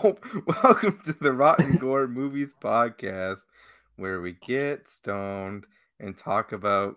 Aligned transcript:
Welcome 0.46 0.98
to 1.04 1.12
the 1.20 1.32
Rotten 1.32 1.76
Gore 1.76 2.08
Movies 2.08 2.54
Podcast, 2.58 3.40
where 3.96 4.22
we 4.22 4.32
get 4.46 4.88
stoned 4.88 5.66
and 5.98 6.16
talk 6.16 6.52
about 6.52 6.96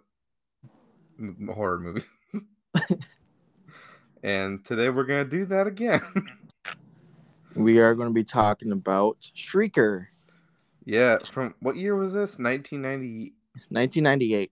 m- 1.20 1.50
horror 1.54 1.79
movies. 1.79 2.05
and 4.24 4.63
today 4.63 4.89
we're 4.89 5.04
going 5.04 5.26
to 5.26 5.29
do 5.29 5.46
that 5.47 5.68
again. 5.68 6.02
We 7.55 7.78
are 7.78 7.94
going 7.94 8.08
to 8.08 8.13
be 8.13 8.24
talking 8.24 8.71
about 8.71 9.17
Shrieker, 9.35 10.07
yeah, 10.85 11.20
from 11.31 11.54
what 11.59 11.75
year 11.75 11.95
was 11.95 12.11
this? 12.11 12.39
1990. 12.39 13.33
1998. 13.70 14.51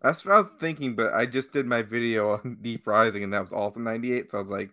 That's 0.00 0.24
what 0.24 0.34
I 0.34 0.38
was 0.38 0.50
thinking, 0.58 0.96
but 0.96 1.14
I 1.14 1.26
just 1.26 1.52
did 1.52 1.66
my 1.66 1.82
video 1.82 2.32
on 2.32 2.58
Deep 2.60 2.84
Rising, 2.88 3.22
and 3.22 3.32
that 3.32 3.42
was 3.42 3.52
also 3.52 3.78
98. 3.78 4.32
So 4.32 4.38
I 4.38 4.40
was 4.40 4.50
like, 4.50 4.70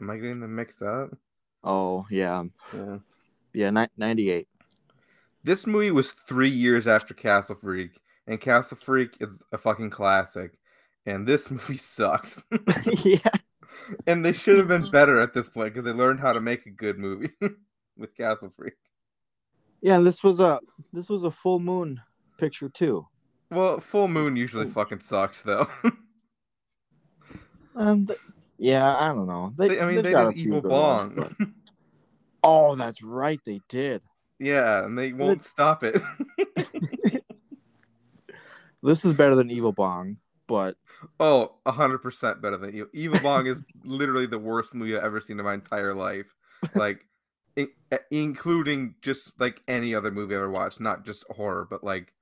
am 0.00 0.10
I 0.10 0.16
getting 0.16 0.38
them 0.38 0.54
mixed 0.54 0.80
up? 0.80 1.10
Oh, 1.64 2.06
yeah. 2.10 2.44
Yeah. 2.74 2.98
Yeah, 3.52 3.70
ni- 3.70 3.88
98. 3.96 4.46
This 5.44 5.66
movie 5.66 5.90
was 5.90 6.12
three 6.12 6.50
years 6.50 6.86
after 6.86 7.14
Castle 7.14 7.56
Freak, 7.60 7.92
and 8.26 8.40
Castle 8.40 8.76
Freak 8.80 9.16
is 9.20 9.42
a 9.52 9.58
fucking 9.58 9.90
classic. 9.90 10.58
And 11.06 11.26
this 11.26 11.50
movie 11.50 11.76
sucks. 11.76 12.40
yeah. 13.04 13.18
and 14.06 14.24
they 14.24 14.32
should 14.32 14.58
have 14.58 14.68
been 14.68 14.88
better 14.90 15.20
at 15.20 15.32
this 15.32 15.48
point 15.48 15.72
because 15.72 15.84
they 15.84 15.92
learned 15.92 16.20
how 16.20 16.32
to 16.32 16.40
make 16.40 16.66
a 16.66 16.70
good 16.70 16.98
movie 16.98 17.30
with 17.96 18.14
Castle 18.16 18.50
Freak. 18.54 18.74
Yeah, 19.80 19.96
and 19.96 20.06
this 20.06 20.22
was 20.24 20.40
a 20.40 20.58
this 20.92 21.08
was 21.08 21.22
a 21.24 21.30
full 21.30 21.60
moon 21.60 22.00
picture 22.36 22.68
too. 22.68 23.06
Well, 23.50 23.80
Full 23.80 24.08
Moon 24.08 24.36
usually 24.36 24.66
fucking 24.68 25.00
sucks 25.00 25.40
though. 25.42 25.68
And 27.74 28.08
th- 28.08 28.18
yeah, 28.58 28.96
I 28.96 29.08
don't 29.08 29.26
know. 29.26 29.52
They, 29.56 29.68
They- 29.68 29.80
I 29.80 29.86
mean, 29.86 29.96
they 30.02 30.12
did 30.12 30.36
Evil 30.36 30.60
good 30.60 30.70
ones, 30.70 31.14
Bong. 31.14 31.34
but- 31.38 31.48
Oh, 32.42 32.74
that's 32.76 33.02
right, 33.02 33.40
they 33.44 33.60
did. 33.68 34.02
yeah, 34.38 34.84
and 34.84 34.96
they 34.98 35.12
won't 35.12 35.44
stop 35.44 35.82
it. 35.84 36.00
This 38.82 39.04
is 39.04 39.12
better 39.12 39.34
than 39.34 39.50
Evil 39.50 39.72
Bong, 39.72 40.18
but 40.46 40.76
oh, 41.18 41.56
hundred 41.66 41.98
percent 41.98 42.40
better 42.40 42.56
than 42.56 42.74
Evil. 42.74 42.88
Evil 42.94 43.20
Bong 43.20 43.46
is 43.46 43.60
literally 43.84 44.26
the 44.26 44.38
worst 44.38 44.72
movie 44.72 44.96
I've 44.96 45.02
ever 45.04 45.20
seen 45.20 45.38
in 45.38 45.44
my 45.44 45.54
entire 45.54 45.94
life. 45.94 46.26
Like, 46.74 47.00
in- 47.56 47.72
including 48.12 48.94
just 49.02 49.32
like 49.40 49.60
any 49.66 49.94
other 49.96 50.12
movie 50.12 50.34
I've 50.34 50.42
ever 50.42 50.50
watched, 50.50 50.80
not 50.80 51.04
just 51.04 51.24
horror, 51.28 51.66
but 51.68 51.82
like 51.82 52.12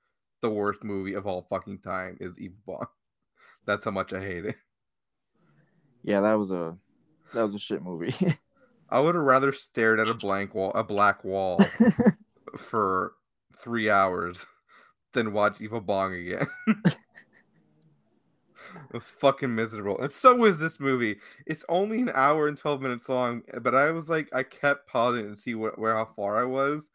the 0.40 0.48
worst 0.50 0.82
movie 0.82 1.12
of 1.14 1.26
all 1.26 1.46
fucking 1.50 1.80
time 1.80 2.16
is 2.20 2.38
Evil 2.38 2.56
Bong. 2.66 2.86
That's 3.66 3.84
how 3.84 3.90
much 3.90 4.14
I 4.14 4.20
hate 4.20 4.46
it. 4.46 4.56
yeah, 6.02 6.22
that 6.22 6.34
was 6.34 6.50
a 6.50 6.74
that 7.34 7.42
was 7.42 7.54
a 7.54 7.58
shit 7.58 7.82
movie. 7.82 8.14
I 8.88 9.00
would 9.00 9.14
have 9.14 9.24
rather 9.24 9.52
stared 9.52 10.00
at 10.00 10.08
a 10.08 10.14
blank 10.14 10.54
wall, 10.54 10.72
a 10.74 10.84
black 10.84 11.24
wall, 11.24 11.60
for 12.56 13.14
three 13.58 13.90
hours 13.90 14.46
than 15.12 15.32
watch 15.32 15.60
Evil 15.60 15.80
Bong 15.80 16.14
again. 16.14 16.46
it 16.68 16.96
was 18.92 19.12
fucking 19.18 19.54
miserable. 19.54 20.00
And 20.00 20.12
so 20.12 20.44
is 20.44 20.58
this 20.58 20.78
movie. 20.78 21.16
It's 21.46 21.64
only 21.68 22.00
an 22.00 22.10
hour 22.14 22.48
and 22.48 22.56
12 22.56 22.82
minutes 22.82 23.08
long, 23.08 23.42
but 23.62 23.74
I 23.74 23.90
was 23.90 24.08
like, 24.08 24.28
I 24.34 24.42
kept 24.42 24.88
pausing 24.88 25.26
and 25.26 25.38
see 25.38 25.54
what, 25.54 25.78
where 25.78 25.96
how 25.96 26.08
far 26.16 26.40
I 26.40 26.44
was. 26.44 26.88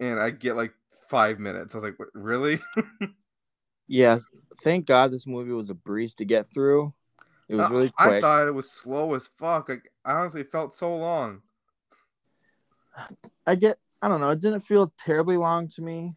And 0.00 0.18
I 0.18 0.30
get 0.30 0.56
like 0.56 0.72
five 1.10 1.38
minutes. 1.38 1.74
I 1.74 1.78
was 1.78 1.84
like, 1.84 1.98
"What, 1.98 2.08
really? 2.14 2.58
yeah, 3.88 4.18
thank 4.62 4.86
God 4.86 5.10
this 5.10 5.26
movie 5.26 5.52
was 5.52 5.68
a 5.68 5.74
breeze 5.74 6.14
to 6.14 6.24
get 6.24 6.46
through. 6.46 6.94
It 7.50 7.56
was 7.56 7.66
uh, 7.66 7.70
really 7.70 7.92
I 7.98 8.20
thought 8.20 8.46
it 8.46 8.54
was 8.54 8.70
slow 8.70 9.14
as 9.14 9.28
fuck. 9.36 9.68
Like, 9.68 9.90
I 10.04 10.12
honestly 10.12 10.44
felt 10.44 10.74
so 10.74 10.96
long. 10.96 11.42
I 13.46 13.54
get 13.54 13.78
I 14.02 14.08
don't 14.08 14.20
know, 14.20 14.30
it 14.30 14.40
didn't 14.40 14.62
feel 14.62 14.92
terribly 14.98 15.36
long 15.36 15.68
to 15.68 15.82
me. 15.82 16.14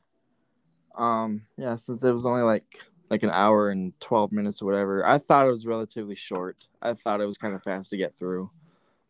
Um 0.95 1.44
yeah, 1.58 1.76
since 1.76 2.04
it 2.04 2.11
was 2.11 2.26
only 2.26 2.44
like 2.44 2.80
like 3.09 3.23
an 3.23 3.30
hour 3.30 3.70
and 3.70 3.94
12 3.99 4.32
minutes 4.32 4.61
or 4.61 4.66
whatever. 4.66 5.05
I 5.05 5.17
thought 5.17 5.45
it 5.45 5.52
was 5.52 5.67
relatively 5.67 6.16
short. 6.16 6.58
I 6.82 6.94
thought 6.94 7.21
it 7.21 7.26
was 7.26 7.38
kind 7.38 7.54
of 7.54 7.61
fast 7.64 7.92
to 7.92 7.98
get 7.98 8.17
through. 8.17 8.49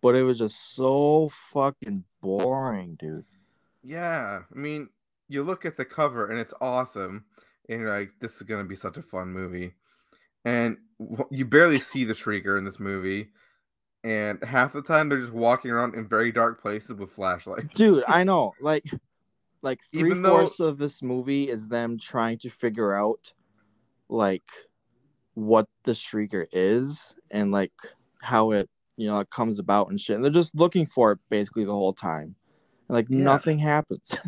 But 0.02 0.16
it 0.16 0.24
was 0.24 0.40
just 0.40 0.76
so 0.76 1.30
fucking 1.30 2.04
boring, 2.22 2.96
dude. 3.00 3.24
Yeah, 3.82 4.42
I 4.54 4.60
mean, 4.60 4.90
you 5.30 5.44
look 5.44 5.66
at 5.66 5.78
the 5.78 5.86
cover 5.86 6.30
and 6.30 6.38
it's 6.38 6.54
awesome, 6.60 7.26
and 7.70 7.80
you're 7.80 7.98
like, 7.98 8.12
"This 8.20 8.36
is 8.36 8.42
gonna 8.44 8.66
be 8.66 8.76
such 8.76 8.98
a 8.98 9.02
fun 9.02 9.30
movie," 9.30 9.76
and 10.44 10.78
you 11.32 11.46
barely 11.46 11.80
see 11.80 12.04
the 12.04 12.14
shrieker 12.14 12.58
in 12.58 12.66
this 12.66 12.80
movie, 12.80 13.32
and 14.04 14.44
half 14.44 14.74
the 14.74 14.82
time 14.82 15.08
they're 15.10 15.20
just 15.22 15.32
walking 15.34 15.72
around 15.72 15.96
in 15.96 16.08
very 16.08 16.32
dark 16.32 16.62
places 16.62 16.94
with 16.98 17.12
flashlights. 17.12 17.68
Dude, 17.76 18.04
I 18.08 18.24
know. 18.24 18.54
Like 18.60 18.86
like 19.62 19.82
three 19.94 20.02
Even 20.10 20.22
though- 20.22 20.40
fourths 20.40 20.60
of 20.60 20.78
this 20.78 21.02
movie 21.02 21.50
is 21.50 21.68
them 21.70 21.98
trying 21.98 22.38
to 22.40 22.50
figure 22.50 22.94
out 22.94 23.34
like 24.10 24.44
what 25.36 25.68
the 25.84 25.94
shrieker 25.94 26.46
is 26.52 27.16
and 27.32 27.52
like 27.52 27.72
how 28.22 28.52
it 28.52 28.70
you 28.98 29.08
know 29.08 29.20
it 29.20 29.30
comes 29.30 29.58
about 29.60 29.90
and 29.90 30.00
shit. 30.00 30.16
And 30.16 30.24
they're 30.24 30.32
just 30.32 30.54
looking 30.56 30.86
for 30.86 31.14
it 31.14 31.20
basically 31.30 31.64
the 31.66 31.72
whole 31.72 31.94
time. 31.94 32.36
And 32.88 32.96
like 32.96 33.08
Yeah. 33.10 33.20
nothing 33.20 33.58
happens. 33.60 34.16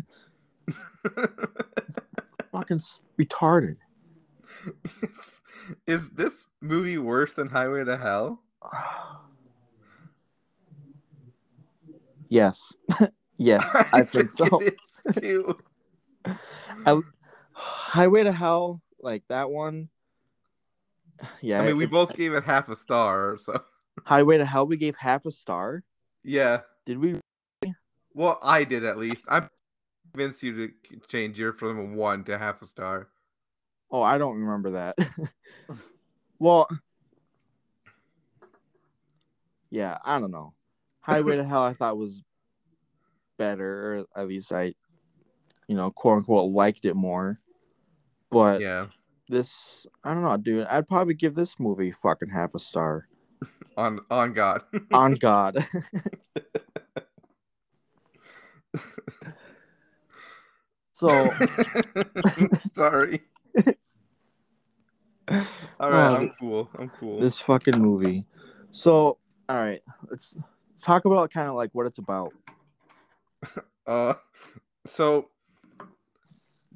Fucking 2.52 2.80
retarded. 3.20 3.76
is 5.86 6.10
this 6.10 6.44
movie 6.60 6.98
worse 6.98 7.32
than 7.32 7.48
Highway 7.48 7.84
to 7.84 7.96
Hell? 7.96 8.42
yes. 12.28 12.72
yes, 13.36 13.64
I 13.92 14.02
think 14.02 14.30
so. 14.30 14.60
too. 15.20 15.58
Highway 17.52 18.24
to 18.24 18.32
Hell, 18.32 18.82
like 19.00 19.22
that 19.28 19.50
one. 19.50 19.88
Yeah, 21.40 21.62
I 21.62 21.66
mean, 21.66 21.78
we 21.78 21.86
both 21.86 22.14
gave 22.14 22.34
it 22.34 22.44
half 22.44 22.68
a 22.68 22.76
star, 22.76 23.38
so 23.38 23.62
Highway 24.04 24.36
to 24.36 24.44
Hell 24.44 24.66
we 24.66 24.76
gave 24.76 24.96
half 24.96 25.24
a 25.24 25.30
star. 25.30 25.82
yeah. 26.22 26.60
Did 26.84 26.98
we 26.98 27.20
Well, 28.12 28.38
I 28.42 28.64
did 28.64 28.84
at 28.84 28.98
least. 28.98 29.24
I'm 29.28 29.48
convinced 30.12 30.42
you 30.42 30.68
to 30.68 30.72
change 31.08 31.38
your 31.38 31.52
from 31.54 31.96
one 31.96 32.22
to 32.24 32.36
half 32.36 32.60
a 32.62 32.66
star. 32.66 33.08
Oh, 33.90 34.02
I 34.02 34.18
don't 34.18 34.38
remember 34.38 34.72
that. 34.72 34.98
well, 36.38 36.68
yeah, 39.70 39.98
I 40.04 40.20
don't 40.20 40.30
know. 40.30 40.52
Highway 41.06 41.36
to 41.36 41.44
Hell, 41.44 41.62
I 41.62 41.72
thought 41.72 41.96
was 41.96 42.20
better, 43.38 44.06
or 44.16 44.20
at 44.20 44.26
least 44.28 44.50
I, 44.50 44.74
you 45.68 45.76
know, 45.76 45.90
quote 45.92 46.18
unquote, 46.18 46.50
liked 46.52 46.84
it 46.84 46.94
more. 46.94 47.38
But 48.28 48.60
Yeah. 48.60 48.88
this, 49.28 49.86
I 50.02 50.14
don't 50.14 50.24
know, 50.24 50.36
dude. 50.36 50.66
I'd 50.66 50.88
probably 50.88 51.14
give 51.14 51.36
this 51.36 51.60
movie 51.60 51.92
fucking 51.92 52.30
half 52.30 52.54
a 52.54 52.58
star. 52.58 53.06
On 53.76 54.00
on 54.10 54.32
God. 54.32 54.62
On 54.92 55.14
God. 55.14 55.64
so, 60.92 61.36
Sorry. 62.74 63.20
All 65.78 65.90
right, 65.90 66.10
Oh, 66.10 66.16
I'm 66.16 66.30
cool. 66.40 66.70
I'm 66.78 66.88
cool. 66.98 67.20
this 67.20 67.38
fucking 67.40 67.78
movie. 67.78 68.24
So, 68.70 69.18
all 69.48 69.56
right, 69.56 69.82
let's 70.10 70.34
talk 70.82 71.04
about 71.04 71.32
kind 71.32 71.48
of 71.48 71.54
like 71.54 71.70
what 71.72 71.86
it's 71.86 71.98
about. 71.98 72.32
Uh, 73.86 74.14
so 74.84 75.28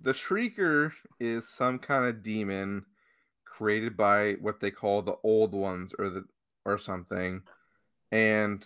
the 0.01 0.13
Shrieker 0.13 0.93
is 1.19 1.49
some 1.49 1.79
kind 1.81 2.05
of 2.05 2.23
demon 2.23 2.87
created 3.45 3.97
by 3.97 4.35
what 4.41 4.61
they 4.61 4.71
call 4.71 5.03
the 5.03 5.17
Old 5.25 5.53
Ones, 5.53 5.93
or 5.99 6.09
the 6.09 6.25
or 6.65 6.79
something, 6.79 7.43
and 8.13 8.65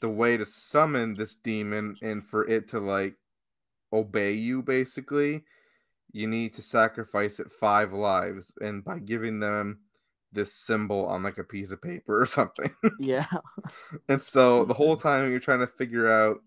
the 0.00 0.08
way 0.08 0.36
to 0.36 0.46
summon 0.46 1.14
this 1.14 1.34
demon 1.36 1.96
and 2.00 2.24
for 2.24 2.46
it 2.46 2.68
to 2.68 2.78
like 2.78 3.16
obey 3.92 4.32
you, 4.32 4.62
basically, 4.62 5.44
you 6.12 6.26
need 6.26 6.54
to 6.54 6.62
sacrifice 6.62 7.40
it 7.40 7.50
five 7.50 7.92
lives, 7.92 8.52
and 8.60 8.84
by 8.84 8.98
giving 8.98 9.40
them 9.40 9.80
this 10.32 10.52
symbol 10.52 11.06
on 11.06 11.22
like 11.22 11.38
a 11.38 11.44
piece 11.44 11.70
of 11.70 11.80
paper 11.82 12.20
or 12.20 12.26
something. 12.26 12.70
Yeah. 13.00 13.26
And 14.08 14.20
so 14.20 14.64
the 14.64 14.74
whole 14.74 14.96
time 15.08 15.30
you're 15.30 15.40
trying 15.40 15.60
to 15.60 15.66
figure 15.66 16.08
out. 16.08 16.42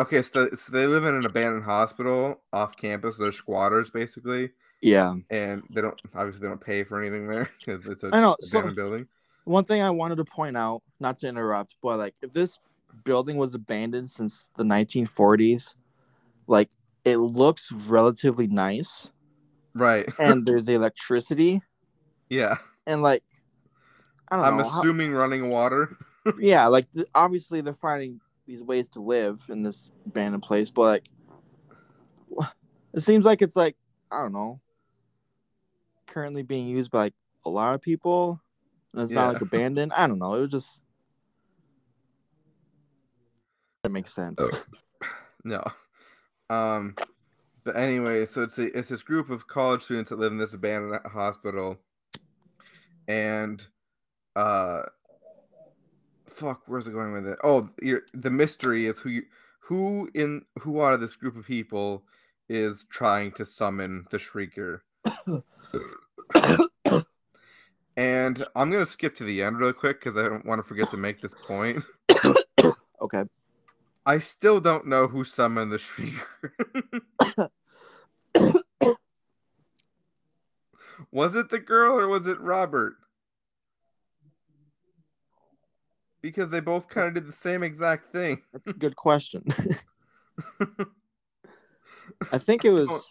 Okay, 0.00 0.22
so, 0.22 0.48
so 0.54 0.70
they 0.70 0.86
live 0.86 1.04
in 1.04 1.14
an 1.16 1.26
abandoned 1.26 1.64
hospital 1.64 2.40
off 2.52 2.76
campus. 2.76 3.16
They're 3.16 3.32
squatters 3.32 3.90
basically, 3.90 4.50
Yeah. 4.80 5.14
and 5.30 5.64
they 5.70 5.80
don't 5.80 6.00
obviously 6.14 6.42
they 6.42 6.48
don't 6.48 6.60
pay 6.64 6.84
for 6.84 7.00
anything 7.02 7.26
there 7.26 7.50
because 7.58 7.84
it's 7.86 8.04
a 8.04 8.10
I 8.12 8.20
know, 8.20 8.36
so- 8.40 8.58
abandoned 8.58 8.76
building. 8.76 9.08
One 9.44 9.64
thing 9.64 9.80
I 9.80 9.88
wanted 9.90 10.16
to 10.16 10.24
point 10.26 10.56
out, 10.58 10.82
not 11.00 11.18
to 11.20 11.26
interrupt, 11.28 11.74
but 11.82 11.98
like 11.98 12.14
if 12.22 12.32
this 12.32 12.58
building 13.04 13.38
was 13.38 13.54
abandoned 13.54 14.10
since 14.10 14.48
the 14.56 14.62
1940s, 14.62 15.74
like 16.46 16.70
it 17.04 17.16
looks 17.16 17.72
relatively 17.72 18.46
nice 18.46 19.10
Right. 19.74 20.06
and 20.18 20.44
there's 20.46 20.68
electricity 20.68 21.62
yeah. 22.30 22.56
And 22.88 23.02
like 23.02 23.22
I 24.30 24.36
don't 24.36 24.42
know. 24.44 24.48
I'm 24.50 24.56
know. 24.58 24.64
how- 24.68 24.80
assuming 24.80 25.12
running 25.12 25.48
water. 25.48 25.96
yeah, 26.40 26.66
like 26.66 26.90
th- 26.92 27.06
obviously 27.14 27.60
they're 27.60 27.74
finding 27.74 28.20
these 28.46 28.62
ways 28.62 28.88
to 28.88 29.00
live 29.00 29.40
in 29.48 29.62
this 29.62 29.92
abandoned 30.06 30.42
place, 30.42 30.70
but 30.70 31.02
like 32.30 32.48
it 32.94 33.00
seems 33.00 33.24
like 33.24 33.42
it's 33.42 33.54
like 33.56 33.76
I 34.10 34.22
don't 34.22 34.32
know, 34.32 34.60
currently 36.06 36.42
being 36.42 36.66
used 36.66 36.90
by 36.90 37.04
like 37.04 37.14
a 37.44 37.50
lot 37.50 37.74
of 37.74 37.80
people, 37.82 38.40
and 38.92 39.02
it's 39.02 39.12
Yeah. 39.12 39.20
not 39.26 39.32
like 39.34 39.42
abandoned. 39.48 39.92
I 39.92 40.06
don't 40.06 40.18
know. 40.18 40.34
It 40.34 40.40
was 40.40 40.50
just 40.50 40.82
that 43.84 43.90
makes 43.90 44.12
sense. 44.12 44.42
No. 45.44 45.62
Um 46.50 46.96
but 47.64 47.76
anyway, 47.76 48.24
so 48.24 48.42
it's 48.42 48.58
a, 48.58 48.76
it's 48.78 48.88
this 48.88 49.02
group 49.02 49.28
of 49.28 49.46
college 49.46 49.82
students 49.82 50.08
that 50.10 50.18
live 50.18 50.32
in 50.32 50.38
this 50.38 50.54
abandoned 50.54 51.00
hospital. 51.06 51.78
And 53.08 53.66
uh 54.36 54.82
fuck, 56.26 56.62
where's 56.66 56.86
it 56.86 56.92
going 56.92 57.12
with 57.12 57.26
it? 57.26 57.38
Oh, 57.42 57.68
you're, 57.82 58.02
the 58.14 58.30
mystery 58.30 58.86
is 58.86 59.00
who 59.00 59.10
you, 59.10 59.22
who 59.58 60.08
in 60.14 60.44
who 60.60 60.80
out 60.82 60.94
of 60.94 61.00
this 61.00 61.16
group 61.16 61.36
of 61.36 61.44
people 61.44 62.04
is 62.48 62.86
trying 62.90 63.32
to 63.32 63.44
summon 63.44 64.06
the 64.10 64.18
shrieker. 64.18 64.80
and 67.96 68.46
I'm 68.54 68.70
gonna 68.70 68.86
skip 68.86 69.16
to 69.16 69.24
the 69.24 69.42
end 69.42 69.58
real 69.58 69.72
quick 69.72 69.98
because 70.00 70.16
I 70.16 70.28
don't 70.28 70.46
want 70.46 70.60
to 70.60 70.62
forget 70.62 70.90
to 70.90 70.96
make 70.96 71.20
this 71.20 71.34
point. 71.46 71.82
Okay. 73.00 73.22
I 74.04 74.18
still 74.18 74.60
don't 74.60 74.86
know 74.86 75.06
who 75.06 75.24
summoned 75.24 75.70
the 75.70 75.76
Shrieker. 75.76 77.50
was 81.12 81.34
it 81.34 81.50
the 81.50 81.58
girl 81.58 81.98
or 81.98 82.08
was 82.08 82.26
it 82.26 82.40
Robert? 82.40 82.94
Because 86.20 86.50
they 86.50 86.60
both 86.60 86.88
kind 86.88 87.08
of 87.08 87.14
did 87.14 87.26
the 87.26 87.36
same 87.36 87.62
exact 87.62 88.12
thing. 88.12 88.42
That's 88.52 88.66
a 88.68 88.72
good 88.72 88.96
question. 88.96 89.44
I 92.32 92.38
think 92.38 92.64
it 92.64 92.70
was 92.70 93.10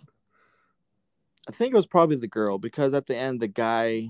I 1.48 1.52
think 1.54 1.74
it 1.74 1.78
was 1.78 1.88
probably 1.88 2.18
the 2.18 2.28
girl 2.28 2.58
because 2.58 2.94
at 2.94 3.06
the 3.08 3.16
end 3.16 3.40
the 3.40 3.48
guy 3.48 4.10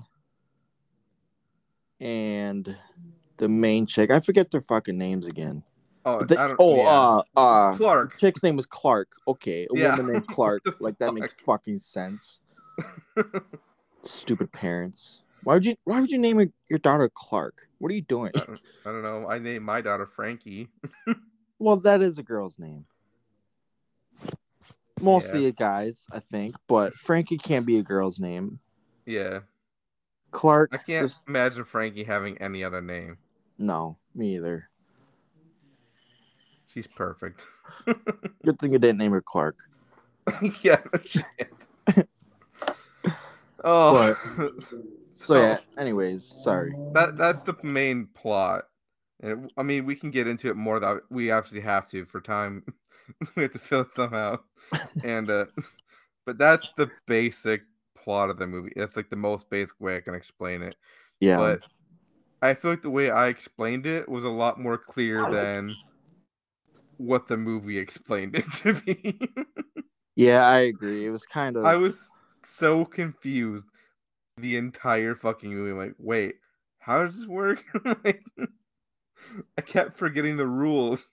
and 1.99 2.75
the 3.37 3.47
main 3.47 3.85
chick, 3.85 4.09
I 4.11 4.19
forget 4.19 4.49
their 4.49 4.61
fucking 4.61 4.97
names 4.97 5.27
again. 5.27 5.63
Oh, 6.05 6.23
They- 6.23 6.37
I 6.37 6.47
don't, 6.47 6.57
oh, 6.59 6.75
yeah. 6.77 6.89
uh, 6.89 7.21
uh, 7.39 7.73
Clark. 7.75 8.17
chick's 8.17 8.41
name 8.41 8.55
was 8.55 8.65
Clark. 8.65 9.09
Okay, 9.27 9.67
a 9.69 9.77
Yeah. 9.77 9.95
woman 9.95 10.13
named 10.13 10.27
Clark. 10.27 10.63
Like 10.79 10.97
that 10.99 11.13
makes 11.13 11.35
fucking 11.45 11.77
sense. 11.79 12.39
Stupid 14.07 14.51
parents. 14.51 15.19
Why 15.43 15.53
would 15.55 15.65
you? 15.65 15.75
Why 15.83 15.99
would 16.01 16.09
you 16.09 16.17
name 16.17 16.39
your- 16.39 16.49
your 16.69 16.79
daughter 16.79 17.09
Clark? 17.13 17.67
What 17.79 17.91
are 17.91 17.95
you 17.95 18.01
doing? 18.01 18.31
I 18.35 18.45
don't 18.85 19.03
know. 19.03 19.27
I 19.29 19.37
named 19.39 19.65
my 19.65 19.81
daughter 19.81 20.05
Frankie. 20.07 20.69
Well, 21.59 21.77
that 21.77 22.03
is 22.03 22.19
a 22.19 22.23
girl's 22.23 22.59
name. 22.59 22.85
Mostly 25.01 25.47
a 25.47 25.51
guy's, 25.51 26.05
I 26.11 26.19
think, 26.19 26.53
but 26.67 26.93
Frankie 26.93 27.39
can't 27.39 27.65
be 27.65 27.79
a 27.79 27.83
girl's 27.83 28.19
name. 28.19 28.59
Yeah. 29.07 29.39
Clark. 30.29 30.69
I 30.73 30.77
can't 30.77 31.07
just- 31.07 31.23
imagine 31.27 31.63
Frankie 31.65 32.03
having 32.03 32.37
any 32.37 32.63
other 32.63 32.79
name. 32.81 33.17
no, 33.57 33.97
me 34.13 34.35
either. 34.35 34.69
She's 36.67 36.85
perfect. 36.85 37.47
Good 37.85 38.59
thing 38.59 38.71
you 38.73 38.77
didn't 38.77 38.99
name 38.99 39.11
her 39.13 39.21
Clark. 39.23 39.55
yeah, 40.61 40.77
no 40.93 40.99
oh, 43.67 44.15
So 45.09 45.35
yeah. 45.35 45.59
Anyways, 45.77 46.33
sorry. 46.37 46.75
that 46.93 47.17
that's 47.17 47.41
the 47.43 47.55
main 47.63 48.07
plot. 48.13 48.65
And 49.21 49.45
it- 49.45 49.51
I 49.57 49.63
mean, 49.63 49.85
we 49.85 49.95
can 49.95 50.11
get 50.11 50.27
into 50.27 50.49
it 50.49 50.55
more. 50.55 50.79
That 50.79 51.01
we 51.09 51.31
actually 51.31 51.61
have 51.61 51.89
to 51.89 52.05
for 52.05 52.21
time. 52.21 52.63
we 53.35 53.43
have 53.43 53.51
to 53.53 53.59
fill 53.59 53.81
it 53.81 53.91
somehow. 53.93 54.39
And 55.03 55.29
uh, 55.29 55.45
but 56.25 56.37
that's 56.37 56.71
the 56.77 56.91
basic 57.07 57.63
plot 57.95 58.29
of 58.29 58.37
the 58.37 58.47
movie. 58.47 58.73
That's 58.75 58.95
like 58.95 59.09
the 59.09 59.15
most 59.15 59.49
basic 59.49 59.79
way 59.79 59.97
I 59.97 60.01
can 60.01 60.15
explain 60.15 60.61
it. 60.61 60.75
Yeah. 61.19 61.37
But 61.37 61.61
I 62.41 62.53
feel 62.53 62.71
like 62.71 62.83
the 62.83 62.89
way 62.89 63.09
I 63.11 63.27
explained 63.27 63.85
it 63.85 64.07
was 64.07 64.23
a 64.23 64.29
lot 64.29 64.59
more 64.59 64.77
clear 64.77 65.25
than 65.25 65.75
what 66.97 67.27
the 67.27 67.37
movie 67.37 67.77
explained 67.77 68.35
it 68.35 68.51
to 68.53 68.73
be. 68.73 69.19
yeah, 70.15 70.45
I 70.47 70.59
agree. 70.61 71.05
It 71.05 71.11
was 71.11 71.25
kind 71.25 71.55
of. 71.55 71.65
I 71.65 71.75
was 71.75 72.11
so 72.49 72.85
confused 72.85 73.67
the 74.37 74.55
entire 74.55 75.15
fucking 75.15 75.53
movie. 75.53 75.71
I'm 75.71 75.77
like, 75.77 75.95
wait, 75.97 76.35
how 76.79 77.03
does 77.03 77.17
this 77.17 77.27
work? 77.27 77.63
like, 78.03 78.23
I 79.57 79.61
kept 79.61 79.97
forgetting 79.97 80.37
the 80.37 80.47
rules. 80.47 81.09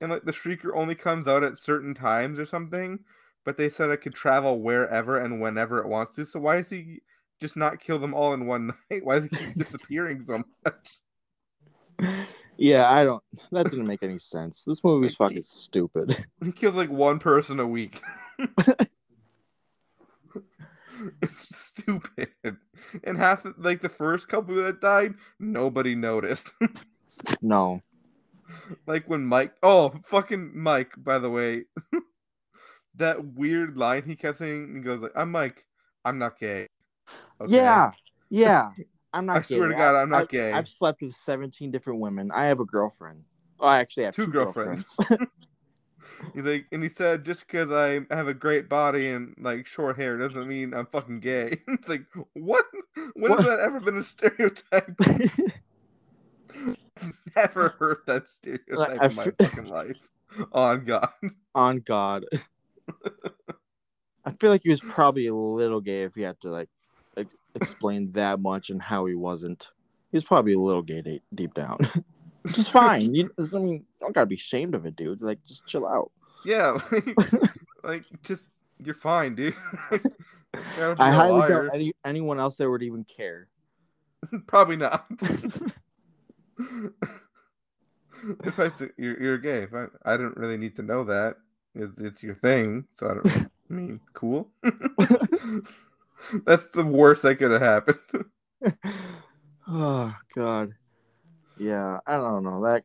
And 0.00 0.10
like 0.10 0.24
the 0.24 0.32
Shrieker 0.32 0.70
only 0.74 0.94
comes 0.94 1.26
out 1.26 1.44
at 1.44 1.58
certain 1.58 1.94
times 1.94 2.38
or 2.38 2.46
something, 2.46 3.00
but 3.44 3.56
they 3.56 3.68
said 3.68 3.90
it 3.90 3.98
could 3.98 4.14
travel 4.14 4.60
wherever 4.60 5.18
and 5.18 5.40
whenever 5.40 5.78
it 5.80 5.88
wants 5.88 6.14
to. 6.14 6.24
So 6.24 6.40
why 6.40 6.58
is 6.58 6.70
he 6.70 7.00
just 7.40 7.56
not 7.56 7.80
kill 7.80 7.98
them 7.98 8.14
all 8.14 8.32
in 8.32 8.46
one 8.46 8.68
night? 8.90 9.04
Why 9.04 9.18
does 9.18 9.28
he 9.28 9.36
keep 9.36 9.54
disappearing 9.56 10.22
so 10.22 10.42
much? 10.64 12.08
yeah, 12.56 12.90
I 12.90 13.04
don't. 13.04 13.22
That 13.52 13.70
didn't 13.70 13.86
make 13.86 14.02
any 14.02 14.18
sense. 14.18 14.64
This 14.66 14.82
movie's 14.82 15.16
fucking 15.16 15.42
stupid. 15.42 16.24
He 16.42 16.52
kills 16.52 16.76
like 16.76 16.90
one 16.90 17.18
person 17.18 17.60
a 17.60 17.66
week. 17.66 18.00
it's 21.22 21.56
stupid. 21.56 22.28
And 23.04 23.18
half 23.18 23.44
like 23.58 23.80
the 23.82 23.88
first 23.88 24.26
couple 24.28 24.54
that 24.56 24.80
died, 24.80 25.14
nobody 25.38 25.94
noticed. 25.94 26.50
no. 27.42 27.82
like 28.86 29.04
when 29.06 29.24
Mike 29.24 29.52
oh 29.62 29.92
fucking 30.06 30.52
Mike, 30.54 30.92
by 30.96 31.18
the 31.18 31.30
way. 31.30 31.64
that 32.96 33.24
weird 33.34 33.76
line 33.76 34.02
he 34.06 34.16
kept 34.16 34.38
saying, 34.38 34.74
he 34.74 34.80
goes 34.80 35.02
like, 35.02 35.12
I'm 35.14 35.30
Mike, 35.30 35.64
I'm 36.04 36.18
not 36.18 36.38
gay. 36.38 36.66
Okay. 37.40 37.54
Yeah. 37.54 37.92
Yeah. 38.30 38.70
I'm 39.12 39.26
not. 39.26 39.38
I 39.38 39.42
swear 39.42 39.68
to 39.68 39.74
God, 39.74 39.94
I- 39.94 40.02
I'm 40.02 40.10
not 40.10 40.22
I- 40.22 40.26
gay. 40.26 40.52
I've 40.52 40.68
slept 40.68 41.02
with 41.02 41.14
17 41.14 41.70
different 41.70 42.00
women. 42.00 42.30
I 42.32 42.44
have 42.46 42.60
a 42.60 42.64
girlfriend. 42.64 43.24
Oh, 43.58 43.66
I 43.66 43.80
actually 43.80 44.04
have 44.04 44.14
Two 44.14 44.26
two, 44.26 44.32
girlfriends. 44.32 44.94
girlfriends. 44.96 45.30
He's 46.34 46.44
like, 46.44 46.66
and 46.72 46.82
he 46.82 46.88
said, 46.88 47.24
just 47.24 47.46
because 47.46 47.72
I 47.72 48.00
have 48.14 48.28
a 48.28 48.34
great 48.34 48.68
body 48.68 49.08
and 49.08 49.34
like 49.38 49.66
short 49.66 49.96
hair 49.96 50.18
doesn't 50.18 50.48
mean 50.48 50.74
I'm 50.74 50.86
fucking 50.86 51.20
gay. 51.20 51.60
it's 51.68 51.88
like, 51.88 52.04
what? 52.34 52.64
When 53.14 53.32
has 53.32 53.46
that 53.46 53.60
ever 53.60 53.80
been 53.80 53.98
a 53.98 54.02
stereotype? 54.02 54.98
Never 57.36 57.74
heard 57.78 57.98
that 58.06 58.28
stereotype 58.28 59.02
in 59.02 59.14
my 59.14 59.32
fucking 59.38 59.66
life. 59.66 59.96
On 60.52 60.84
God. 60.84 61.10
On 61.54 61.78
God. 61.78 62.24
I 64.24 64.32
feel 64.32 64.50
like 64.50 64.62
he 64.62 64.68
was 64.68 64.80
probably 64.80 65.26
a 65.26 65.34
little 65.34 65.80
gay 65.80 66.02
if 66.02 66.14
he 66.14 66.22
had 66.22 66.40
to 66.42 66.50
like 66.50 66.68
ex- 67.16 67.36
explain 67.54 68.12
that 68.12 68.40
much 68.40 68.70
and 68.70 68.80
how 68.80 69.06
he 69.06 69.14
wasn't. 69.14 69.68
He 70.12 70.16
was 70.16 70.24
probably 70.24 70.52
a 70.52 70.58
little 70.58 70.82
gay 70.82 71.00
de- 71.00 71.22
deep 71.34 71.54
down. 71.54 71.78
Which 72.42 72.58
is 72.58 72.68
fine. 72.68 73.14
You, 73.14 73.30
I 73.38 73.42
mean, 73.58 73.68
you 73.68 73.84
don't 74.00 74.14
gotta 74.14 74.26
be 74.26 74.34
ashamed 74.36 74.74
of 74.74 74.86
it, 74.86 74.96
dude. 74.96 75.22
Like, 75.22 75.44
just 75.44 75.66
chill 75.66 75.86
out. 75.86 76.10
Yeah, 76.44 76.78
like, 76.92 77.16
like, 77.84 78.04
just 78.22 78.46
you're 78.78 78.94
fine, 78.94 79.34
dude. 79.34 79.54
I 80.98 81.10
highly 81.12 81.40
liar. 81.40 81.48
doubt 81.48 81.74
any, 81.74 81.92
anyone 82.04 82.40
else 82.40 82.56
there 82.56 82.70
would 82.70 82.82
even 82.82 83.04
care. 83.04 83.48
Probably 84.46 84.76
not. 84.76 85.06
if 88.44 88.58
I 88.58 88.70
you're, 88.96 89.22
you're 89.22 89.38
gay, 89.38 89.62
if 89.62 89.74
I, 89.74 89.86
I 90.04 90.16
didn't 90.16 90.36
really 90.36 90.56
need 90.56 90.76
to 90.76 90.82
know 90.82 91.04
that. 91.04 91.36
It's, 91.74 91.98
it's 91.98 92.22
your 92.22 92.34
thing, 92.34 92.86
so 92.94 93.08
I 93.08 93.14
don't 93.14 93.26
I 93.70 93.72
mean, 93.72 94.00
cool. 94.12 94.50
That's 96.44 96.66
the 96.68 96.84
worst 96.84 97.22
that 97.22 97.36
could 97.36 97.52
have 97.52 97.62
happened. 97.62 98.24
oh 99.68 100.14
God. 100.34 100.72
Yeah, 101.58 102.00
I 102.06 102.16
don't 102.16 102.42
know. 102.42 102.64
That 102.64 102.84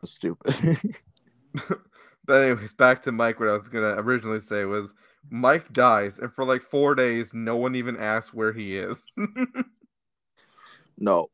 was 0.00 0.10
stupid. 0.10 0.96
But 2.26 2.42
anyways, 2.42 2.74
back 2.74 3.02
to 3.02 3.12
Mike. 3.12 3.38
What 3.38 3.48
I 3.48 3.52
was 3.52 3.68
gonna 3.68 3.94
originally 3.98 4.40
say 4.40 4.64
was 4.64 4.94
Mike 5.30 5.72
dies, 5.72 6.18
and 6.18 6.32
for 6.32 6.44
like 6.44 6.62
four 6.62 6.94
days, 6.94 7.34
no 7.34 7.56
one 7.56 7.74
even 7.74 7.96
asks 7.96 8.32
where 8.32 8.52
he 8.52 8.76
is. 8.76 8.96
no. 10.98 11.28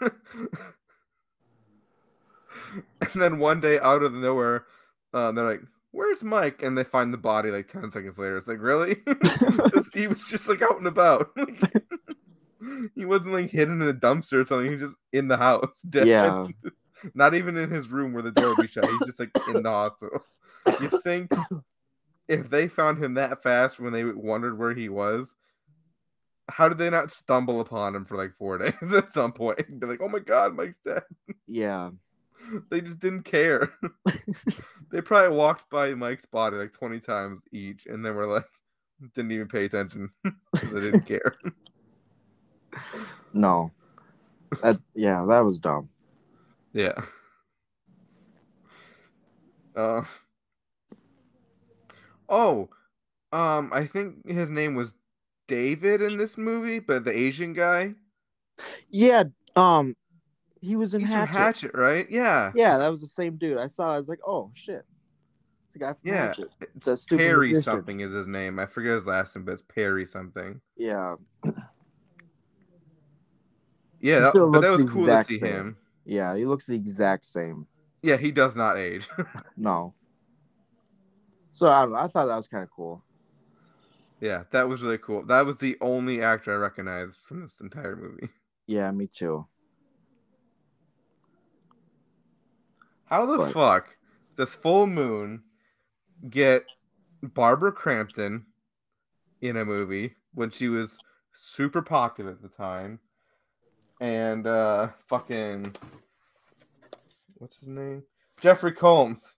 and 0.00 0.10
then 3.14 3.38
one 3.38 3.60
day, 3.60 3.78
out 3.80 4.02
of 4.02 4.12
nowhere, 4.12 4.66
uh, 5.12 5.32
they're 5.32 5.48
like, 5.48 5.62
"Where's 5.92 6.22
Mike?" 6.22 6.62
And 6.62 6.76
they 6.76 6.84
find 6.84 7.12
the 7.12 7.18
body 7.18 7.50
like 7.50 7.68
ten 7.68 7.90
seconds 7.90 8.18
later. 8.18 8.38
It's 8.38 8.48
like, 8.48 8.60
really? 8.60 8.96
he 9.94 10.06
was 10.06 10.28
just 10.28 10.48
like 10.48 10.62
out 10.62 10.78
and 10.78 10.86
about. 10.86 11.30
he 12.94 13.04
wasn't 13.04 13.32
like 13.32 13.50
hidden 13.50 13.82
in 13.82 13.88
a 13.88 13.94
dumpster 13.94 14.42
or 14.42 14.46
something. 14.46 14.66
He 14.66 14.74
was 14.74 14.82
just 14.82 14.96
in 15.12 15.28
the 15.28 15.36
house, 15.36 15.82
dead. 15.82 16.08
Yeah. 16.08 16.46
Not 17.14 17.34
even 17.34 17.56
in 17.56 17.70
his 17.70 17.88
room 17.88 18.12
where 18.12 18.22
the 18.22 18.30
door 18.30 18.48
would 18.48 18.62
be 18.62 18.68
shut. 18.68 18.88
He's 18.88 19.06
just 19.06 19.20
like 19.20 19.30
in 19.48 19.62
the 19.62 19.70
hospital. 19.70 20.22
You 20.80 21.00
think 21.04 21.30
if 22.26 22.50
they 22.50 22.66
found 22.66 23.00
him 23.00 23.14
that 23.14 23.40
fast 23.40 23.78
when 23.78 23.92
they 23.92 24.02
wondered 24.02 24.58
where 24.58 24.74
he 24.74 24.88
was, 24.88 25.32
how 26.48 26.68
did 26.68 26.78
they 26.78 26.90
not 26.90 27.12
stumble 27.12 27.60
upon 27.60 27.94
him 27.94 28.04
for 28.04 28.16
like 28.16 28.34
four 28.34 28.58
days 28.58 28.92
at 28.92 29.12
some 29.12 29.32
point? 29.32 29.78
Be 29.78 29.86
like, 29.86 30.00
oh 30.02 30.08
my 30.08 30.18
god, 30.18 30.56
Mike's 30.56 30.78
dead. 30.78 31.02
Yeah. 31.46 31.90
they 32.70 32.80
just 32.80 32.98
didn't 32.98 33.22
care. 33.22 33.72
they 34.90 35.00
probably 35.00 35.36
walked 35.36 35.68
by 35.70 35.94
Mike's 35.94 36.26
body 36.26 36.56
like 36.56 36.72
20 36.72 37.00
times 37.00 37.40
each 37.52 37.86
and 37.86 38.04
then 38.04 38.14
were 38.14 38.26
like, 38.26 38.46
didn't 39.14 39.32
even 39.32 39.48
pay 39.48 39.64
attention. 39.64 40.10
they 40.24 40.80
didn't 40.80 41.06
care. 41.06 41.36
No. 43.32 43.70
That 44.62 44.78
yeah, 44.94 45.24
that 45.28 45.44
was 45.44 45.58
dumb. 45.58 45.88
Yeah. 46.76 46.92
Uh, 49.74 50.02
oh, 52.28 52.68
um, 53.32 53.70
I 53.72 53.86
think 53.86 54.28
his 54.28 54.50
name 54.50 54.74
was 54.74 54.92
David 55.48 56.02
in 56.02 56.18
this 56.18 56.36
movie, 56.36 56.80
but 56.80 57.04
the 57.06 57.16
Asian 57.16 57.54
guy. 57.54 57.94
Yeah, 58.90 59.24
um 59.56 59.96
he 60.60 60.76
was 60.76 60.92
in 60.92 61.00
He's 61.00 61.08
Hatchet. 61.10 61.32
Hatchet, 61.32 61.70
right? 61.74 62.06
Yeah. 62.10 62.52
Yeah, 62.54 62.76
that 62.76 62.90
was 62.90 63.00
the 63.00 63.06
same 63.06 63.36
dude. 63.36 63.56
I 63.56 63.68
saw. 63.68 63.92
I 63.94 63.96
was 63.96 64.08
like, 64.08 64.20
oh 64.26 64.50
shit, 64.52 64.84
it's 65.64 65.72
the 65.72 65.78
guy 65.78 65.92
from 65.94 66.00
Yeah, 66.04 66.28
Hatchet. 66.28 66.50
It's 66.76 67.06
Perry 67.06 67.54
something 67.62 68.00
is 68.00 68.12
his 68.12 68.26
name. 68.26 68.58
I 68.58 68.66
forget 68.66 68.92
his 68.92 69.06
last 69.06 69.34
name, 69.34 69.46
but 69.46 69.52
it's 69.52 69.62
Perry 69.62 70.04
something. 70.04 70.60
Yeah, 70.76 71.14
Yeah, 74.00 74.20
that, 74.20 74.34
but 74.34 74.60
that 74.60 74.70
was 74.70 74.84
cool 74.84 75.06
to 75.06 75.24
see 75.24 75.38
same. 75.38 75.48
him. 75.48 75.76
Yeah, 76.06 76.34
he 76.36 76.46
looks 76.46 76.66
the 76.66 76.74
exact 76.76 77.26
same. 77.26 77.66
Yeah, 78.02 78.16
he 78.16 78.30
does 78.30 78.54
not 78.56 78.78
age. 78.78 79.08
No. 79.56 79.92
So 81.52 81.66
I 81.68 81.82
don't 81.82 81.92
know. 81.92 81.98
I 81.98 82.06
thought 82.08 82.26
that 82.26 82.36
was 82.36 82.48
kind 82.48 82.62
of 82.62 82.70
cool. 82.70 83.02
yeah, 84.20 84.44
that 84.52 84.68
was 84.68 84.82
really 84.82 84.98
cool. 84.98 85.24
That 85.24 85.44
was 85.46 85.58
the 85.58 85.76
only 85.80 86.22
actor 86.22 86.52
I 86.52 86.56
recognized 86.56 87.18
from 87.26 87.42
this 87.42 87.60
entire 87.60 87.96
movie. 87.96 88.28
Yeah, 88.68 88.90
me 88.90 89.06
too. 89.06 89.46
How 93.04 93.24
the 93.26 93.36
But- 93.38 93.52
fuck 93.52 93.96
does 94.36 94.54
Full 94.54 94.86
Moon 94.86 95.44
get 96.28 96.64
Barbara 97.22 97.72
Crampton 97.72 98.46
in 99.40 99.56
a 99.56 99.64
movie 99.64 100.16
when 100.34 100.50
she 100.50 100.68
was 100.68 100.98
super 101.32 101.80
popular 101.82 102.32
at 102.32 102.42
the 102.42 102.48
time? 102.48 102.98
And 104.00 104.46
uh 104.46 104.88
fucking 105.08 105.74
what's 107.34 107.58
his 107.58 107.68
name? 107.68 108.02
Jeffrey 108.40 108.72
Combs. 108.72 109.36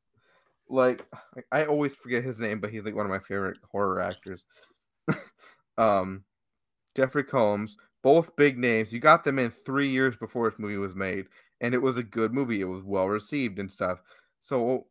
Like 0.69 1.07
I 1.53 1.65
always 1.65 1.95
forget 1.95 2.25
his 2.25 2.41
name, 2.41 2.61
but 2.61 2.71
he's 2.71 2.85
like 2.85 2.95
one 2.95 3.07
of 3.07 3.11
my 3.11 3.21
favorite 3.21 3.59
horror 3.71 4.01
actors. 4.01 4.45
um 5.79 6.25
Jeffrey 6.97 7.25
Combs, 7.25 7.77
both 8.03 8.35
big 8.37 8.59
names. 8.59 8.93
You 8.93 8.99
got 8.99 9.25
them 9.25 9.39
in 9.39 9.51
three 9.51 9.89
years 9.89 10.17
before 10.17 10.51
this 10.51 10.59
movie 10.59 10.77
was 10.77 10.95
made 10.95 11.27
and 11.61 11.75
it 11.75 11.83
was 11.83 11.97
a 11.97 12.03
good 12.03 12.33
movie. 12.33 12.61
It 12.61 12.69
was 12.69 12.83
well 12.83 13.07
received 13.09 13.59
and 13.59 13.71
stuff. 13.71 14.01
So, 14.41 14.87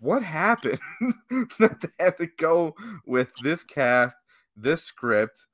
what 0.00 0.22
happened 0.22 0.80
that 1.58 1.80
they 1.80 2.04
had 2.04 2.16
to 2.18 2.26
go 2.38 2.74
with 3.06 3.32
this 3.42 3.62
cast, 3.62 4.16
this 4.56 4.82
script, 4.82 5.46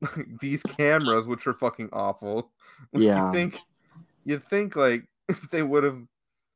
these 0.40 0.62
cameras, 0.62 1.26
which 1.26 1.46
are 1.46 1.54
fucking 1.54 1.90
awful? 1.92 2.50
Yeah. 2.92 3.26
you 3.26 3.32
think 3.32 3.60
you'd 4.24 4.44
think 4.48 4.76
like 4.76 5.04
they 5.50 5.62
would 5.62 5.84
have 5.84 6.00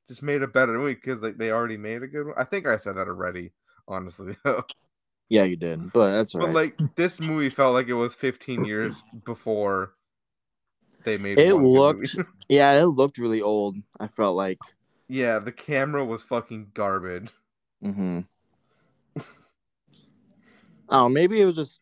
just 0.08 0.22
made 0.22 0.42
a 0.42 0.46
better 0.48 0.78
movie 0.78 0.94
because 0.94 1.20
like 1.22 1.36
they 1.38 1.50
already 1.50 1.76
made 1.76 2.02
a 2.02 2.06
good 2.06 2.26
one. 2.26 2.34
I 2.38 2.44
think 2.44 2.66
I 2.66 2.76
said 2.76 2.96
that 2.96 3.08
already, 3.08 3.52
honestly. 3.88 4.36
though. 4.44 4.64
Yeah, 5.28 5.44
you 5.44 5.56
did, 5.56 5.92
but 5.92 6.12
that's 6.12 6.34
but 6.34 6.46
right. 6.46 6.54
like 6.54 6.78
this 6.96 7.18
movie 7.20 7.48
felt 7.48 7.72
like 7.74 7.88
it 7.88 7.94
was 7.94 8.14
15 8.14 8.64
years 8.66 9.02
before 9.24 9.94
they 11.04 11.16
made 11.16 11.38
It 11.38 11.54
looked- 11.54 12.16
yeah, 12.48 12.72
it 12.80 12.84
looked 12.84 13.18
really 13.18 13.40
old. 13.40 13.76
I 13.98 14.08
felt 14.08 14.36
like. 14.36 14.58
Yeah, 15.08 15.38
the 15.38 15.52
camera 15.52 16.04
was 16.04 16.22
fucking 16.22 16.72
garbage. 16.74 17.30
hmm 17.82 18.20
oh, 20.88 21.08
maybe 21.08 21.40
it 21.40 21.44
was 21.46 21.56
just 21.56 21.80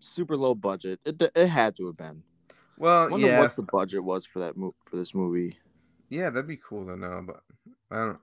super 0.00 0.36
low 0.36 0.54
budget. 0.54 1.00
It 1.04 1.22
it 1.34 1.46
had 1.46 1.76
to 1.76 1.86
have 1.86 1.96
been. 1.96 2.22
Well, 2.78 3.06
I 3.06 3.10
wonder 3.10 3.26
yeah, 3.26 3.40
what 3.40 3.54
the 3.56 3.62
budget 3.62 4.02
was 4.02 4.24
for 4.26 4.38
that 4.40 4.56
mo- 4.56 4.74
for 4.86 4.96
this 4.96 5.14
movie. 5.14 5.58
yeah, 6.08 6.30
that'd 6.30 6.48
be 6.48 6.56
cool 6.56 6.86
to 6.86 6.96
know, 6.96 7.22
but 7.26 7.42
I 7.90 7.96
don't. 8.06 8.18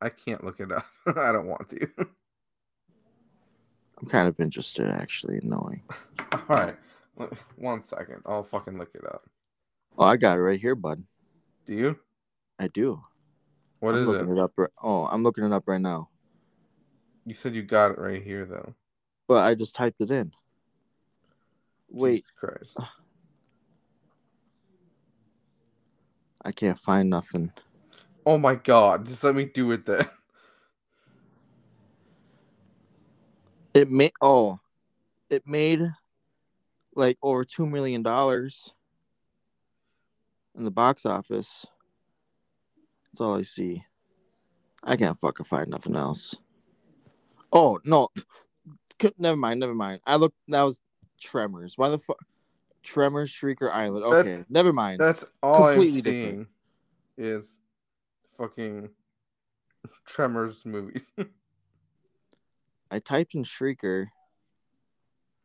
I 0.00 0.08
can't 0.10 0.44
look 0.44 0.60
it 0.60 0.70
up. 0.72 0.86
I 1.16 1.32
don't 1.32 1.46
want 1.46 1.68
to. 1.70 1.88
I'm 3.98 4.08
kind 4.08 4.28
of 4.28 4.38
interested 4.40 4.88
actually 4.88 5.38
in 5.42 5.48
knowing. 5.48 5.82
All 6.32 6.40
right, 6.50 6.76
One- 7.56 7.82
second. 7.82 8.22
I'll 8.26 8.44
fucking 8.44 8.78
look 8.78 8.90
it 8.94 9.04
up. 9.06 9.24
Oh, 9.98 10.04
I 10.04 10.16
got 10.16 10.36
it 10.36 10.42
right 10.42 10.60
here, 10.60 10.74
bud. 10.74 11.02
Do 11.66 11.72
you? 11.74 11.98
I 12.58 12.68
do. 12.68 13.02
What 13.80 13.94
I'm 13.94 14.02
is 14.02 14.08
it? 14.08 14.10
looking 14.12 14.36
it 14.36 14.38
up. 14.38 14.52
Oh, 14.82 15.06
I'm 15.06 15.22
looking 15.22 15.44
it 15.44 15.52
up 15.52 15.64
right 15.66 15.80
now. 15.80 16.10
You 17.24 17.34
said 17.34 17.54
you 17.54 17.62
got 17.62 17.90
it 17.92 17.98
right 17.98 18.22
here, 18.22 18.44
though. 18.44 18.74
But 19.26 19.44
I 19.44 19.54
just 19.54 19.74
typed 19.74 20.00
it 20.00 20.10
in. 20.10 20.32
Wait, 21.88 22.24
Jesus 22.24 22.30
Christ. 22.38 22.76
I 26.44 26.52
can't 26.52 26.78
find 26.78 27.10
nothing. 27.10 27.52
Oh 28.24 28.38
my 28.38 28.54
God! 28.54 29.06
Just 29.06 29.24
let 29.24 29.34
me 29.34 29.44
do 29.44 29.72
it 29.72 29.86
then. 29.86 30.06
It 33.74 33.90
made 33.90 34.12
oh, 34.22 34.58
it 35.28 35.46
made 35.46 35.82
like 36.94 37.18
over 37.22 37.44
two 37.44 37.66
million 37.66 38.02
dollars 38.02 38.72
in 40.56 40.64
the 40.64 40.70
box 40.70 41.04
office. 41.04 41.66
That's 43.12 43.20
all 43.20 43.36
I 43.36 43.42
see. 43.42 43.84
I 44.82 44.96
can't 44.96 45.18
fucking 45.20 45.44
find 45.44 45.68
nothing 45.68 45.94
else. 45.94 46.36
Oh 47.52 47.78
no, 47.84 48.08
never 49.18 49.36
mind, 49.36 49.60
never 49.60 49.74
mind. 49.74 50.00
I 50.06 50.16
looked. 50.16 50.36
That 50.48 50.62
was 50.62 50.80
Tremors. 51.20 51.76
Why 51.76 51.88
the 51.88 51.98
fuck? 51.98 52.18
Tremors, 52.82 53.30
Shrieker 53.32 53.70
Island. 53.72 54.04
That's- 54.04 54.20
Okay, 54.26 54.44
never 54.48 54.72
mind. 54.72 55.00
That's 55.00 55.24
all 55.42 55.66
Completely 55.68 55.98
I'm 55.98 56.02
different. 56.04 56.48
seeing 57.16 57.26
is 57.34 57.58
fucking 58.38 58.90
Tremors 60.06 60.64
movies. 60.64 61.04
I 62.90 62.98
typed 63.00 63.34
in 63.34 63.42
Shrieker. 63.44 64.06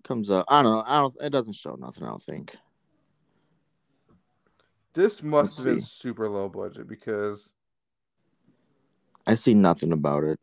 Comes 0.04 0.30
up. 0.30 0.46
I 0.50 0.62
don't 0.64 0.72
know. 0.74 0.84
I 0.86 1.00
don't. 1.00 1.16
It 1.22 1.30
doesn't 1.32 1.54
show 1.54 1.76
nothing. 1.76 2.04
I 2.04 2.08
don't 2.08 2.24
think. 2.24 2.56
this 4.94 5.22
must 5.24 5.44
Let's 5.44 5.58
have 5.58 5.66
been 5.66 5.80
see. 5.80 5.86
super 5.88 6.28
low 6.28 6.50
budget 6.50 6.88
because 6.88 7.54
I 9.28 9.36
see 9.36 9.54
nothing 9.54 9.92
about 9.94 10.24
it. 10.24 10.40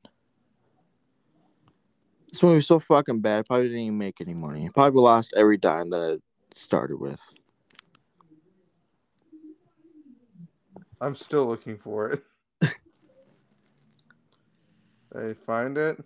This 2.31 2.43
movie 2.43 2.57
was 2.57 2.67
so 2.67 2.79
fucking 2.79 3.21
bad. 3.21 3.47
Probably 3.47 3.69
didn't 3.69 3.83
even 3.83 3.99
make 3.99 4.21
any 4.21 4.35
money. 4.35 4.69
Probably 4.75 5.01
lost 5.01 5.33
every 5.37 5.57
dime 5.57 5.91
that 5.91 6.03
it 6.03 6.23
started 6.53 6.99
with. 6.99 7.21
I'm 11.01 11.15
still 11.15 11.47
looking 11.47 11.79
for 11.79 12.11
it. 12.11 12.23
I 15.15 15.35
find 15.47 15.79
it. 15.79 16.03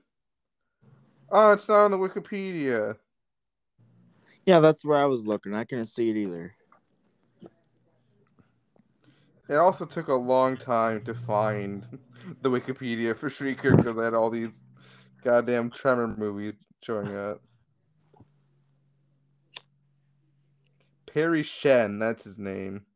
Oh, 1.30 1.52
it's 1.52 1.68
not 1.68 1.84
on 1.84 1.90
the 1.90 1.96
Wikipedia. 1.96 2.96
Yeah, 4.44 4.60
that's 4.60 4.84
where 4.84 4.98
I 4.98 5.06
was 5.06 5.26
looking. 5.26 5.54
I 5.54 5.64
couldn't 5.64 5.86
see 5.86 6.10
it 6.10 6.16
either. 6.16 6.54
It 9.48 9.56
also 9.56 9.84
took 9.86 10.08
a 10.08 10.14
long 10.14 10.56
time 10.56 11.02
to 11.04 11.14
find 11.14 11.86
the 12.42 12.50
Wikipedia 12.50 13.16
for 13.16 13.28
Shrieker 13.28 13.76
because 13.76 13.98
I 13.98 14.04
had 14.04 14.14
all 14.14 14.30
these 14.30 14.52
goddamn 15.22 15.70
Tremor 15.70 16.08
movie 16.08 16.56
showing 16.82 17.16
up. 17.16 17.42
Perry 21.06 21.42
Shen, 21.42 21.98
that's 21.98 22.24
his 22.24 22.38
name. 22.38 22.84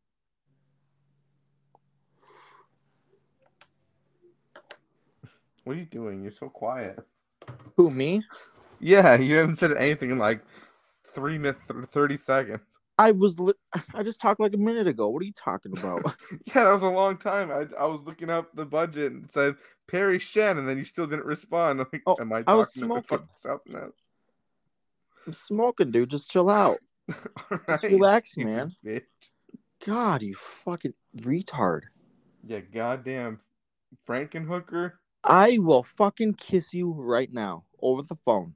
What 5.63 5.75
are 5.75 5.79
you 5.79 5.85
doing? 5.85 6.23
You're 6.23 6.31
so 6.31 6.47
quiet. 6.47 6.97
Who 7.75 7.89
me? 7.89 8.23
Yeah, 8.79 9.17
you 9.17 9.35
haven't 9.35 9.57
said 9.57 9.73
anything 9.73 10.11
in 10.11 10.17
like 10.17 10.41
three 11.13 11.37
minutes, 11.37 11.59
thirty 11.91 12.15
seconds. 12.15 12.61
I 12.97 13.11
was. 13.11 13.39
Li- 13.39 13.53
I 13.93 14.03
just 14.03 14.19
talked 14.19 14.39
like 14.39 14.53
a 14.53 14.57
minute 14.57 14.87
ago. 14.87 15.09
What 15.09 15.21
are 15.21 15.25
you 15.25 15.33
talking 15.33 15.77
about? 15.77 16.03
Yeah, 16.45 16.63
that 16.65 16.73
was 16.73 16.83
a 16.83 16.87
long 16.87 17.17
time. 17.17 17.51
I, 17.51 17.67
I 17.79 17.85
was 17.85 18.01
looking 18.01 18.29
up 18.29 18.53
the 18.55 18.65
budget 18.65 19.11
and 19.11 19.29
said 19.33 19.55
Perry 19.87 20.19
Shen, 20.19 20.57
and 20.57 20.67
then 20.67 20.77
you 20.77 20.83
still 20.85 21.07
didn't 21.07 21.25
respond. 21.25 21.79
I'm 21.81 21.87
like, 21.91 22.03
Oh, 22.05 22.17
am 22.19 22.33
I 22.33 22.43
I 22.47 22.55
was 22.55 22.73
talking 22.73 22.89
to 22.89 23.03
smoking. 23.03 23.27
else? 23.75 23.93
I'm 25.25 25.33
smoking, 25.33 25.91
dude. 25.91 26.09
Just 26.09 26.31
chill 26.31 26.49
out. 26.49 26.79
All 27.51 27.59
Just 27.69 27.83
relax, 27.83 28.37
man. 28.37 28.75
Bitch. 28.85 29.03
God, 29.85 30.21
you 30.21 30.35
fucking 30.35 30.93
retard. 31.17 31.83
Yeah, 32.45 32.59
goddamn 32.61 33.39
Frankenhooker. 34.07 34.93
I 35.23 35.57
will 35.59 35.83
fucking 35.83 36.35
kiss 36.35 36.73
you 36.73 36.91
right 36.93 37.31
now 37.31 37.65
over 37.81 38.01
the 38.01 38.15
phone. 38.25 38.55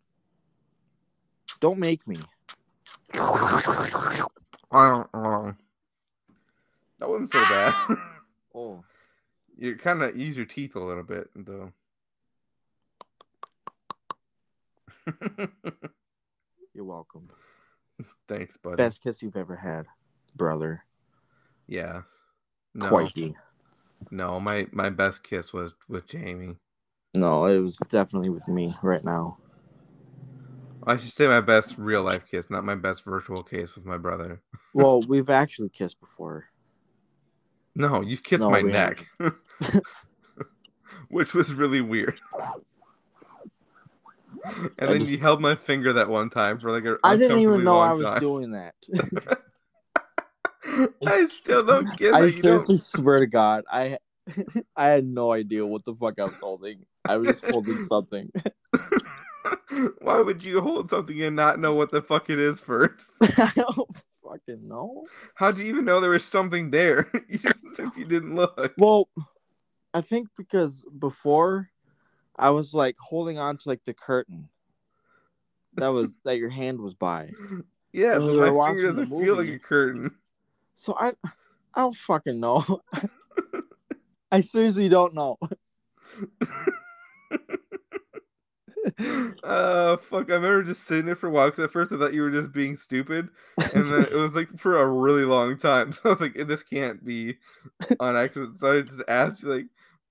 Don't 1.60 1.80
make 1.80 2.08
me. 2.08 2.18
I 4.72 4.90
don't 4.90 5.14
know. 5.14 5.56
That 7.00 7.10
wasn't 7.10 7.32
so 7.32 7.42
bad. 7.42 7.74
Ah. 7.76 8.08
Oh, 8.54 8.84
You 9.58 9.78
kind 9.78 10.02
of 10.04 10.18
use 10.18 10.36
your 10.36 10.46
teeth 10.46 10.76
a 10.76 10.80
little 10.80 11.04
bit, 11.04 11.30
though. 11.34 11.72
You're 16.74 16.84
welcome. 16.84 17.30
Thanks, 18.28 18.58
buddy. 18.58 18.76
Best 18.76 19.02
kiss 19.02 19.22
you've 19.22 19.38
ever 19.38 19.56
had, 19.56 19.86
brother. 20.36 20.84
Yeah. 21.68 22.02
No, 22.74 22.90
Quitey. 22.90 23.36
no, 24.10 24.38
my 24.40 24.68
my 24.74 24.90
best 24.90 25.24
kiss 25.24 25.54
was 25.54 25.74
with 25.88 26.08
Jamie. 26.08 26.58
No, 27.14 27.46
it 27.46 27.60
was 27.60 27.78
definitely 27.90 28.30
with 28.30 28.48
me 28.50 28.76
right 28.82 29.04
now. 29.04 29.38
I 30.88 30.98
should 30.98 31.12
say 31.12 31.28
my 31.28 31.42
best 31.42 31.76
real 31.78 32.04
life 32.04 32.26
kiss, 32.30 32.50
not 32.50 32.64
my 32.66 32.76
best 32.76 33.04
virtual 33.04 33.44
kiss 33.44 33.76
with 33.76 33.86
my 33.86 33.98
brother. 33.98 34.42
Well, 34.74 35.02
we've 35.08 35.30
actually 35.30 35.70
kissed 35.70 36.00
before. 36.00 36.46
No, 37.76 38.02
you've 38.02 38.24
kissed 38.24 38.42
No, 38.42 38.50
my 38.50 38.62
neck, 38.62 39.06
which 41.10 41.34
was 41.34 41.54
really 41.54 41.82
weird. 41.82 42.20
And 44.44 44.72
I 44.80 44.86
then 44.88 45.00
just- 45.00 45.12
you 45.12 45.18
held 45.20 45.40
my 45.42 45.56
finger 45.56 45.94
that 45.94 46.10
one 46.10 46.30
time 46.30 46.60
for 46.60 46.72
like 46.72 46.84
a 46.86 46.98
I 47.04 47.16
didn't 47.16 47.40
even 47.40 47.64
know 47.64 47.80
I 47.80 47.94
was 47.94 48.06
time. 48.06 48.20
doing 48.20 48.52
that. 48.52 48.74
I 51.06 51.26
still 51.26 51.64
don't 51.66 51.96
get 51.98 52.14
I 52.14 52.30
seriously 52.30 52.78
swear 52.78 53.20
to 53.20 53.28
God, 53.28 53.64
I 53.72 53.98
I 54.76 54.88
had 54.88 55.06
no 55.06 55.32
idea 55.32 55.66
what 55.66 55.86
the 55.86 55.94
fuck 55.96 56.20
I 56.20 56.26
was 56.26 56.40
holding. 56.40 56.86
I 57.08 57.18
was 57.18 57.28
just 57.28 57.46
holding 57.46 57.84
something. 57.86 58.32
Why 60.02 60.22
would 60.22 60.44
you 60.44 60.62
hold 60.62 60.90
something 60.90 61.22
and 61.22 61.36
not 61.36 61.60
know 61.60 61.74
what 61.74 61.92
the 61.92 62.02
fuck 62.02 62.30
it 62.30 62.40
is 62.40 62.60
first? 62.60 63.10
I 63.22 63.52
don't 63.56 63.98
fucking 64.24 64.68
know. 64.68 65.06
How'd 65.36 65.58
you 65.58 65.66
even 65.66 65.86
know 65.86 66.00
there 66.00 66.12
was 66.12 66.26
something 66.26 66.72
there? 66.72 67.10
if 67.30 67.98
you 67.98 68.06
didn't 68.06 68.36
look. 68.36 68.74
Well, 68.78 69.10
I 69.94 70.02
think 70.02 70.30
because 70.38 70.86
before 71.00 71.70
I 72.38 72.50
was 72.50 72.74
like 72.74 72.96
holding 73.00 73.38
on 73.38 73.58
to 73.58 73.70
like 73.70 73.84
the 73.86 73.94
curtain. 73.94 74.50
That 75.76 75.90
was 75.90 76.14
that 76.26 76.38
your 76.38 76.50
hand 76.50 76.82
was 76.82 76.96
by. 76.96 77.32
Yeah, 77.94 78.18
we 78.18 78.38
my 78.38 78.68
finger 78.68 78.88
doesn't 78.88 79.08
feel 79.08 79.38
like 79.38 79.48
a 79.48 79.60
curtain. 79.60 80.12
So 80.76 80.96
I 81.00 81.14
I 81.74 81.82
don't 81.82 81.96
fucking 81.96 82.40
know. 82.40 82.82
I 84.32 84.42
seriously 84.42 84.90
don't 84.90 85.14
know. 85.14 85.38
Uh 89.44 89.96
fuck 89.98 90.30
i 90.30 90.34
remember 90.34 90.64
just 90.64 90.86
sitting 90.86 91.06
there 91.06 91.16
for 91.16 91.28
a 91.28 91.32
while 91.32 91.48
because 91.50 91.64
at 91.64 91.72
first 91.72 91.92
i 91.92 91.98
thought 91.98 92.14
you 92.14 92.22
were 92.22 92.32
just 92.32 92.52
being 92.52 92.76
stupid 92.76 93.30
and 93.76 93.92
then 93.92 94.04
it 94.04 94.14
was 94.14 94.34
like 94.34 94.50
for 94.58 94.82
a 94.82 94.88
really 94.88 95.24
long 95.24 95.56
time 95.56 95.92
so 95.92 96.02
i 96.06 96.10
was 96.10 96.20
like 96.20 96.36
this 96.48 96.64
can't 96.64 97.06
be 97.06 97.38
on 98.00 98.16
accident 98.18 98.60
so 98.60 98.80
i 98.80 98.82
just 98.82 99.02
asked 99.08 99.44
you 99.44 99.54
like 99.54 99.68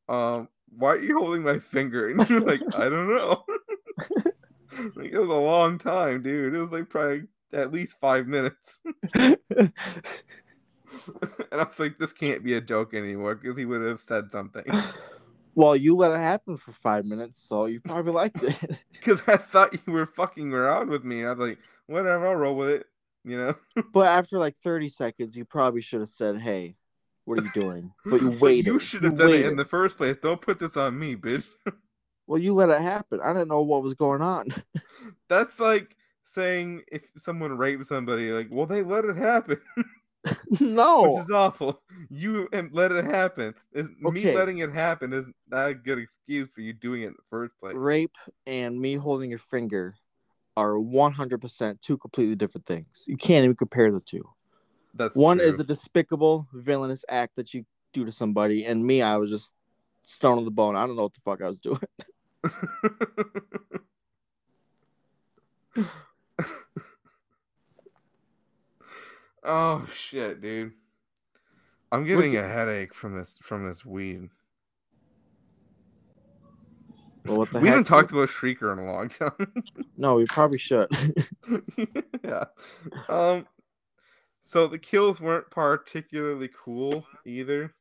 um 0.08 0.48
why 0.76 0.90
are 0.90 1.00
you 1.00 1.18
holding 1.18 1.42
my 1.42 1.58
finger? 1.58 2.10
And 2.10 2.28
you're 2.28 2.40
like 2.40 2.60
i 2.74 2.88
don't 2.88 3.12
know. 3.14 3.44
Like 4.94 5.12
it 5.12 5.18
was 5.18 5.28
a 5.28 5.34
long 5.34 5.78
time 5.78 6.22
dude 6.22 6.54
it 6.54 6.60
was 6.60 6.70
like 6.70 6.88
probably 6.88 7.24
at 7.52 7.72
least 7.72 7.98
five 8.00 8.28
minutes. 8.28 8.80
And 9.12 9.72
i 11.52 11.64
was 11.64 11.78
like 11.78 11.98
this 11.98 12.12
can't 12.12 12.44
be 12.44 12.54
a 12.54 12.60
joke 12.60 12.94
anymore 12.94 13.34
because 13.34 13.58
he 13.58 13.64
would 13.64 13.82
have 13.82 14.00
said 14.00 14.30
something 14.30 14.64
well, 15.54 15.76
you 15.76 15.96
let 15.96 16.12
it 16.12 16.18
happen 16.18 16.56
for 16.56 16.72
five 16.72 17.04
minutes, 17.04 17.42
so 17.42 17.66
you 17.66 17.80
probably 17.80 18.12
liked 18.12 18.42
it. 18.42 18.56
because 18.92 19.20
i 19.26 19.36
thought 19.36 19.72
you 19.72 19.92
were 19.92 20.06
fucking 20.06 20.52
around 20.52 20.90
with 20.90 21.04
me 21.04 21.24
i 21.24 21.32
was 21.32 21.48
like 21.48 21.58
whatever 21.86 22.28
i'll 22.28 22.34
roll 22.34 22.54
with 22.54 22.68
it 22.68 22.86
you 23.24 23.36
know 23.36 23.54
but 23.92 24.06
after 24.06 24.38
like 24.38 24.56
30 24.58 24.88
seconds, 24.88 25.36
you 25.36 25.44
probably 25.44 25.80
should 25.80 26.00
have 26.00 26.08
said, 26.08 26.40
Hey, 26.40 26.76
what 27.24 27.38
are 27.38 27.42
you 27.42 27.50
doing? 27.54 27.92
But 28.04 28.22
you 28.22 28.30
waited. 28.40 28.66
You 28.66 28.78
should 28.78 29.04
have 29.04 29.18
done 29.18 29.32
it 29.32 29.46
in 29.46 29.56
the 29.56 29.64
first 29.64 29.96
place. 29.96 30.16
Don't 30.16 30.40
put 30.40 30.58
this 30.58 30.76
on 30.76 30.98
me, 30.98 31.16
bitch. 31.16 31.44
Well, 32.26 32.38
you 32.38 32.54
let 32.54 32.70
it 32.70 32.80
happen. 32.80 33.20
I 33.22 33.32
didn't 33.32 33.48
know 33.48 33.62
what 33.62 33.82
was 33.82 33.94
going 33.94 34.22
on. 34.22 34.46
That's 35.28 35.58
like 35.60 35.96
saying 36.24 36.82
if 36.90 37.02
someone 37.16 37.56
raped 37.56 37.86
somebody, 37.86 38.30
like, 38.30 38.48
well, 38.50 38.66
they 38.66 38.82
let 38.82 39.04
it 39.04 39.16
happen, 39.16 39.60
no. 40.60 41.02
which 41.02 41.22
is 41.22 41.30
awful. 41.30 41.82
You 42.12 42.48
and 42.52 42.72
let 42.72 42.90
it 42.90 43.04
happen. 43.04 43.54
Is 43.72 43.88
Me 44.00 44.34
letting 44.34 44.58
it 44.58 44.72
happen 44.72 45.12
is 45.12 45.28
not 45.48 45.68
a 45.68 45.74
good 45.74 45.98
excuse 45.98 46.48
for 46.52 46.60
you 46.60 46.72
doing 46.72 47.02
it 47.02 47.06
in 47.08 47.12
the 47.12 47.22
first 47.30 47.52
place. 47.60 47.76
Rape 47.76 48.16
and 48.46 48.80
me 48.80 48.96
holding 48.96 49.30
your 49.30 49.38
finger 49.38 49.94
are 50.56 50.72
100% 50.72 51.80
two 51.80 51.96
completely 51.96 52.34
different 52.34 52.66
things. 52.66 53.04
You 53.06 53.16
can't 53.16 53.44
even 53.44 53.54
compare 53.54 53.92
the 53.92 54.00
two. 54.00 54.28
That's 54.94 55.14
One 55.14 55.38
true. 55.38 55.46
is 55.46 55.60
a 55.60 55.64
despicable, 55.64 56.48
villainous 56.52 57.04
act 57.08 57.36
that 57.36 57.54
you 57.54 57.64
do 57.92 58.04
to 58.04 58.10
somebody, 58.10 58.64
and 58.64 58.84
me, 58.84 59.02
I 59.02 59.16
was 59.16 59.30
just 59.30 59.54
stone 60.02 60.38
on 60.38 60.44
the 60.44 60.50
bone. 60.50 60.74
I 60.74 60.84
don't 60.86 60.96
know 60.96 61.04
what 61.04 61.14
the 61.14 61.20
fuck 61.20 61.40
I 61.40 61.46
was 61.46 61.60
doing. 61.60 61.78
oh 69.44 69.86
shit, 69.94 70.40
dude. 70.40 70.72
I'm 71.92 72.04
getting 72.04 72.36
a 72.36 72.46
headache 72.46 72.94
from 72.94 73.16
this 73.16 73.38
from 73.42 73.66
this 73.66 73.84
weed. 73.84 74.28
Well, 77.26 77.38
what 77.38 77.52
the 77.52 77.58
we 77.58 77.68
heck? 77.68 77.76
haven't 77.76 77.84
talked 77.84 78.12
about 78.12 78.28
Shrieker 78.28 78.72
in 78.72 78.78
a 78.78 78.90
long 78.92 79.08
time. 79.08 79.32
No, 79.96 80.14
we 80.14 80.24
probably 80.24 80.56
should. 80.58 80.88
yeah. 82.24 82.44
Um. 83.08 83.46
So 84.42 84.66
the 84.66 84.78
kills 84.78 85.20
weren't 85.20 85.50
particularly 85.50 86.48
cool 86.64 87.04
either. 87.26 87.74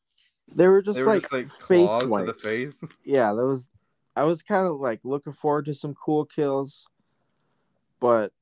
they 0.53 0.67
were 0.67 0.81
just 0.81 0.97
they 0.97 1.03
were 1.03 1.13
like, 1.13 1.21
just 1.21 1.33
like 1.33 1.47
face 1.65 1.87
claws 1.87 2.03
to 2.03 2.25
the 2.25 2.33
face. 2.33 2.75
Yeah, 3.05 3.31
that 3.33 3.45
was. 3.45 3.67
I 4.17 4.23
was 4.25 4.43
kind 4.43 4.67
of 4.67 4.81
like 4.81 4.99
looking 5.05 5.31
forward 5.31 5.65
to 5.65 5.73
some 5.73 5.93
cool 5.93 6.25
kills, 6.25 6.87
but 8.01 8.33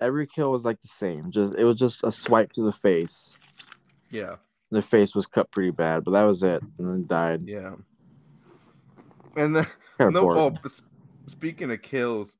every 0.00 0.28
kill 0.28 0.52
was 0.52 0.64
like 0.64 0.80
the 0.82 0.88
same. 0.88 1.32
Just 1.32 1.54
it 1.56 1.64
was 1.64 1.74
just 1.76 2.04
a 2.04 2.12
swipe 2.12 2.52
to 2.52 2.62
the 2.62 2.72
face. 2.72 3.34
Yeah. 4.08 4.36
The 4.76 4.82
face 4.82 5.14
was 5.14 5.24
cut 5.24 5.50
pretty 5.50 5.70
bad, 5.70 6.04
but 6.04 6.10
that 6.10 6.24
was 6.24 6.42
it, 6.42 6.60
and 6.78 6.86
then 6.86 7.06
died. 7.06 7.44
Yeah. 7.46 7.76
And 9.34 9.56
then 9.56 9.66
Kind 9.96 10.14
of 10.14 10.22
no. 10.22 10.30
Oh, 10.38 10.54
speaking 11.26 11.70
of 11.70 11.80
kills, 11.80 12.34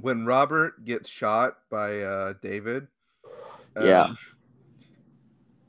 when 0.00 0.26
Robert 0.26 0.84
gets 0.84 1.08
shot 1.08 1.58
by 1.70 2.00
uh 2.00 2.34
David. 2.42 2.88
Yeah. 3.80 4.02
um, 4.02 4.18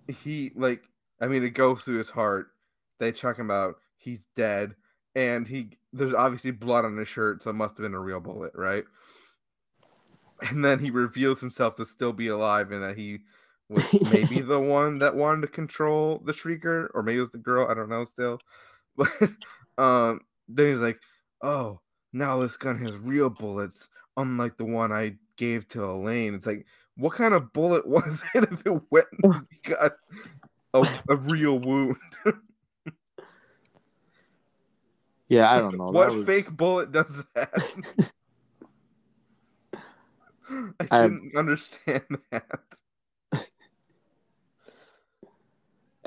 He 0.07 0.53
like, 0.55 0.81
I 1.21 1.27
mean, 1.27 1.43
it 1.43 1.51
goes 1.51 1.83
through 1.83 1.99
his 1.99 2.09
heart. 2.09 2.47
They 2.99 3.11
check 3.11 3.37
him 3.37 3.51
out. 3.51 3.75
He's 3.97 4.25
dead, 4.35 4.73
and 5.15 5.47
he 5.47 5.77
there's 5.93 6.15
obviously 6.15 6.49
blood 6.49 6.83
on 6.83 6.97
his 6.97 7.07
shirt, 7.07 7.43
so 7.43 7.51
it 7.51 7.53
must 7.53 7.77
have 7.77 7.83
been 7.83 7.93
a 7.93 7.99
real 7.99 8.21
bullet, 8.21 8.53
right? 8.55 8.85
And 10.49 10.65
then 10.65 10.79
he 10.79 10.89
reveals 10.89 11.39
himself 11.39 11.75
to 11.75 11.85
still 11.85 12.13
be 12.13 12.29
alive, 12.29 12.71
and 12.71 12.81
that 12.81 12.97
he 12.97 13.19
was 13.69 13.85
maybe 14.11 14.41
the 14.41 14.59
one 14.59 14.99
that 14.99 15.15
wanted 15.15 15.41
to 15.41 15.47
control 15.47 16.21
the 16.25 16.33
shrieker, 16.33 16.89
or 16.93 17.03
maybe 17.03 17.17
it 17.17 17.21
was 17.21 17.31
the 17.31 17.37
girl. 17.37 17.67
I 17.69 17.73
don't 17.73 17.89
know 17.89 18.05
still. 18.05 18.39
But 18.97 19.09
um, 19.77 20.21
then 20.47 20.71
he's 20.71 20.81
like, 20.81 20.99
"Oh, 21.43 21.79
now 22.13 22.39
this 22.39 22.57
gun 22.57 22.79
has 22.79 22.97
real 22.97 23.29
bullets, 23.29 23.89
unlike 24.15 24.57
the 24.57 24.65
one 24.65 24.91
I 24.91 25.17
gave 25.35 25.67
to 25.69 25.83
Elaine." 25.83 26.33
It's 26.33 26.47
like, 26.47 26.65
what 26.95 27.13
kind 27.13 27.35
of 27.35 27.53
bullet 27.53 27.87
was 27.87 28.23
it 28.33 28.45
if 28.51 28.65
it 28.65 28.81
went 28.89 29.05
and 29.21 29.45
got 29.63 29.91
a, 30.73 30.87
a 31.09 31.15
real 31.15 31.59
wound? 31.59 31.97
Yeah, 35.29 35.51
I 35.51 35.59
don't 35.59 35.77
know. 35.77 35.91
what 35.91 36.09
that 36.09 36.15
was- 36.15 36.25
fake 36.25 36.49
bullet 36.49 36.91
does 36.91 37.13
that? 37.35 37.51
I 40.49 40.87
I- 40.89 41.01
didn't 41.03 41.35
understand 41.35 42.03
that. 42.31 42.55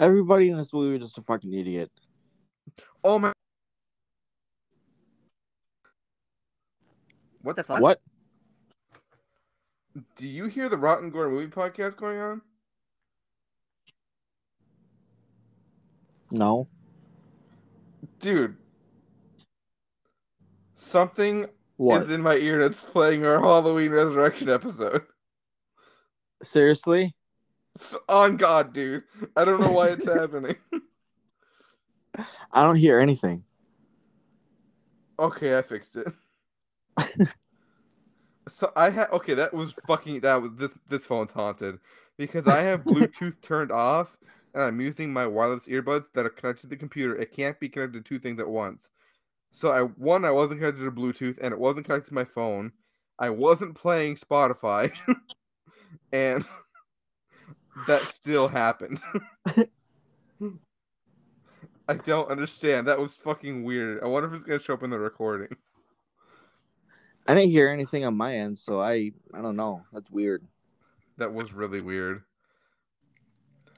Everybody 0.00 0.48
in 0.48 0.56
this 0.56 0.72
movie 0.72 0.98
was 0.98 1.02
just 1.08 1.18
a 1.18 1.22
fucking 1.22 1.52
idiot. 1.52 1.90
Oh 3.04 3.18
my! 3.18 3.32
What 7.42 7.56
the 7.56 7.64
fuck? 7.64 7.82
What? 7.82 8.00
Do 10.16 10.26
you 10.26 10.46
hear 10.46 10.70
the 10.70 10.78
Rotten 10.78 11.10
Gore 11.10 11.28
movie 11.28 11.48
podcast 11.48 11.96
going 11.98 12.18
on? 12.18 12.40
No. 16.30 16.66
Dude, 18.20 18.56
something 20.76 21.46
What? 21.76 22.02
is 22.02 22.10
in 22.10 22.22
my 22.22 22.36
ear 22.36 22.58
that's 22.58 22.82
playing 22.82 23.26
our 23.26 23.40
Halloween 23.40 23.90
Resurrection 23.90 24.48
episode. 24.48 25.02
Seriously? 26.42 27.14
On 28.08 28.36
God, 28.36 28.72
dude. 28.72 29.04
I 29.36 29.44
don't 29.44 29.60
know 29.60 29.72
why 29.72 29.88
it's 29.88 30.04
happening. 30.12 30.56
I 32.52 32.64
don't 32.64 32.76
hear 32.76 32.98
anything. 32.98 33.44
Okay, 35.18 35.56
I 35.56 35.62
fixed 35.62 35.96
it. 35.96 36.08
so 38.48 38.72
I 38.74 38.90
had 38.90 39.10
okay, 39.10 39.34
that 39.34 39.54
was 39.54 39.72
fucking 39.86 40.20
that 40.20 40.42
was 40.42 40.50
this 40.56 40.72
this 40.88 41.06
phone's 41.06 41.32
haunted 41.32 41.78
because 42.16 42.46
I 42.46 42.62
have 42.62 42.84
Bluetooth 42.84 43.40
turned 43.42 43.70
off 43.70 44.16
and 44.54 44.62
I'm 44.62 44.80
using 44.80 45.12
my 45.12 45.26
wireless 45.26 45.68
earbuds 45.68 46.06
that 46.14 46.26
are 46.26 46.30
connected 46.30 46.62
to 46.62 46.66
the 46.68 46.76
computer, 46.76 47.16
it 47.16 47.32
can't 47.32 47.58
be 47.60 47.68
connected 47.68 48.04
to 48.04 48.08
two 48.08 48.18
things 48.18 48.40
at 48.40 48.48
once. 48.48 48.90
So 49.52 49.70
I 49.70 49.82
one, 49.82 50.24
I 50.24 50.30
wasn't 50.30 50.60
connected 50.60 50.84
to 50.84 50.90
Bluetooth, 50.90 51.38
and 51.40 51.52
it 51.52 51.58
wasn't 51.58 51.86
connected 51.86 52.08
to 52.08 52.14
my 52.14 52.24
phone. 52.24 52.72
I 53.18 53.30
wasn't 53.30 53.74
playing 53.74 54.16
Spotify, 54.16 54.92
and 56.12 56.44
that 57.86 58.02
still 58.02 58.48
happened. 58.48 59.00
I 61.88 61.94
don't 61.94 62.30
understand. 62.30 62.86
That 62.86 63.00
was 63.00 63.14
fucking 63.16 63.64
weird. 63.64 64.02
I 64.02 64.06
wonder 64.06 64.28
if 64.28 64.34
it's 64.34 64.44
gonna 64.44 64.60
show 64.60 64.74
up 64.74 64.82
in 64.82 64.90
the 64.90 64.98
recording. 64.98 65.56
I 67.26 67.34
didn't 67.34 67.50
hear 67.50 67.68
anything 67.68 68.04
on 68.04 68.16
my 68.16 68.36
end, 68.36 68.58
so 68.58 68.80
I 68.80 69.12
I 69.34 69.42
don't 69.42 69.56
know. 69.56 69.82
That's 69.92 70.10
weird. 70.10 70.46
That 71.16 71.32
was 71.32 71.52
really 71.52 71.80
weird. 71.80 72.22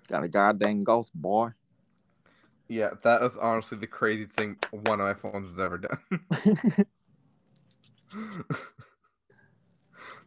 Got 0.09 0.24
a 0.24 0.28
goddamn 0.28 0.85
ghost 0.85 1.12
boy. 1.14 1.50
Yeah, 2.68 2.90
that 3.02 3.22
is 3.22 3.37
honestly 3.37 3.78
the 3.78 3.87
craziest 3.87 4.33
thing 4.33 4.57
one 4.70 5.00
of 5.00 5.07
my 5.07 5.14
phones 5.14 5.48
has 5.48 5.59
ever 5.59 5.78
done. 5.78 5.98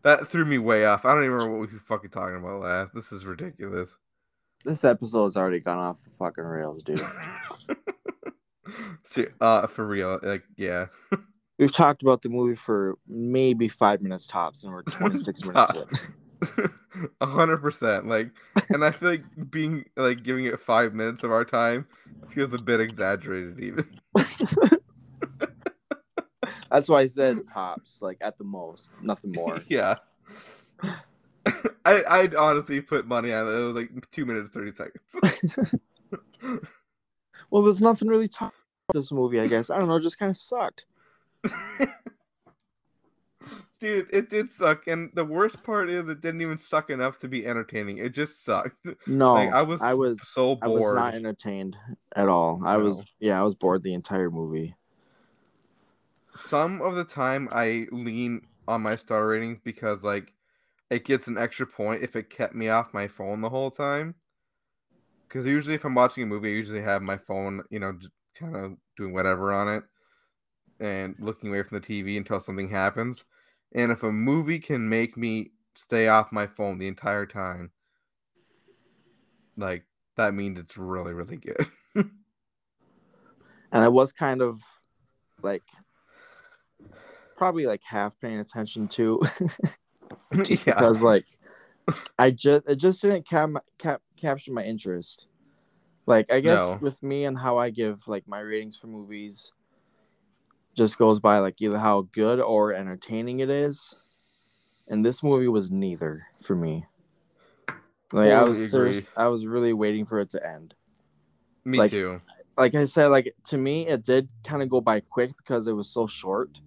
that 0.06 0.28
threw 0.30 0.46
me 0.46 0.60
way 0.60 0.86
off. 0.86 1.04
I 1.04 1.14
don't 1.14 1.24
even 1.24 1.32
remember 1.32 1.58
what 1.58 1.68
we 1.68 1.74
were 1.74 1.80
fucking 1.80 2.12
talking 2.12 2.38
about 2.38 2.62
last. 2.62 2.94
This 2.94 3.12
is 3.12 3.26
ridiculous. 3.26 3.96
This 4.64 4.86
episode's 4.86 5.36
already 5.36 5.60
gone 5.60 5.80
off 5.80 6.00
the 6.02 6.12
fucking 6.12 6.44
rails, 6.44 6.84
dude. 6.84 7.02
See, 9.06 9.26
uh, 9.42 9.66
for 9.68 9.86
real, 9.86 10.20
like, 10.22 10.44
yeah. 10.58 10.86
We've 11.60 11.72
talked 11.72 12.04
about 12.04 12.22
the 12.22 12.30
movie 12.30 12.56
for 12.56 12.98
maybe 13.08 13.68
five 13.68 14.02
minutes 14.02 14.28
tops, 14.28 14.64
and 14.64 14.72
we're 14.74 14.82
26 14.84 15.44
minutes 15.46 15.72
in. 15.74 16.70
A 17.22 17.26
hundred 17.26 17.58
percent. 17.58 18.08
Like, 18.08 18.30
and 18.70 18.86
I 18.86 18.92
feel 18.92 19.10
like 19.10 19.24
being 19.50 19.86
like 19.98 20.22
giving 20.22 20.46
it 20.46 20.60
five 20.60 20.94
minutes 20.94 21.24
of 21.24 21.32
our 21.32 21.46
time 21.46 21.88
feels 22.30 22.54
a 22.54 22.58
bit 22.60 22.80
exaggerated, 22.80 23.60
even. 23.60 24.00
That's 26.76 26.90
why 26.90 27.00
I 27.00 27.06
said 27.06 27.48
tops, 27.48 28.02
like 28.02 28.18
at 28.20 28.38
the 28.38 28.44
most, 28.44 28.90
nothing 29.02 29.32
more. 29.32 29.62
Yeah. 29.70 29.96
I 31.86 32.04
I'd 32.06 32.36
honestly 32.36 32.82
put 32.82 33.08
money 33.08 33.32
on 33.32 33.48
it. 33.48 33.52
It 33.52 33.66
was 33.66 33.76
like 33.76 34.10
two 34.12 34.26
minutes 34.26 34.50
thirty 34.50 34.74
seconds. 34.74 35.74
well, 37.50 37.64
there's 37.64 37.80
nothing 37.80 38.10
really 38.10 38.26
about 38.26 38.52
this 38.92 39.14
movie. 39.14 39.40
I 39.40 39.48
guess 39.48 39.70
I 39.70 39.78
don't 39.78 39.88
know. 39.88 40.02
Just 40.02 40.20
kind 40.20 40.30
of 40.30 40.36
sucked. 40.36 40.86
Dude, 43.80 44.08
it 44.12 44.30
did 44.30 44.52
suck, 44.52 44.88
and 44.88 45.12
the 45.14 45.24
worst 45.24 45.64
part 45.64 45.90
is 45.90 46.10
it 46.10 46.20
didn't 46.20 46.42
even 46.42 46.58
suck 46.58 46.90
enough 46.90 47.20
to 47.20 47.30
be 47.30 47.46
entertaining. 47.48 48.00
It 48.00 48.14
just 48.14 48.44
sucked. 48.44 48.86
No, 49.08 49.36
like, 49.36 49.54
I 49.54 49.62
was, 49.62 49.82
I 49.82 49.94
was 49.94 50.20
so 50.28 50.56
bored. 50.56 50.64
I 50.64 50.68
was 50.68 50.92
not 50.94 51.14
entertained 51.16 51.78
at 52.18 52.28
all. 52.28 52.62
I 52.66 52.76
was, 52.78 53.02
yeah, 53.20 53.40
I 53.40 53.44
was 53.44 53.56
bored 53.56 53.82
the 53.82 53.94
entire 53.94 54.30
movie. 54.30 54.76
Some 56.36 56.82
of 56.82 56.96
the 56.96 57.06
time, 57.06 57.48
I 57.52 57.88
lean 57.92 58.48
on 58.68 58.82
my 58.82 58.96
star 58.96 59.28
ratings 59.28 59.60
because 59.64 60.04
like 60.04 60.34
it 60.90 61.06
gets 61.06 61.28
an 61.28 61.38
extra 61.38 61.66
point 61.66 62.04
if 62.04 62.16
it 62.16 62.30
kept 62.30 62.56
me 62.56 62.70
off 62.70 62.94
my 62.94 63.08
phone 63.08 63.42
the 63.42 63.50
whole 63.50 63.72
time. 63.72 64.16
Because 65.28 65.46
usually, 65.46 65.76
if 65.76 65.84
I'm 65.84 65.96
watching 65.96 66.24
a 66.24 66.28
movie, 66.28 66.50
I 66.50 66.56
usually 66.56 66.82
have 66.82 67.02
my 67.02 67.18
phone, 67.18 67.64
you 67.70 67.80
know, 67.80 67.98
kind 68.38 68.56
of 68.56 68.78
doing 68.98 69.14
whatever 69.14 69.52
on 69.52 69.68
it 69.68 69.84
and 70.80 71.16
looking 71.20 71.50
away 71.50 71.64
from 71.64 71.80
the 71.80 71.86
TV 71.86 72.18
until 72.18 72.40
something 72.40 72.70
happens. 72.70 73.26
And 73.74 73.92
if 73.92 74.04
a 74.04 74.12
movie 74.12 74.60
can 74.60 74.88
make 74.88 75.18
me 75.18 75.52
stay 75.74 76.08
off 76.08 76.32
my 76.32 76.48
phone 76.48 76.78
the 76.78 76.88
entire 76.88 77.26
time, 77.26 77.72
like 79.58 79.86
that 80.18 80.34
means 80.34 80.60
it's 80.60 80.78
really, 80.78 81.14
really 81.14 81.38
good. 81.38 81.68
and 81.96 82.14
I 83.72 83.88
was 83.88 84.14
kind 84.14 84.42
of 84.42 84.62
like 85.42 85.64
probably 87.36 87.66
like 87.66 87.82
half 87.84 88.14
paying 88.22 88.40
attention 88.40 88.88
to 88.90 89.22
yeah. 90.34 90.46
because 90.66 91.02
like 91.02 91.26
I 92.18 92.32
just 92.32 92.68
it 92.68 92.76
just 92.76 93.02
didn't 93.02 93.28
cap, 93.28 93.50
cap 93.78 94.02
capture 94.20 94.52
my 94.52 94.64
interest. 94.64 95.28
Like 96.06 96.32
I 96.32 96.40
guess 96.40 96.60
No. 96.60 96.78
with 96.82 97.02
me 97.04 97.26
and 97.26 97.38
how 97.38 97.58
I 97.58 97.70
give 97.70 98.08
like 98.08 98.28
my 98.28 98.40
ratings 98.40 98.78
for 98.78 98.88
movies 98.88 99.52
just 100.76 100.98
goes 100.98 101.20
by 101.20 101.40
like 101.40 101.62
either 101.62 101.78
how 101.80 102.08
good 102.12 102.40
or 102.40 102.74
entertaining 102.74 103.40
it 103.40 103.50
is. 103.50 103.96
And 104.88 105.04
this 105.04 105.24
movie 105.24 105.48
was 105.48 105.72
neither 105.72 106.28
for 106.44 106.56
me. 106.56 106.86
Like 108.12 108.32
I 108.32 108.44
was 108.44 108.70
serious. 108.70 109.08
I 109.18 109.28
was 109.28 109.46
really 109.46 109.74
waiting 109.74 110.06
for 110.06 110.20
it 110.20 110.30
to 110.32 110.48
end. 110.48 110.76
Me 111.66 111.78
like- 111.80 111.92
too. 111.92 112.18
like 112.58 112.76
I 112.76 112.86
said, 112.86 113.08
like 113.08 113.34
to 113.46 113.58
me, 113.58 113.88
it 113.88 114.04
did 114.04 114.32
kind 114.44 114.62
of 114.62 114.70
go 114.70 114.80
by 114.82 115.00
quick 115.00 115.36
because 115.38 115.68
it 115.68 115.74
was 115.74 115.90
so 115.90 116.06
short. 116.08 116.60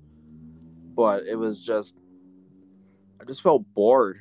But 0.99 1.29
it 1.29 1.37
was 1.37 1.63
just, 1.63 1.95
I 3.21 3.25
just 3.25 3.41
felt 3.41 3.63
bored 3.73 4.19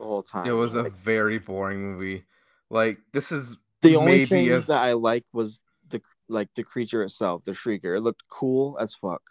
the 0.00 0.04
whole 0.04 0.24
time. 0.24 0.48
It 0.48 0.50
was 0.50 0.74
a 0.74 0.82
Like, 0.82 0.94
very 0.94 1.38
boring 1.38 1.80
movie. 1.80 2.24
Like 2.70 2.98
this 3.12 3.30
is 3.30 3.56
the 3.82 3.94
only 3.94 4.26
thing 4.26 4.48
that 4.48 4.68
I 4.70 4.94
liked 4.94 5.28
was 5.32 5.60
the 5.90 6.02
like 6.28 6.48
the 6.56 6.64
creature 6.64 7.04
itself, 7.04 7.44
the 7.44 7.52
shrieker. 7.52 7.96
It 7.96 8.00
looked 8.00 8.24
cool 8.28 8.76
as 8.80 8.96
fuck. 8.96 9.22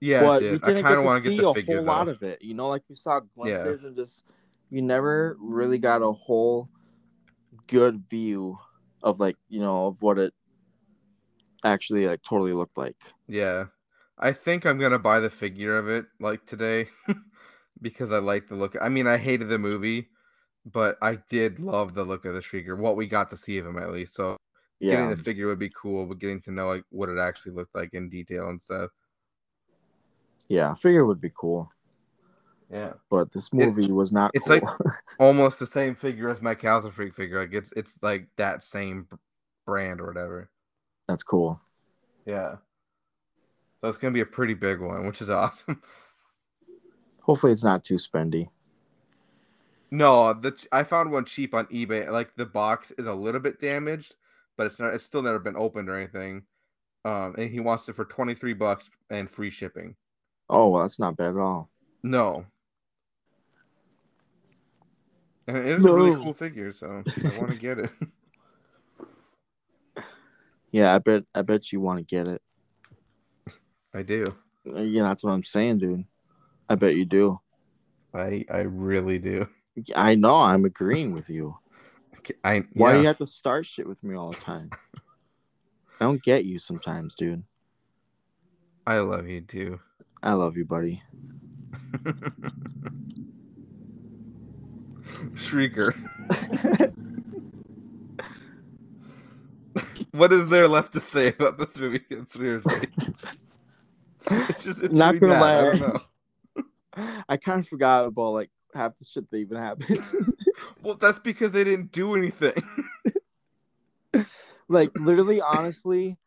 yeah, 0.00 0.22
but 0.22 0.42
it 0.42 0.50
did. 0.50 0.64
I 0.64 0.66
didn't 0.66 0.82
kind 0.82 0.94
of 0.96 1.00
get 1.02 1.06
want 1.06 1.22
to 1.22 1.28
see 1.28 1.36
get 1.36 1.42
the 1.42 1.48
a 1.50 1.54
figure 1.54 1.76
whole 1.76 1.84
though. 1.84 1.92
lot 1.92 2.08
of 2.08 2.22
it. 2.24 2.42
You 2.42 2.54
know, 2.54 2.68
like 2.68 2.82
we 2.88 2.96
saw 2.96 3.20
glimpses 3.36 3.84
and 3.84 3.94
just 3.94 4.24
you 4.68 4.82
never 4.82 5.36
really 5.38 5.78
got 5.78 6.02
a 6.02 6.10
whole 6.10 6.68
good 7.68 8.02
view 8.10 8.58
of 9.00 9.20
like 9.20 9.36
you 9.48 9.60
know 9.60 9.86
of 9.86 10.02
what 10.02 10.18
it 10.18 10.34
actually 11.62 12.08
like 12.08 12.22
totally 12.22 12.52
looked 12.52 12.76
like. 12.76 12.96
Yeah. 13.28 13.66
I 14.20 14.32
think 14.32 14.66
I'm 14.66 14.78
gonna 14.78 14.98
buy 14.98 15.18
the 15.20 15.30
figure 15.30 15.76
of 15.78 15.88
it 15.88 16.06
like 16.20 16.44
today 16.46 16.88
because 17.82 18.12
I 18.12 18.18
like 18.18 18.48
the 18.48 18.54
look. 18.54 18.76
I 18.80 18.88
mean, 18.88 19.06
I 19.06 19.16
hated 19.16 19.48
the 19.48 19.58
movie, 19.58 20.08
but 20.66 20.98
I 21.00 21.16
did 21.30 21.58
love 21.58 21.94
the 21.94 22.04
look 22.04 22.24
of 22.26 22.34
the 22.34 22.40
Shrieker. 22.40 22.76
What 22.76 22.96
we 22.96 23.06
got 23.06 23.30
to 23.30 23.36
see 23.36 23.56
of 23.58 23.66
him 23.66 23.78
at 23.78 23.90
least. 23.92 24.14
So 24.14 24.36
Yeah, 24.78 24.92
getting 24.96 25.10
the 25.10 25.16
figure 25.16 25.46
would 25.46 25.58
be 25.58 25.70
cool, 25.70 26.04
but 26.06 26.18
getting 26.18 26.40
to 26.42 26.50
know 26.50 26.68
like 26.68 26.84
what 26.90 27.08
it 27.08 27.18
actually 27.18 27.52
looked 27.52 27.74
like 27.74 27.94
in 27.94 28.10
detail 28.10 28.48
and 28.50 28.60
stuff. 28.60 28.90
yeah, 30.48 30.74
figure 30.74 31.06
would 31.06 31.20
be 31.20 31.32
cool. 31.34 31.70
Yeah. 32.72 32.92
but 33.10 33.32
this 33.32 33.52
movie 33.52 33.90
was 33.90 34.12
not. 34.12 34.30
it's 34.34 34.46
cool. 34.46 34.60
like- 34.60 34.94
Almost 35.18 35.58
the 35.58 35.66
same 35.66 35.96
figure 35.96 36.28
as 36.28 36.40
my 36.40 36.54
Castle 36.54 36.92
Freak 36.92 37.14
figure. 37.14 37.40
Like 37.40 37.52
it's 37.54 37.72
it's 37.74 37.94
like 38.02 38.28
that 38.36 38.62
same 38.62 39.08
brand 39.66 40.00
or 40.00 40.06
whatever. 40.06 40.50
that's 41.08 41.22
cool. 41.24 41.60
Yeah. 42.26 42.56
So 43.80 43.88
it's 43.88 43.98
gonna 43.98 44.12
be 44.12 44.20
a 44.20 44.26
pretty 44.26 44.54
big 44.54 44.80
one, 44.80 45.06
which 45.06 45.22
is 45.22 45.30
awesome. 45.30 45.82
Hopefully, 47.22 47.52
it's 47.52 47.64
not 47.64 47.84
too 47.84 47.96
spendy. 47.96 48.48
No, 49.90 50.34
the 50.34 50.54
I 50.70 50.84
found 50.84 51.10
one 51.10 51.24
cheap 51.24 51.54
on 51.54 51.66
eBay. 51.66 52.08
Like 52.10 52.34
the 52.36 52.46
box 52.46 52.92
is 52.98 53.06
a 53.06 53.14
little 53.14 53.40
bit 53.40 53.58
damaged, 53.60 54.14
but 54.56 54.66
it's 54.66 54.78
not. 54.78 54.94
It's 54.94 55.04
still 55.04 55.22
never 55.22 55.38
been 55.38 55.56
opened 55.56 55.88
or 55.88 55.96
anything. 55.96 56.42
Um, 57.04 57.34
and 57.38 57.50
he 57.50 57.60
wants 57.60 57.88
it 57.88 57.96
for 57.96 58.04
twenty 58.04 58.34
three 58.34 58.52
bucks 58.52 58.90
and 59.08 59.30
free 59.30 59.50
shipping. 59.50 59.96
Oh, 60.48 60.68
well, 60.68 60.82
that's 60.82 60.98
not 60.98 61.16
bad 61.16 61.30
at 61.30 61.38
all. 61.38 61.70
No. 62.02 62.44
And 65.46 65.56
it 65.56 65.66
is 65.66 65.84
a 65.84 65.92
really 65.92 66.14
cool 66.22 66.34
figure, 66.34 66.72
so 66.72 67.02
I 67.06 67.38
want 67.38 67.50
to 67.50 67.58
get 67.58 67.78
it. 67.78 67.90
Yeah, 70.72 70.94
I 70.94 70.98
bet. 70.98 71.24
I 71.34 71.42
bet 71.42 71.72
you 71.72 71.80
want 71.80 71.98
to 71.98 72.04
get 72.04 72.28
it. 72.28 72.40
I 73.94 74.02
do. 74.02 74.34
Uh, 74.68 74.80
Yeah, 74.80 75.04
that's 75.04 75.24
what 75.24 75.32
I'm 75.32 75.44
saying, 75.44 75.78
dude. 75.78 76.04
I 76.68 76.74
bet 76.76 76.96
you 76.96 77.04
do. 77.04 77.40
I 78.14 78.44
I 78.50 78.60
really 78.60 79.18
do. 79.18 79.48
I 79.94 80.14
know. 80.14 80.36
I'm 80.36 80.64
agreeing 80.64 81.12
with 81.12 81.28
you. 81.28 81.56
I 82.44 82.64
Why 82.74 82.94
do 82.94 83.00
you 83.00 83.06
have 83.06 83.18
to 83.18 83.26
start 83.26 83.66
shit 83.66 83.86
with 83.86 84.02
me 84.02 84.14
all 84.16 84.30
the 84.30 84.36
time? 84.36 84.70
I 86.00 86.04
don't 86.04 86.22
get 86.22 86.44
you 86.44 86.58
sometimes, 86.58 87.14
dude. 87.14 87.44
I 88.86 88.98
love 88.98 89.28
you 89.28 89.40
too. 89.42 89.80
I 90.22 90.32
love 90.32 90.56
you, 90.56 90.64
buddy. 90.64 91.02
Shrieker. 95.34 95.94
what 100.12 100.32
is 100.32 100.48
there 100.48 100.68
left 100.68 100.92
to 100.94 101.00
say 101.00 101.28
about 101.28 101.58
this 101.58 101.78
movie? 101.78 102.04
Seriously, 102.28 102.88
it's 104.48 104.64
just 104.64 104.82
it's 104.82 104.94
Not 104.94 105.14
really 105.14 105.20
gonna 105.20 105.34
bad. 105.34 105.42
I 105.42 105.62
lie. 105.62 105.70
don't 105.78 105.80
know. 106.56 107.12
I 107.28 107.36
kind 107.36 107.60
of 107.60 107.68
forgot 107.68 108.06
about 108.06 108.30
like 108.32 108.50
half 108.74 108.96
the 108.98 109.04
shit 109.04 109.30
that 109.30 109.36
even 109.36 109.56
happened. 109.58 110.02
Well, 110.82 110.94
that's 110.94 111.18
because 111.18 111.52
they 111.52 111.64
didn't 111.64 111.90
do 111.90 112.14
anything. 112.16 112.62
like 114.68 114.90
literally, 114.98 115.40
honestly, 115.40 116.18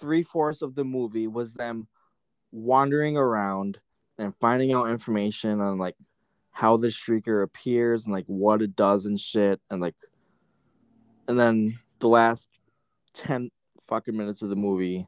three 0.00 0.22
fourths 0.22 0.62
of 0.62 0.74
the 0.74 0.84
movie 0.84 1.26
was 1.26 1.54
them 1.54 1.88
wandering 2.52 3.16
around 3.16 3.78
and 4.18 4.34
finding 4.40 4.72
out 4.72 4.90
information 4.90 5.60
on 5.60 5.78
like 5.78 5.96
how 6.52 6.76
the 6.76 6.88
shrieker 6.88 7.42
appears 7.42 8.04
and 8.04 8.12
like 8.14 8.26
what 8.26 8.62
it 8.62 8.76
does 8.76 9.06
and 9.06 9.18
shit 9.18 9.60
and 9.70 9.80
like 9.80 9.94
and 11.28 11.38
then 11.38 11.76
the 12.00 12.08
last 12.08 12.48
ten 13.14 13.50
fucking 13.88 14.16
minutes 14.16 14.42
of 14.42 14.48
the 14.48 14.56
movie, 14.56 15.06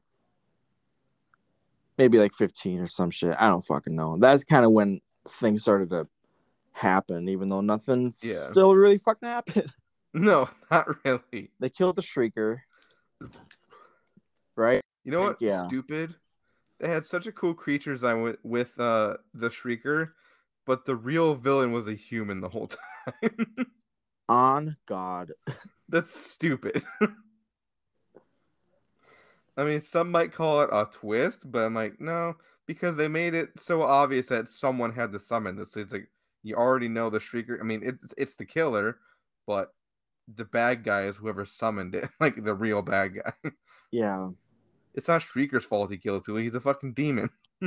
maybe 1.98 2.18
like 2.18 2.34
fifteen 2.34 2.80
or 2.80 2.86
some 2.86 3.10
shit. 3.10 3.34
I 3.38 3.48
don't 3.48 3.64
fucking 3.64 3.94
know. 3.94 4.16
That's 4.18 4.44
kind 4.44 4.64
of 4.64 4.72
when 4.72 5.00
things 5.40 5.62
started 5.62 5.90
to 5.90 6.06
happen, 6.72 7.28
even 7.28 7.48
though 7.48 7.60
nothing 7.60 8.14
Yeah. 8.22 8.50
still 8.50 8.74
really 8.74 8.98
fucking 8.98 9.28
happened. 9.28 9.72
No, 10.14 10.50
not 10.70 10.88
really. 11.06 11.50
They 11.58 11.70
killed 11.70 11.96
the 11.96 12.02
shrieker, 12.02 12.58
right? 14.56 14.82
You 15.04 15.12
know 15.12 15.22
what? 15.22 15.36
Yeah. 15.40 15.66
Stupid. 15.66 16.14
They 16.80 16.88
had 16.88 17.06
such 17.06 17.26
a 17.26 17.32
cool 17.32 17.54
creature 17.54 17.94
design 17.94 18.20
with, 18.22 18.36
with 18.42 18.78
uh 18.78 19.16
the 19.32 19.48
Shrieker, 19.48 20.10
but 20.66 20.84
the 20.84 20.96
real 20.96 21.34
villain 21.34 21.72
was 21.72 21.88
a 21.88 21.94
human 21.94 22.40
the 22.40 22.48
whole 22.50 22.68
time. 23.22 23.46
On 24.28 24.76
God. 24.86 25.32
That's 25.88 26.14
stupid. 26.18 26.84
I 29.56 29.64
mean, 29.64 29.80
some 29.80 30.10
might 30.10 30.32
call 30.32 30.62
it 30.62 30.70
a 30.72 30.86
twist, 30.90 31.50
but 31.50 31.64
I'm 31.64 31.74
like, 31.74 32.00
no, 32.00 32.36
because 32.66 32.96
they 32.96 33.08
made 33.08 33.34
it 33.34 33.50
so 33.58 33.82
obvious 33.82 34.26
that 34.28 34.48
someone 34.48 34.92
had 34.92 35.12
to 35.12 35.20
summon 35.20 35.56
this. 35.56 35.76
It's 35.76 35.92
like 35.92 36.08
you 36.42 36.56
already 36.56 36.88
know 36.88 37.10
the 37.10 37.18
Shrieker. 37.18 37.60
I 37.60 37.64
mean, 37.64 37.82
it's 37.84 38.14
it's 38.16 38.34
the 38.34 38.46
killer, 38.46 38.98
but 39.46 39.72
the 40.34 40.44
bad 40.46 40.84
guy 40.84 41.02
is 41.02 41.16
whoever 41.16 41.44
summoned 41.44 41.94
it, 41.94 42.08
like 42.20 42.42
the 42.42 42.54
real 42.54 42.82
bad 42.82 43.14
guy. 43.14 43.50
Yeah. 43.90 44.30
It's 44.94 45.08
not 45.08 45.22
Shrieker's 45.22 45.64
fault 45.64 45.90
he 45.90 45.96
killed 45.96 46.24
people. 46.24 46.40
He's 46.40 46.54
a 46.54 46.60
fucking 46.60 46.92
demon. 46.94 47.30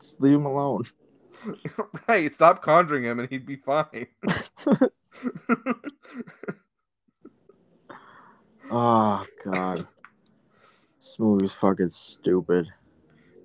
Just 0.00 0.20
leave 0.20 0.34
him 0.34 0.46
alone. 0.46 0.84
right. 2.08 2.32
Stop 2.32 2.62
conjuring 2.62 3.04
him 3.04 3.20
and 3.20 3.28
he'd 3.28 3.46
be 3.46 3.56
fine. 3.56 4.06
Oh 8.70 9.24
God. 9.44 9.86
This 11.06 11.20
movie's 11.20 11.52
fucking 11.52 11.90
stupid. 11.90 12.66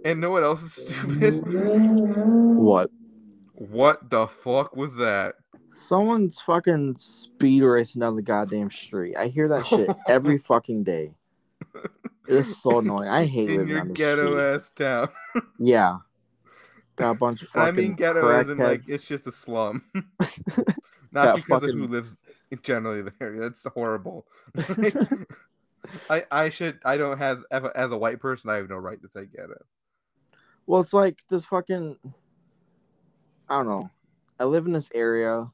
and 0.03 0.19
know 0.19 0.31
what 0.31 0.41
else 0.43 0.63
is 0.63 0.73
stupid? 0.73 1.43
What? 1.45 2.89
What 3.53 4.09
the 4.09 4.27
fuck 4.27 4.75
was 4.75 4.95
that? 4.95 5.35
Someone's 5.75 6.41
fucking 6.41 6.95
speed 6.97 7.61
racing 7.61 7.99
down 7.99 8.15
the 8.15 8.23
goddamn 8.23 8.71
street. 8.71 9.15
I 9.15 9.27
hear 9.27 9.47
that 9.49 9.67
shit 9.67 9.89
every 10.07 10.39
fucking 10.39 10.83
day. 10.85 11.11
It 12.27 12.35
is 12.35 12.59
so 12.63 12.79
annoying. 12.79 13.09
I 13.09 13.25
hate 13.27 13.51
In 13.51 13.57
living 13.57 13.67
your 13.69 13.81
on 13.81 13.87
the 13.89 13.93
ghetto 13.93 14.25
street. 14.31 14.41
ass 14.41 14.71
town. 14.75 15.09
Yeah. 15.59 15.97
Got 16.95 17.11
a 17.11 17.13
bunch 17.13 17.43
of 17.43 17.49
fucking 17.49 17.67
I 17.67 17.71
mean 17.71 17.93
ghetto 17.93 18.39
isn't 18.39 18.57
like 18.57 18.89
it's 18.89 19.03
just 19.05 19.27
a 19.27 19.31
slum. 19.31 19.83
Yeah, 19.93 20.01
Not 21.11 21.35
because 21.35 21.57
of 21.57 21.69
fucking- 21.69 21.77
who 21.77 21.87
lives 21.87 22.17
generally 22.63 23.03
there. 23.19 23.37
That's 23.37 23.63
horrible. 23.75 24.25
I 26.09 26.23
I 26.31 26.49
should 26.49 26.79
I 26.85 26.97
don't 26.97 27.17
have 27.17 27.43
as 27.75 27.91
a, 27.91 27.97
white 27.97 28.19
person 28.19 28.49
I 28.49 28.55
have 28.55 28.69
no 28.69 28.77
right 28.77 29.01
to 29.01 29.09
say 29.09 29.25
ghetto. 29.25 29.63
Well, 30.67 30.81
it's 30.81 30.93
like 30.93 31.19
this 31.29 31.45
fucking. 31.45 31.97
I 33.49 33.57
don't 33.57 33.67
know. 33.67 33.89
I 34.39 34.45
live 34.45 34.65
in 34.65 34.71
this 34.73 34.89
area, 34.93 35.51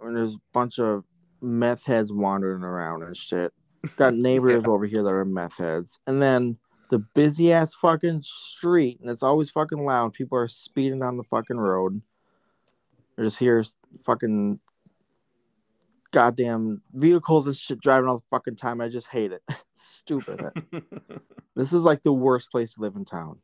and 0.00 0.16
there's 0.16 0.34
a 0.34 0.40
bunch 0.52 0.78
of 0.78 1.04
meth 1.40 1.84
heads 1.86 2.12
wandering 2.12 2.62
around 2.62 3.02
and 3.02 3.16
shit. 3.16 3.52
Got 3.96 4.14
neighbors 4.16 4.62
Yeah. 4.64 4.70
over 4.70 4.84
here 4.86 5.02
that 5.02 5.08
are 5.10 5.24
meth 5.24 5.58
heads, 5.58 5.98
and 6.06 6.20
then 6.20 6.58
the 6.90 6.98
busy 6.98 7.52
ass 7.52 7.74
fucking 7.74 8.22
street, 8.22 9.00
and 9.00 9.10
it's 9.10 9.22
always 9.22 9.50
fucking 9.50 9.84
loud. 9.84 10.12
People 10.12 10.38
are 10.38 10.48
speeding 10.48 11.00
down 11.00 11.16
the 11.16 11.24
fucking 11.24 11.56
road. 11.58 12.00
I 13.18 13.22
just 13.22 13.38
hear 13.38 13.64
fucking 14.04 14.60
goddamn 16.16 16.80
vehicles 16.94 17.46
and 17.46 17.54
shit 17.54 17.78
driving 17.78 18.08
all 18.08 18.16
the 18.16 18.24
fucking 18.30 18.56
time. 18.56 18.80
I 18.80 18.88
just 18.88 19.06
hate 19.08 19.32
it. 19.32 19.42
It's 19.74 19.86
stupid. 19.86 20.50
this 21.54 21.74
is 21.74 21.82
like 21.82 22.02
the 22.02 22.12
worst 22.12 22.50
place 22.50 22.72
to 22.72 22.80
live 22.80 22.96
in 22.96 23.04
town. 23.04 23.40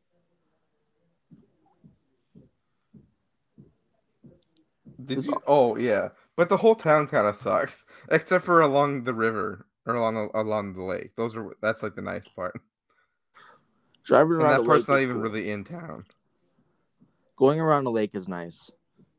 Did 5.05 5.25
you? 5.25 5.39
Oh 5.45 5.77
yeah, 5.77 6.09
but 6.35 6.49
the 6.49 6.57
whole 6.57 6.73
town 6.73 7.05
kind 7.05 7.27
of 7.27 7.35
sucks, 7.35 7.85
except 8.09 8.45
for 8.45 8.61
along 8.61 9.03
the 9.03 9.13
river 9.13 9.67
or 9.85 9.93
along 9.93 10.15
the, 10.15 10.29
along 10.33 10.73
the 10.73 10.81
lake. 10.81 11.11
Those 11.15 11.37
are 11.37 11.53
that's 11.61 11.83
like 11.83 11.93
the 11.93 12.01
nice 12.01 12.27
part. 12.27 12.59
Driving 14.03 14.37
And 14.39 14.41
around 14.41 14.49
that 14.49 14.61
a 14.61 14.63
lake 14.63 14.67
part's 14.67 14.87
not 14.87 15.01
even 15.01 15.17
cool. 15.17 15.21
really 15.21 15.51
in 15.51 15.63
town. 15.63 16.05
going 17.37 17.59
around 17.59 17.83
the 17.83 17.91
lake 17.91 18.15
is 18.15 18.27
nice, 18.27 18.71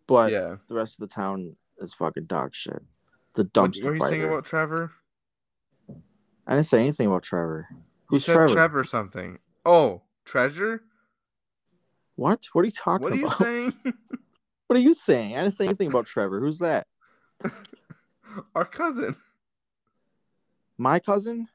but 0.09 0.33
yeah. 0.33 0.57
the 0.69 0.75
rest 0.75 1.01
of 1.01 1.09
the 1.09 1.14
town 1.14 1.55
is 1.79 1.95
fucking 1.95 2.25
dog 2.25 2.57
shit. 2.57 2.83
The 3.35 3.42
What, 3.42 3.53
dumpster 3.53 3.83
what 3.85 3.90
are 3.90 3.94
you 3.94 4.01
saying 4.01 4.25
about 4.25 4.44
Trevor? 4.44 4.92
I 6.47 6.55
didn't 6.55 6.66
say 6.66 6.81
anything 6.81 7.07
about 7.07 7.23
Trevor. 7.23 7.66
You 7.70 7.77
Who's 8.07 8.25
said 8.25 8.35
Trevor? 8.35 8.53
Trevor 8.55 8.85
something. 8.85 9.38
Oh, 9.64 10.03
treasure? 10.25 10.83
What? 12.16 12.47
What 12.53 12.62
are 12.62 12.66
you 12.66 12.70
talking 12.70 13.03
What 13.05 13.12
are 13.12 13.16
you 13.16 13.27
about? 13.27 13.38
saying? 13.38 13.73
What 14.66 14.79
are 14.79 14.83
you 14.83 14.94
saying? 14.94 15.37
I 15.37 15.42
didn't 15.42 15.53
say 15.55 15.66
anything 15.66 15.88
about 15.88 16.07
Trevor. 16.07 16.40
Who's 16.40 16.59
that? 16.61 16.87
Our 18.55 18.64
cousin. 18.64 19.14
My 20.79 20.99
cousin? 20.99 21.49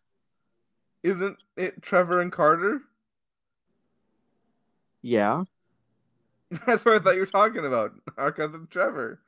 Isn't 1.01 1.37
it 1.57 1.81
Trevor 1.81 2.21
and 2.21 2.31
Carter? 2.31 2.81
Yeah. 5.01 5.43
That's 6.67 6.85
what 6.85 6.95
I 6.95 6.99
thought 6.99 7.15
you 7.15 7.21
were 7.21 7.25
talking 7.25 7.65
about. 7.65 7.93
Our 8.15 8.31
cousin 8.31 8.67
Trevor. 8.69 9.19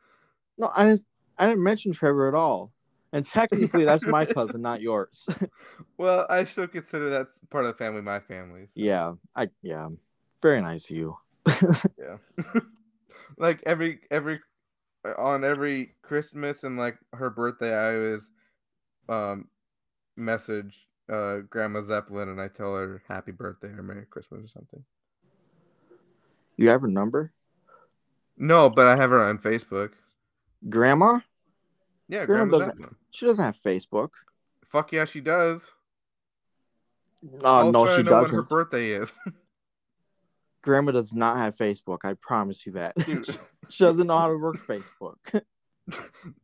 No, 0.59 0.71
I 0.75 0.85
didn't. 0.85 1.03
I 1.41 1.47
didn't 1.47 1.63
mention 1.63 1.91
Trevor 1.91 2.27
at 2.27 2.35
all. 2.35 2.71
And 3.13 3.25
technically, 3.25 3.83
that's 3.83 4.05
my 4.05 4.25
cousin, 4.37 4.61
not 4.61 4.79
yours. 4.81 5.27
Well, 5.97 6.25
I 6.29 6.45
still 6.45 6.67
consider 6.67 7.09
that 7.11 7.27
part 7.49 7.65
of 7.65 7.71
the 7.73 7.77
family 7.77 8.01
my 8.01 8.19
family. 8.19 8.65
so, 8.65 8.69
yeah. 8.75 9.13
I 9.35 9.49
yeah. 9.63 9.89
Very 10.41 10.61
nice 10.61 10.89
of 10.89 10.95
you. 10.95 11.17
Yeah. 11.99 12.17
like 13.37 13.61
every 13.65 14.01
every 14.11 14.39
on 15.17 15.43
every 15.43 15.95
Christmas 16.03 16.63
and 16.63 16.77
like 16.77 16.97
her 17.13 17.29
birthday, 17.31 17.75
I 17.75 17.95
always 17.95 18.29
um 19.09 19.47
message 20.15 20.87
uh 21.09 21.37
Grandma 21.49 21.81
Zeppelin 21.81 22.29
and 22.29 22.39
I 22.41 22.47
tell 22.49 22.75
her 22.75 23.01
happy 23.07 23.31
birthday 23.31 23.67
or 23.69 23.83
Merry 23.83 24.05
Christmas 24.05 24.45
or 24.45 24.47
something. 24.47 24.83
You 26.57 26.69
have 26.69 26.81
her 26.81 26.87
number, 26.87 27.33
No, 28.37 28.69
but 28.69 28.87
I 28.87 28.95
have 28.95 29.09
her 29.09 29.21
on 29.23 29.39
Facebook. 29.39 29.91
Grandma? 30.69 31.19
Yeah, 32.11 32.25
Grandma 32.25 32.57
Grandma 32.57 32.73
doesn't-. 32.73 32.95
She 33.11 33.25
doesn't 33.25 33.43
have 33.43 33.55
Facebook. 33.65 34.09
Fuck 34.67 34.91
yeah, 34.91 35.05
she 35.05 35.21
does. 35.21 35.71
I'll 37.43 37.71
no, 37.71 37.85
she 37.85 38.03
know 38.03 38.21
when 38.21 38.21
her 38.21 38.21
doesn't. 38.27 38.49
birthday 38.49 38.89
is. 38.89 39.17
Grandma 40.61 40.91
does 40.91 41.13
not 41.13 41.37
have 41.37 41.55
Facebook. 41.55 41.99
I 42.03 42.15
promise 42.15 42.65
you 42.65 42.73
that. 42.73 42.95
Dude. 42.95 43.25
she 43.69 43.83
doesn't 43.85 44.07
know 44.07 44.17
how 44.17 44.27
to 44.27 44.37
work 44.37 44.57
Facebook. 44.67 45.15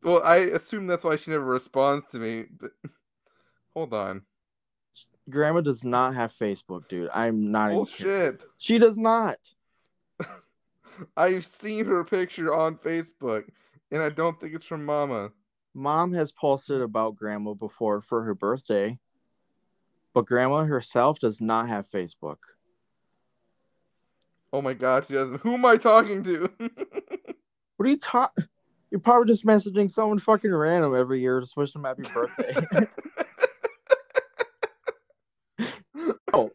well, 0.03 0.23
I 0.23 0.37
assume 0.37 0.87
that's 0.87 1.03
why 1.03 1.17
she 1.17 1.31
never 1.31 1.43
responds 1.43 2.05
to 2.11 2.17
me. 2.17 2.45
But 2.49 2.71
hold 3.73 3.93
on. 3.93 4.21
Grandma 5.29 5.59
does 5.59 5.83
not 5.83 6.15
have 6.15 6.33
Facebook, 6.33 6.87
dude. 6.87 7.09
I'm 7.13 7.51
not. 7.51 7.71
Bullshit. 7.71 8.41
She 8.57 8.79
does 8.79 8.95
not. 8.95 9.37
I've 11.17 11.45
seen 11.45 11.85
her 11.85 12.05
picture 12.05 12.55
on 12.55 12.77
Facebook, 12.77 13.43
and 13.91 14.01
I 14.01 14.09
don't 14.09 14.39
think 14.39 14.55
it's 14.55 14.65
from 14.65 14.85
Mama. 14.85 15.31
Mom 15.77 16.11
has 16.11 16.31
posted 16.31 16.81
about 16.81 17.15
Grandma 17.15 17.53
before 17.53 18.01
for 18.01 18.23
her 18.23 18.33
birthday, 18.33 18.97
but 20.11 20.25
Grandma 20.25 20.63
herself 20.63 21.19
does 21.19 21.39
not 21.39 21.69
have 21.69 21.87
Facebook. 21.87 22.37
Oh 24.51 24.59
my 24.59 24.73
god, 24.73 25.05
she 25.05 25.13
doesn't. 25.13 25.41
Who 25.41 25.53
am 25.53 25.65
I 25.65 25.77
talking 25.77 26.23
to? 26.23 26.49
What 27.77 27.85
are 27.85 27.91
you 27.91 27.97
talking? 27.99 28.45
You're 28.89 28.99
probably 28.99 29.31
just 29.31 29.45
messaging 29.45 29.91
someone 29.91 30.17
fucking 30.17 30.51
random 30.51 30.95
every 30.95 31.21
year 31.21 31.39
to 31.39 31.47
wish 31.55 31.73
them 31.73 31.83
happy 31.83 32.05
birthday. 32.11 32.87
oh, 36.33 36.49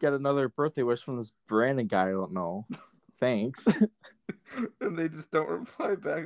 get 0.00 0.14
another 0.14 0.48
birthday 0.48 0.82
wish 0.82 1.00
from 1.00 1.18
this 1.18 1.30
Brandon 1.46 1.86
guy 1.86 2.08
I 2.08 2.10
don't 2.10 2.32
know. 2.32 2.66
Thanks. 3.20 3.68
and 4.80 4.98
they 4.98 5.08
just 5.08 5.30
don't 5.30 5.48
reply 5.48 5.94
back. 5.94 6.24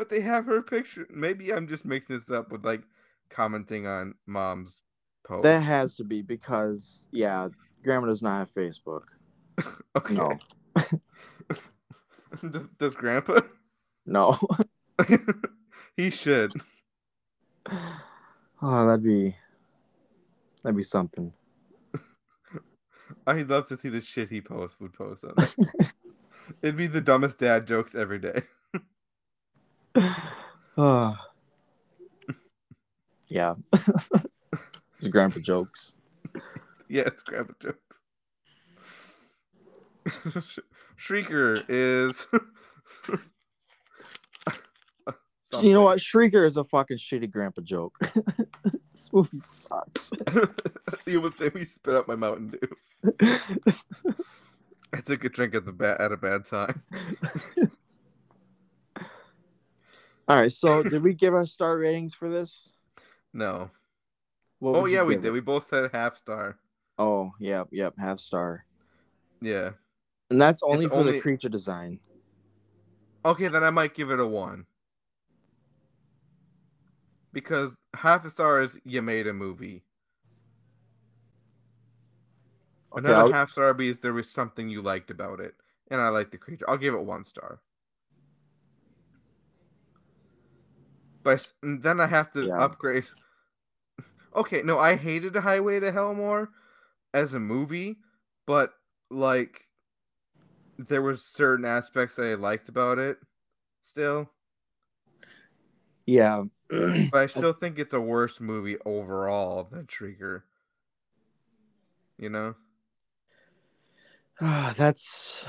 But 0.00 0.08
they 0.08 0.22
have 0.22 0.46
her 0.46 0.62
picture. 0.62 1.06
Maybe 1.10 1.52
I'm 1.52 1.68
just 1.68 1.84
mixing 1.84 2.18
this 2.18 2.30
up 2.30 2.50
with 2.50 2.64
like 2.64 2.80
commenting 3.28 3.86
on 3.86 4.14
mom's 4.26 4.80
post. 5.26 5.42
That 5.42 5.62
has 5.62 5.94
to 5.96 6.04
be 6.04 6.22
because 6.22 7.02
yeah, 7.12 7.48
Grandma 7.84 8.06
does 8.06 8.22
not 8.22 8.38
have 8.38 8.54
Facebook. 8.54 9.02
okay. 9.96 10.14
No, 10.14 10.38
does, 12.50 12.66
does 12.78 12.94
Grandpa? 12.94 13.42
no. 14.06 14.38
he 15.98 16.08
should. 16.08 16.54
Oh, 18.62 18.86
that'd 18.86 19.04
be 19.04 19.36
that'd 20.62 20.76
be 20.76 20.82
something. 20.82 21.32
I'd 23.26 23.50
love 23.50 23.66
to 23.68 23.76
see 23.76 23.90
the 23.90 24.00
shit 24.00 24.30
he 24.30 24.40
posts 24.40 24.80
would 24.80 24.94
post 24.94 25.24
on. 25.24 25.48
It'd 26.62 26.76
be 26.76 26.86
the 26.86 27.02
dumbest 27.02 27.38
dad 27.38 27.66
jokes 27.66 27.94
every 27.94 28.18
day. 28.18 28.42
Oh, 29.96 31.16
Yeah. 33.28 33.54
it's 34.98 35.08
grandpa 35.08 35.40
jokes. 35.40 35.92
Yeah, 36.92 37.02
it's 37.06 37.22
grandpa 37.22 37.52
jokes. 37.60 38.00
Shrieker 41.00 41.62
is. 41.68 42.26
You 45.62 45.72
know 45.72 45.82
what? 45.82 46.00
Shrieker 46.00 46.44
is 46.44 46.56
a 46.56 46.64
fucking 46.64 46.96
shitty 46.96 47.30
grandpa 47.30 47.62
joke. 47.62 47.96
this 48.92 49.08
movie 49.12 49.38
sucks. 49.38 50.10
it 51.06 51.22
was 51.22 51.32
made 51.38 51.54
me 51.54 51.62
spit 51.62 51.94
out 51.94 52.08
my 52.08 52.16
Mountain 52.16 52.58
Dew. 52.60 52.76
I 54.92 55.00
took 55.04 55.22
a 55.24 55.28
drink 55.28 55.54
at 55.54 55.64
the 55.64 55.72
ba- 55.72 55.96
at 56.00 56.10
a 56.10 56.16
bad 56.16 56.44
time. 56.44 56.82
All 60.30 60.36
right, 60.36 60.52
so 60.52 60.84
did 60.84 61.02
we 61.02 61.12
give 61.12 61.34
our 61.34 61.44
star 61.44 61.76
ratings 61.76 62.14
for 62.14 62.28
this? 62.30 62.72
No. 63.32 63.68
What 64.60 64.76
Oh 64.76 64.84
yeah, 64.84 65.02
we 65.02 65.16
did. 65.16 65.24
it? 65.24 65.30
We 65.32 65.40
both 65.40 65.66
said 65.68 65.90
half 65.92 66.16
star. 66.16 66.56
Oh, 67.00 67.32
yep, 67.40 67.66
yep, 67.72 67.94
half 67.98 68.20
star. 68.20 68.64
Yeah. 69.40 69.70
And 70.30 70.40
that's 70.40 70.62
only 70.62 70.84
It's 70.84 70.94
for 70.94 71.00
only- 71.00 71.12
the 71.14 71.20
creature 71.20 71.48
design. 71.48 71.98
Okay, 73.24 73.48
then 73.48 73.64
I 73.64 73.70
might 73.70 73.92
give 73.96 74.12
it 74.12 74.20
a 74.20 74.26
one. 74.26 74.66
Because 77.32 77.76
half 77.94 78.24
a 78.24 78.30
star 78.30 78.60
is 78.60 78.78
you 78.84 79.02
made 79.02 79.26
a 79.26 79.32
movie. 79.32 79.82
Another 82.94 83.16
I'll- 83.16 83.32
half 83.32 83.50
star 83.50 83.74
is 83.82 83.98
there 83.98 84.12
was 84.12 84.30
something 84.30 84.68
you 84.68 84.80
liked 84.80 85.10
about 85.10 85.40
it, 85.40 85.56
and 85.90 86.00
I 86.00 86.10
like 86.10 86.30
the 86.30 86.38
creature. 86.38 86.70
I'll 86.70 86.76
give 86.76 86.94
it 86.94 87.02
one 87.02 87.24
star. 87.24 87.60
But 91.22 91.52
then 91.62 92.00
I 92.00 92.06
have 92.06 92.32
to 92.32 92.46
Yeah. 92.46 92.64
upgrade. 92.64 93.06
Okay, 94.34 94.62
no, 94.62 94.78
I 94.78 94.96
hated 94.96 95.34
Highway 95.36 95.80
to 95.80 95.92
Hell 95.92 96.14
more 96.14 96.50
as 97.12 97.34
a 97.34 97.40
movie, 97.40 97.96
but 98.46 98.72
like 99.10 99.62
there 100.78 101.02
was 101.02 101.22
certain 101.22 101.64
aspects 101.64 102.14
that 102.16 102.26
I 102.26 102.34
liked 102.34 102.68
about 102.68 102.98
it 102.98 103.18
still. 103.82 104.30
Yeah. 106.06 106.44
But 106.68 107.14
I 107.14 107.26
still 107.26 107.52
think 107.52 107.78
it's 107.78 107.92
a 107.92 108.00
worse 108.00 108.40
movie 108.40 108.76
overall 108.86 109.64
than 109.64 109.86
Shrieker. 109.86 110.42
You 112.18 112.30
know? 112.30 112.54
Ah, 114.40 114.72
that's 114.76 115.44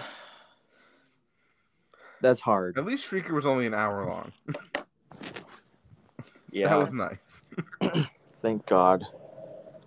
that's 2.22 2.42
hard. 2.42 2.78
At 2.78 2.86
least 2.86 3.10
Shrieker 3.10 3.32
was 3.32 3.46
only 3.46 3.66
an 3.66 3.74
hour 3.74 4.06
long. 4.06 4.32
Yeah. 6.52 6.70
That 6.70 6.76
was 6.76 6.94
nice. 6.94 8.08
Thank 8.42 8.66
God. 8.66 9.04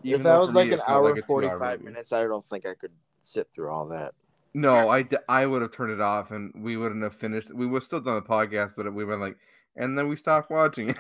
Even 0.03 0.21
if 0.21 0.25
that 0.25 0.39
was 0.39 0.55
like 0.55 0.69
me 0.69 0.75
an 0.75 0.81
hour 0.87 1.05
like 1.05 1.15
and 1.17 1.19
a 1.19 1.27
two-hour 1.27 1.59
45 1.59 1.81
minutes, 1.83 2.13
I 2.13 2.23
don't 2.23 2.45
think 2.45 2.67
I 2.67 2.75
could 2.75 2.93
sit 3.21 3.49
through 3.55 3.71
all 3.71 3.87
that. 3.89 4.13
No, 4.53 4.89
I, 4.89 5.03
d- 5.03 5.17
I 5.29 5.47
would 5.47 5.63
have 5.63 5.73
turned 5.73 5.93
it 5.93 6.01
off 6.01 6.31
and 6.31 6.53
we 6.57 6.77
wouldn't 6.77 7.03
have 7.03 7.15
finished. 7.15 7.53
We 7.53 7.67
would 7.67 7.79
have 7.79 7.85
still 7.85 8.01
done 8.01 8.17
the 8.17 8.23
podcast, 8.23 8.75
but 8.77 8.93
we 8.93 9.05
were 9.05 9.17
like, 9.17 9.37
and 9.77 9.99
then 9.99 10.09
we 10.09 10.17
stopped 10.17 10.51
watching 10.51 10.91
it. 10.91 10.99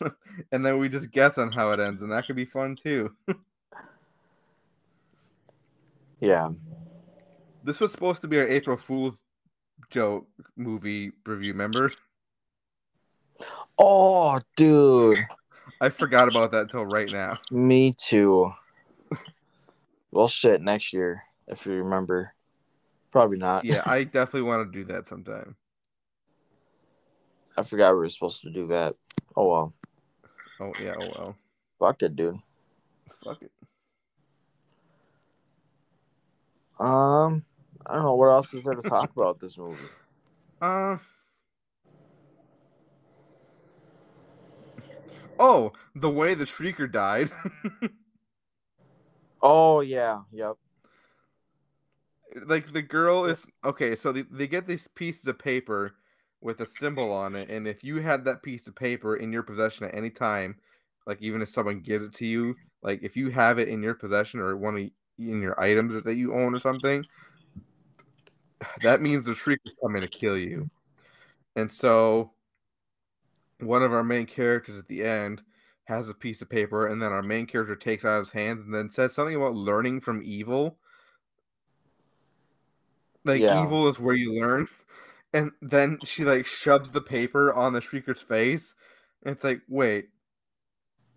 and 0.52 0.64
then 0.64 0.78
we 0.78 0.88
just 0.88 1.10
guess 1.10 1.38
on 1.38 1.52
how 1.52 1.70
it 1.70 1.80
ends, 1.80 2.02
and 2.02 2.12
that 2.12 2.26
could 2.26 2.36
be 2.36 2.44
fun 2.44 2.76
too. 2.76 3.14
Yeah. 6.20 6.50
This 7.62 7.80
was 7.80 7.92
supposed 7.92 8.22
to 8.22 8.28
be 8.28 8.38
our 8.38 8.46
April 8.46 8.76
Fool's 8.76 9.20
joke 9.90 10.26
movie 10.56 11.12
review, 11.26 11.52
remember? 11.52 11.90
Oh, 13.78 14.40
dude. 14.56 15.18
I 15.80 15.90
forgot 15.90 16.28
about 16.28 16.50
that 16.50 16.70
till 16.70 16.84
right 16.84 17.10
now. 17.10 17.38
Me 17.50 17.92
too. 17.96 18.52
well, 20.10 20.28
shit, 20.28 20.60
next 20.60 20.92
year, 20.92 21.22
if 21.46 21.66
you 21.66 21.72
remember. 21.72 22.34
Probably 23.12 23.38
not. 23.38 23.64
Yeah, 23.64 23.82
I 23.86 24.04
definitely 24.04 24.42
want 24.42 24.70
to 24.70 24.78
do 24.78 24.84
that 24.92 25.06
sometime. 25.06 25.56
I 27.56 27.62
forgot 27.62 27.92
we 27.92 27.98
were 27.98 28.08
supposed 28.08 28.42
to 28.42 28.50
do 28.50 28.66
that. 28.68 28.94
Oh, 29.36 29.48
well. 29.48 29.74
Oh 30.60 30.72
yeah, 30.80 30.94
oh 31.00 31.12
well. 31.16 31.36
Fuck 31.78 32.02
it, 32.02 32.16
dude. 32.16 32.38
Fuck 33.24 33.42
it. 33.42 33.52
Um, 36.80 37.44
I 37.86 37.94
don't 37.94 38.04
know. 38.04 38.14
What 38.14 38.28
else 38.28 38.54
is 38.54 38.64
there 38.64 38.74
to 38.74 38.88
talk 38.88 39.10
about 39.16 39.40
this 39.40 39.58
movie? 39.58 39.78
Uh. 40.60 40.98
Oh, 45.38 45.72
the 45.94 46.10
way 46.10 46.34
the 46.34 46.44
Shrieker 46.44 46.90
died. 46.90 47.30
Oh, 49.40 49.80
yeah. 49.80 50.22
Yep. 50.32 50.56
like 52.46 52.72
the 52.72 52.82
girl 52.82 53.24
is 53.24 53.46
okay. 53.64 53.94
So 53.94 54.12
they, 54.12 54.22
they 54.22 54.46
get 54.46 54.66
these 54.66 54.88
pieces 54.88 55.26
of 55.26 55.38
paper 55.38 55.94
with 56.40 56.60
a 56.60 56.66
symbol 56.66 57.12
on 57.12 57.34
it, 57.34 57.48
and 57.48 57.66
if 57.66 57.82
you 57.82 58.00
had 58.00 58.24
that 58.24 58.42
piece 58.42 58.66
of 58.68 58.74
paper 58.74 59.16
in 59.16 59.32
your 59.32 59.42
possession 59.42 59.86
at 59.86 59.94
any 59.94 60.10
time, 60.10 60.56
like 61.06 61.20
even 61.20 61.42
if 61.42 61.48
someone 61.48 61.80
gives 61.80 62.04
it 62.04 62.14
to 62.14 62.26
you, 62.26 62.54
like 62.82 63.02
if 63.02 63.16
you 63.16 63.30
have 63.30 63.58
it 63.58 63.68
in 63.68 63.82
your 63.82 63.94
possession 63.94 64.40
or 64.40 64.56
one 64.56 64.76
of 64.76 64.90
in 65.18 65.42
your 65.42 65.60
items 65.60 66.00
that 66.04 66.14
you 66.14 66.32
own 66.32 66.54
or 66.54 66.60
something, 66.60 67.04
that 68.82 69.00
means 69.00 69.24
the 69.24 69.32
Shrieker 69.32 69.66
is 69.66 69.74
coming 69.82 70.02
to 70.02 70.08
kill 70.08 70.38
you. 70.38 70.70
And 71.56 71.72
so 71.72 72.30
one 73.60 73.82
of 73.82 73.92
our 73.92 74.04
main 74.04 74.26
characters 74.26 74.78
at 74.78 74.88
the 74.88 75.02
end 75.04 75.42
has 75.84 76.08
a 76.08 76.14
piece 76.14 76.42
of 76.42 76.50
paper, 76.50 76.86
and 76.86 77.00
then 77.00 77.12
our 77.12 77.22
main 77.22 77.46
character 77.46 77.74
takes 77.74 78.04
out 78.04 78.20
his 78.20 78.32
hands 78.32 78.62
and 78.62 78.74
then 78.74 78.90
says 78.90 79.14
something 79.14 79.34
about 79.34 79.54
learning 79.54 80.00
from 80.00 80.22
evil. 80.22 80.78
Like 83.24 83.40
Yeah. 83.40 83.62
evil 83.62 83.88
is 83.88 83.98
where 83.98 84.14
you 84.14 84.38
learn. 84.40 84.68
And 85.34 85.52
then 85.60 85.98
she 86.04 86.24
like 86.24 86.46
shoves 86.46 86.90
the 86.90 87.02
paper 87.02 87.52
on 87.52 87.74
the 87.74 87.82
Shrieker's 87.82 88.22
face. 88.22 88.74
And 89.22 89.34
it's 89.36 89.44
like, 89.44 89.60
wait, 89.68 90.08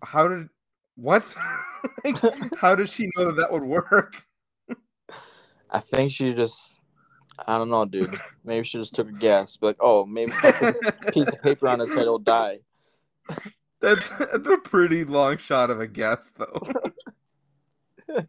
how 0.02 0.28
did 0.28 0.48
what? 0.96 1.34
Like, 2.04 2.16
how 2.56 2.74
did 2.76 2.90
she 2.90 3.08
know 3.16 3.24
that 3.24 3.36
that 3.36 3.50
would 3.52 3.62
work? 3.64 4.22
I 5.70 5.80
think 5.80 6.12
she 6.12 6.34
just, 6.34 6.78
I 7.38 7.58
don't 7.58 7.70
know, 7.70 7.84
dude. 7.84 8.18
Maybe 8.44 8.64
she 8.64 8.78
just 8.78 8.94
took 8.94 9.08
a 9.08 9.12
guess. 9.12 9.56
But, 9.56 9.76
oh, 9.80 10.04
maybe 10.06 10.32
if 10.32 10.44
I 10.44 10.52
put 10.52 10.76
this 10.80 10.80
piece 11.12 11.32
of 11.32 11.42
paper 11.42 11.68
on 11.68 11.80
his 11.80 11.92
head, 11.92 12.02
he'll 12.02 12.18
die. 12.18 12.60
That's, 13.80 14.08
that's 14.08 14.46
a 14.46 14.58
pretty 14.58 15.04
long 15.04 15.38
shot 15.38 15.70
of 15.70 15.80
a 15.80 15.86
guess, 15.86 16.32
though. 16.36 16.60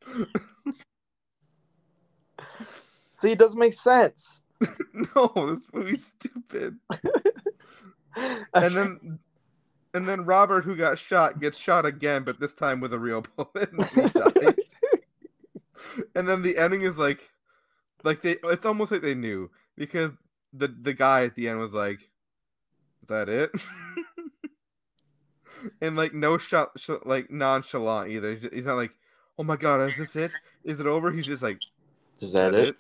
See, 3.13 3.32
it 3.32 3.39
doesn't 3.39 3.60
make 3.60 3.74
sense. 3.74 4.42
no, 4.94 5.32
this 5.36 5.63
movie's 5.74 6.06
stupid. 6.06 6.78
And 8.54 8.76
then, 8.76 9.20
and 9.96 10.08
then 10.08 10.24
Robert, 10.26 10.63
who 10.63 10.76
got 10.76 11.00
shot, 11.00 11.39
gets 11.39 11.58
shot 11.58 11.84
again, 11.84 12.24
but 12.24 12.39
this 12.39 12.54
time 12.54 12.80
with 12.80 12.94
a 12.94 13.00
real 13.00 13.26
bullet. 13.36 13.72
And, 13.72 14.56
and 16.13 16.30
then 16.30 16.44
the 16.44 16.56
ending 16.60 16.84
is 16.84 17.00
like, 17.00 17.32
like 18.04 18.22
they. 18.22 18.38
It's 18.44 18.66
almost 18.66 18.92
like 18.92 19.02
they 19.02 19.16
knew 19.16 19.50
because 19.78 20.12
the 20.54 20.68
the 20.68 20.94
guy 20.94 21.24
at 21.24 21.36
the 21.36 21.48
end 21.50 21.60
was 21.60 21.74
like, 21.74 22.00
"Is 23.02 23.10
that 23.10 23.30
it?" 23.30 23.52
and 25.82 25.96
like 25.96 26.13
no 26.13 26.38
shot, 26.38 26.72
sh- 26.78 26.89
like 27.06 27.32
nonchalant 27.32 28.12
either. 28.12 28.36
He's- 28.36 28.54
He's 28.54 28.66
not 28.66 28.76
like, 28.76 28.92
"Oh 29.38 29.44
my 29.44 29.56
god, 29.56 29.82
is 29.89 29.98
this 29.98 30.16
it? 30.16 30.32
Is 30.63 30.80
it 30.80 30.86
over?" 30.86 31.12
He's 31.12 31.26
just 31.26 31.44
like, 31.44 31.60
Is 32.22 32.34
that 32.34 32.54
it? 32.54 32.76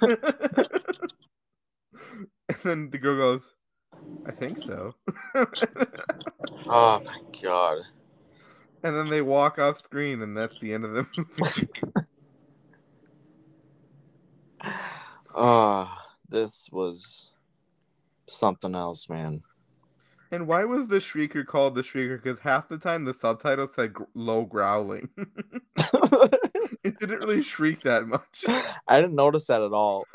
and 2.48 2.58
then 2.62 2.90
the 2.90 2.98
girl 2.98 3.16
goes, 3.16 3.52
I 4.26 4.32
think 4.32 4.58
so. 4.58 4.94
Oh, 6.66 7.00
my 7.04 7.20
God. 7.42 7.78
and 8.82 8.96
then 8.96 9.08
they 9.08 9.22
walk 9.22 9.58
off 9.58 9.80
screen, 9.80 10.22
and 10.22 10.36
that's 10.36 10.58
the 10.60 10.72
end 10.72 10.84
of 10.84 10.92
the 10.92 11.06
movie. 11.16 11.68
Oh, 15.34 15.92
this 16.28 16.68
was 16.72 17.30
something 18.26 18.74
else, 18.74 19.08
man. 19.08 19.42
and 20.32 20.46
why 20.46 20.64
was 20.64 20.88
the 20.88 20.98
Shrieker 20.98 21.46
called 21.46 21.74
the 21.74 21.82
Shrieker? 21.82 22.22
Because 22.22 22.38
half 22.38 22.68
the 22.68 22.78
time 22.78 23.04
the 23.04 23.14
subtitle 23.14 23.68
said 23.68 23.92
gr- 23.92 24.04
low 24.14 24.44
growling. 24.44 25.08
it 26.84 26.98
didn't 26.98 27.18
really 27.20 27.42
shriek 27.42 27.82
that 27.82 28.06
much. 28.06 28.44
I 28.88 29.00
didn't 29.00 29.14
notice 29.14 29.46
that 29.46 29.62
at 29.62 29.72
all. 29.72 30.06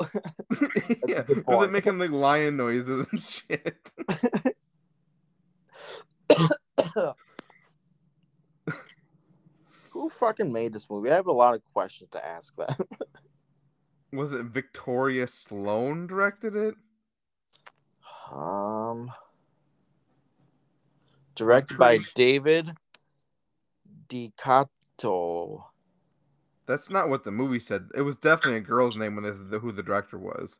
yeah, 1.06 1.22
was 1.46 1.64
it 1.64 1.72
making 1.72 1.98
like 1.98 2.10
lion 2.10 2.56
noises 2.56 3.06
and 3.10 3.22
shit? 3.22 3.90
Who 9.90 10.10
fucking 10.10 10.52
made 10.52 10.72
this 10.74 10.90
movie? 10.90 11.10
I 11.10 11.14
have 11.14 11.26
a 11.26 11.32
lot 11.32 11.54
of 11.54 11.64
questions 11.72 12.10
to 12.12 12.24
ask 12.24 12.54
that. 12.56 12.78
Was 14.16 14.32
it 14.32 14.46
Victoria 14.46 15.26
Sloan 15.26 16.06
directed 16.06 16.56
it? 16.56 16.74
Um, 18.32 19.12
Directed 21.36 21.76
by 21.76 21.98
David 22.14 22.72
DeCoteau. 24.08 25.64
That's 26.66 26.90
not 26.90 27.10
what 27.10 27.24
the 27.24 27.30
movie 27.30 27.60
said. 27.60 27.88
It 27.94 28.00
was 28.00 28.16
definitely 28.16 28.56
a 28.56 28.60
girl's 28.60 28.96
name 28.96 29.14
when 29.14 29.24
this 29.24 29.36
is 29.36 29.60
who 29.60 29.70
the 29.70 29.82
director 29.82 30.18
was. 30.18 30.56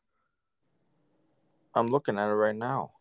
I'm 1.74 1.88
looking 1.88 2.18
at 2.18 2.28
it 2.28 2.34
right 2.34 2.54
now. 2.54 2.92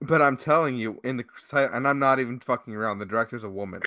But 0.00 0.22
I'm 0.22 0.36
telling 0.36 0.76
you, 0.76 1.00
in 1.04 1.16
the 1.16 1.24
and 1.52 1.88
I'm 1.88 1.98
not 1.98 2.20
even 2.20 2.40
fucking 2.40 2.74
around. 2.74 2.98
The 2.98 3.06
director's 3.06 3.44
a 3.44 3.50
woman. 3.50 3.82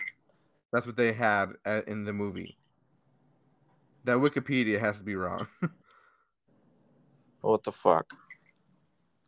That's 0.72 0.86
what 0.86 0.98
they 0.98 1.14
had 1.14 1.54
in 1.88 2.04
the 2.04 2.14
movie. 2.14 2.59
That 4.06 4.18
Wikipedia 4.18 4.80
has 4.80 4.98
to 4.98 5.04
be 5.04 5.16
wrong. 5.16 5.48
What 7.42 7.64
the 7.64 7.72
fuck? 7.72 8.06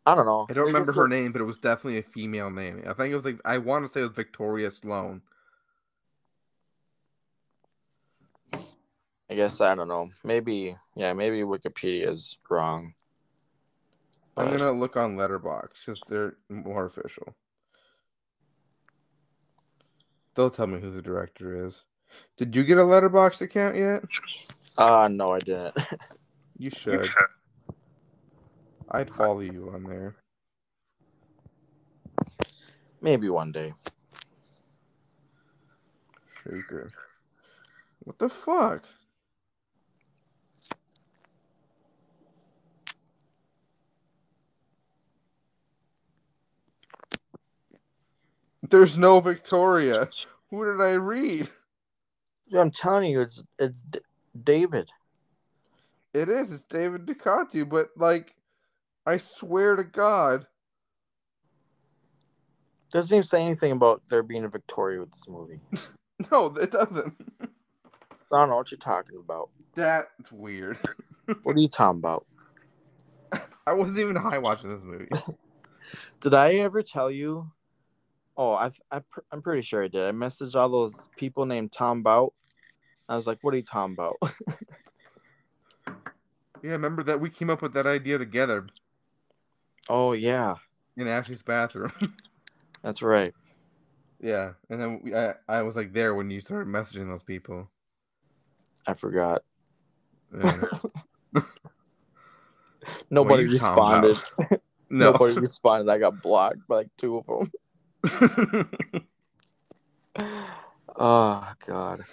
I 0.04 0.14
don't 0.14 0.26
know. 0.26 0.46
I 0.50 0.52
don't 0.52 0.66
remember 0.66 0.92
her 0.92 1.08
name, 1.08 1.30
but 1.30 1.40
it 1.40 1.44
was 1.44 1.58
definitely 1.58 1.98
a 1.98 2.02
female 2.02 2.50
name. 2.50 2.82
I 2.88 2.92
think 2.92 3.12
it 3.12 3.14
was 3.14 3.24
like 3.24 3.40
I 3.44 3.58
want 3.58 3.84
to 3.84 3.88
say 3.88 4.00
it 4.00 4.04
was 4.04 4.12
Victoria 4.12 4.70
Sloan. 4.70 5.22
I 9.30 9.34
guess 9.34 9.60
I 9.60 9.74
don't 9.74 9.88
know. 9.88 10.10
Maybe 10.24 10.76
yeah, 10.96 11.12
maybe 11.12 11.38
Wikipedia 11.40 12.08
is 12.08 12.36
wrong. 12.50 12.94
I'm 14.36 14.50
gonna 14.50 14.72
look 14.72 14.96
on 14.96 15.16
Letterboxd 15.16 15.86
because 15.86 16.00
they're 16.08 16.36
more 16.48 16.84
official. 16.84 17.34
They'll 20.34 20.50
tell 20.50 20.66
me 20.66 20.80
who 20.80 20.90
the 20.90 21.02
director 21.02 21.66
is. 21.66 21.82
Did 22.36 22.56
you 22.56 22.64
get 22.64 22.78
a 22.78 22.82
Letterboxd 22.82 23.42
account 23.42 23.76
yet? 23.76 24.02
Uh 24.76 25.08
no, 25.08 25.32
I 25.32 25.38
didn't. 25.40 25.76
You 26.58 26.70
should. 26.70 27.10
I'd 28.90 29.10
follow 29.10 29.40
you 29.40 29.70
on 29.74 29.82
there. 29.84 30.14
maybe 33.00 33.28
one 33.28 33.52
day. 33.52 33.74
Shaker. 36.44 36.92
What 38.04 38.18
the 38.18 38.28
fuck? 38.28 38.84
There's 48.62 48.96
no 48.96 49.20
Victoria. 49.20 50.08
Who 50.50 50.64
did 50.64 50.80
I 50.80 50.92
read? 50.92 51.50
Dude, 52.50 52.60
I'm 52.60 52.70
telling 52.70 53.10
you, 53.10 53.20
it's 53.22 53.42
it's 53.58 53.82
D- 53.82 54.00
David. 54.40 54.90
It 56.14 56.28
is. 56.28 56.52
It's 56.52 56.64
David 56.64 57.06
DeCoteau, 57.06 57.68
but 57.68 57.88
like, 57.96 58.34
I 59.06 59.16
swear 59.16 59.76
to 59.76 59.84
God, 59.84 60.46
Doesn't 62.92 63.16
even 63.16 63.22
say 63.22 63.42
anything 63.42 63.72
about 63.72 64.02
there 64.10 64.22
being 64.22 64.44
a 64.44 64.48
Victoria 64.48 65.00
with 65.00 65.12
this 65.12 65.26
movie. 65.26 65.60
no, 66.30 66.46
it 66.60 66.70
doesn't. 66.70 67.14
I 67.40 67.46
don't 68.30 68.50
know 68.50 68.56
what 68.56 68.70
you're 68.70 68.78
talking 68.78 69.16
about. 69.18 69.48
That's 69.74 70.30
weird. 70.30 70.78
What 71.44 71.56
are 71.56 71.60
you 71.60 71.68
talking 71.68 72.00
about? 72.00 72.26
I 73.66 73.72
wasn't 73.72 74.00
even 74.00 74.16
high 74.16 74.38
watching 74.38 74.74
this 74.74 74.82
movie. 74.82 75.08
Did 76.20 76.34
I 76.34 76.54
ever 76.54 76.82
tell 76.82 77.12
you? 77.12 77.48
Oh, 78.36 78.52
I, 78.52 78.72
I 78.90 79.00
I'm 79.30 79.40
pretty 79.40 79.62
sure 79.62 79.84
I 79.84 79.88
did. 79.88 80.02
I 80.02 80.10
messaged 80.10 80.56
all 80.56 80.68
those 80.68 81.08
people 81.16 81.46
named 81.46 81.70
Tom 81.70 82.02
Bout. 82.02 82.34
I 83.12 83.16
was 83.16 83.26
like, 83.26 83.38
"What 83.42 83.52
are 83.52 83.58
you 83.58 83.62
talking 83.62 83.94
about?" 83.94 84.16
Yeah, 86.62 86.70
remember 86.70 87.02
that 87.02 87.20
we 87.20 87.28
came 87.28 87.50
up 87.50 87.60
with 87.60 87.74
that 87.74 87.88
idea 87.88 88.18
together 88.18 88.68
oh 89.88 90.12
yeah, 90.12 90.54
in 90.96 91.08
Ashley's 91.08 91.42
bathroom. 91.42 91.90
that's 92.82 93.02
right. 93.02 93.34
yeah, 94.20 94.52
and 94.70 94.80
then 94.80 95.00
we, 95.02 95.12
I, 95.12 95.34
I 95.48 95.62
was 95.62 95.74
like 95.74 95.92
there 95.92 96.14
when 96.14 96.30
you 96.30 96.40
started 96.40 96.68
messaging 96.68 97.08
those 97.08 97.24
people. 97.24 97.68
I 98.86 98.94
forgot. 98.94 99.42
Yeah. 100.32 100.62
Nobody 103.10 103.46
responded. 103.46 104.18
no. 104.88 105.10
Nobody 105.10 105.40
responded. 105.40 105.90
I 105.90 105.98
got 105.98 106.22
blocked 106.22 106.68
by 106.68 106.76
like 106.76 106.90
two 106.96 107.16
of 107.16 107.26
them. 107.26 107.50
Oh 110.96 111.52
God. 111.66 112.04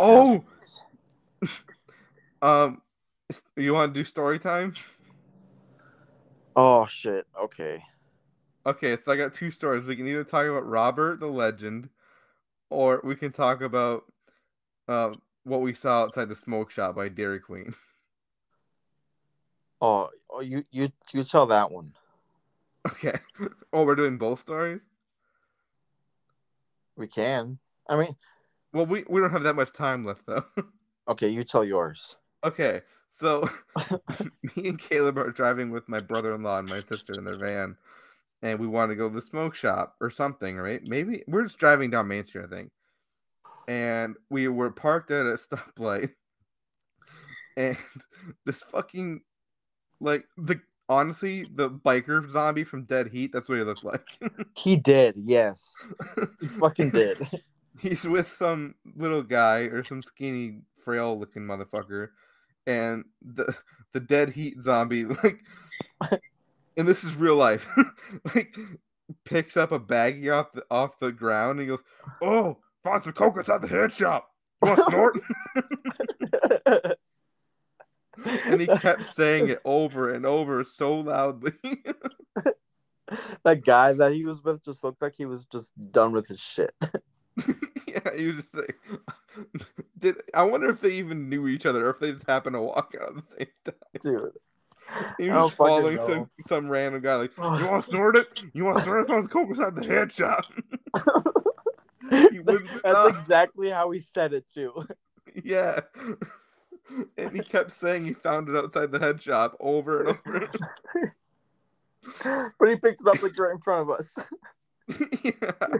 Oh, 0.00 0.44
um, 2.42 2.82
you 3.56 3.74
want 3.74 3.92
to 3.92 4.00
do 4.00 4.04
story 4.04 4.38
time? 4.38 4.74
Oh 6.56 6.86
shit. 6.86 7.26
Okay. 7.40 7.82
Okay, 8.66 8.96
so 8.96 9.12
I 9.12 9.16
got 9.16 9.32
two 9.34 9.50
stories. 9.50 9.84
We 9.84 9.96
can 9.96 10.06
either 10.06 10.24
talk 10.24 10.44
about 10.44 10.66
Robert 10.66 11.20
the 11.20 11.26
Legend, 11.26 11.88
or 12.70 13.00
we 13.02 13.16
can 13.16 13.32
talk 13.32 13.62
about 13.62 14.04
uh, 14.88 15.12
what 15.44 15.60
we 15.60 15.72
saw 15.72 16.02
outside 16.02 16.28
the 16.28 16.36
smoke 16.36 16.70
shop 16.70 16.96
by 16.96 17.08
Dairy 17.08 17.40
Queen. 17.40 17.74
Oh, 19.80 20.10
oh 20.28 20.40
you 20.40 20.64
you 20.72 20.90
you 21.12 21.22
tell 21.22 21.46
that 21.46 21.70
one. 21.70 21.92
Okay. 22.86 23.14
Oh, 23.72 23.84
we're 23.84 23.94
doing 23.94 24.18
both 24.18 24.40
stories? 24.40 24.80
We 26.96 27.06
can. 27.06 27.58
I 27.88 27.96
mean, 27.96 28.16
Well, 28.72 28.86
we, 28.86 29.04
we 29.08 29.20
don't 29.20 29.30
have 29.30 29.44
that 29.44 29.56
much 29.56 29.72
time 29.72 30.04
left, 30.04 30.26
though. 30.26 30.44
okay, 31.08 31.28
you 31.28 31.42
tell 31.44 31.64
yours. 31.64 32.16
okay, 32.44 32.82
so 33.08 33.48
me 34.56 34.68
and 34.68 34.78
Caleb 34.78 35.18
are 35.18 35.30
driving 35.30 35.70
with 35.70 35.88
my 35.88 36.00
brother 36.00 36.34
in 36.34 36.42
law 36.42 36.58
and 36.58 36.68
my 36.68 36.82
sister 36.82 37.14
in 37.14 37.24
their 37.24 37.38
van, 37.38 37.76
and 38.42 38.58
we 38.58 38.66
want 38.66 38.90
to 38.90 38.96
go 38.96 39.08
to 39.08 39.14
the 39.14 39.22
smoke 39.22 39.54
shop 39.54 39.96
or 40.00 40.10
something, 40.10 40.56
right? 40.56 40.80
Maybe 40.84 41.24
we're 41.26 41.44
just 41.44 41.58
driving 41.58 41.90
down 41.90 42.08
Main 42.08 42.24
Street, 42.24 42.44
I 42.44 42.54
think. 42.54 42.70
And 43.66 44.16
we 44.30 44.48
were 44.48 44.70
parked 44.70 45.10
at 45.10 45.26
a 45.26 45.36
stoplight, 45.36 46.10
and 47.56 47.76
this 48.46 48.62
fucking, 48.62 49.22
like, 50.00 50.24
the 50.36 50.60
honestly, 50.88 51.46
the 51.54 51.70
biker 51.70 52.28
zombie 52.30 52.64
from 52.64 52.84
Dead 52.84 53.08
Heat, 53.08 53.30
that's 53.32 53.48
what 53.48 53.58
he 53.58 53.64
looked 53.64 53.84
like. 53.84 54.06
He 54.56 54.76
did. 54.76 55.14
Yes. 55.16 55.82
He 56.40 56.48
fucking 56.48 56.90
did. 56.90 57.18
He's 57.78 58.04
with 58.04 58.32
some 58.32 58.74
little 58.96 59.22
guy 59.22 59.60
or 59.60 59.84
some 59.84 60.02
skinny, 60.02 60.60
frail 60.82 61.18
looking 61.18 61.42
motherfucker, 61.42 62.08
and 62.66 63.04
the 63.22 63.54
the 63.92 64.00
dead 64.00 64.30
heat 64.30 64.62
zombie 64.62 65.04
like, 65.22 65.40
and 66.76 66.86
this 66.86 67.04
is 67.04 67.14
real 67.14 67.36
life, 67.36 67.66
like 68.34 68.56
picks 69.24 69.56
up 69.56 69.72
a 69.72 69.80
baggie 69.80 70.34
off 70.34 70.52
the 70.52 70.64
off 70.70 70.98
the 71.00 71.12
ground 71.12 71.60
and 71.60 71.68
goes, 71.68 71.82
"Oh, 72.22 72.58
found 72.84 73.04
some 73.04 73.12
coke 73.12 73.38
outside 73.38 73.62
the 73.62 73.68
head 73.68 73.92
shop. 73.92 74.30
You 74.64 74.76
snort?" 74.88 75.20
and 78.46 78.60
he 78.60 78.66
kept 78.66 79.04
saying 79.04 79.48
it 79.48 79.60
over 79.64 80.12
and 80.12 80.26
over 80.26 80.64
so 80.64 81.00
loudly. 81.00 81.52
that 83.44 83.64
guy 83.64 83.92
that 83.94 84.12
he 84.12 84.24
was 84.24 84.42
with 84.42 84.64
just 84.64 84.84
looked 84.84 85.00
like 85.00 85.14
he 85.16 85.24
was 85.24 85.44
just 85.46 85.72
done 85.92 86.12
with 86.12 86.28
his 86.28 86.40
shit. 86.40 86.74
yeah, 87.86 88.16
he 88.16 88.26
was 88.26 88.36
just 88.36 88.54
like, 88.54 88.76
did 89.98 90.16
I 90.34 90.42
wonder 90.44 90.68
if 90.70 90.80
they 90.80 90.92
even 90.92 91.28
knew 91.28 91.48
each 91.48 91.66
other 91.66 91.86
or 91.86 91.90
if 91.90 92.00
they 92.00 92.12
just 92.12 92.26
happened 92.26 92.54
to 92.54 92.60
walk 92.60 92.94
out 93.00 93.10
at 93.10 93.16
the 93.16 93.22
same 93.22 93.48
time. 93.64 93.74
Dude. 94.00 94.32
He 95.18 95.28
was 95.28 95.52
following 95.52 95.98
some 95.98 96.30
some 96.46 96.68
random 96.68 97.02
guy 97.02 97.16
like, 97.16 97.36
you 97.36 97.42
want 97.42 97.84
to 97.84 97.90
snort 97.90 98.16
it? 98.16 98.42
You 98.54 98.64
want 98.64 98.78
to 98.78 98.84
snort 98.84 99.02
it? 99.02 99.10
I 99.10 99.14
found 99.14 99.30
coke 99.30 99.48
inside 99.50 99.74
the 99.74 99.86
head 99.86 100.12
shop. 100.12 100.46
That's 102.10 102.78
stop. 102.78 103.10
exactly 103.10 103.70
how 103.70 103.90
he 103.90 103.98
said 103.98 104.32
it 104.32 104.48
too. 104.48 104.72
yeah. 105.44 105.80
And 107.18 107.32
he 107.32 107.42
kept 107.42 107.70
saying 107.70 108.06
he 108.06 108.14
found 108.14 108.48
it 108.48 108.56
outside 108.56 108.90
the 108.90 108.98
head 108.98 109.20
shop 109.20 109.56
over 109.60 110.06
and 110.06 110.18
over. 110.26 110.50
but 112.58 112.68
he 112.68 112.76
picked 112.76 113.02
it 113.02 113.06
up 113.06 113.22
like 113.22 113.38
right 113.38 113.52
in 113.52 113.58
front 113.58 113.90
of 113.90 113.98
us. 113.98 114.16
yeah. 115.22 115.78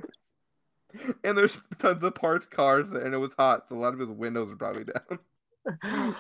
And 1.24 1.36
there's 1.36 1.56
tons 1.78 2.02
of 2.02 2.14
parked 2.14 2.50
cars 2.50 2.90
and 2.92 3.14
it 3.14 3.18
was 3.18 3.32
hot, 3.38 3.68
so 3.68 3.76
a 3.76 3.78
lot 3.78 3.94
of 3.94 4.00
his 4.00 4.10
windows 4.10 4.48
were 4.48 4.56
probably 4.56 4.84
down. 4.84 5.18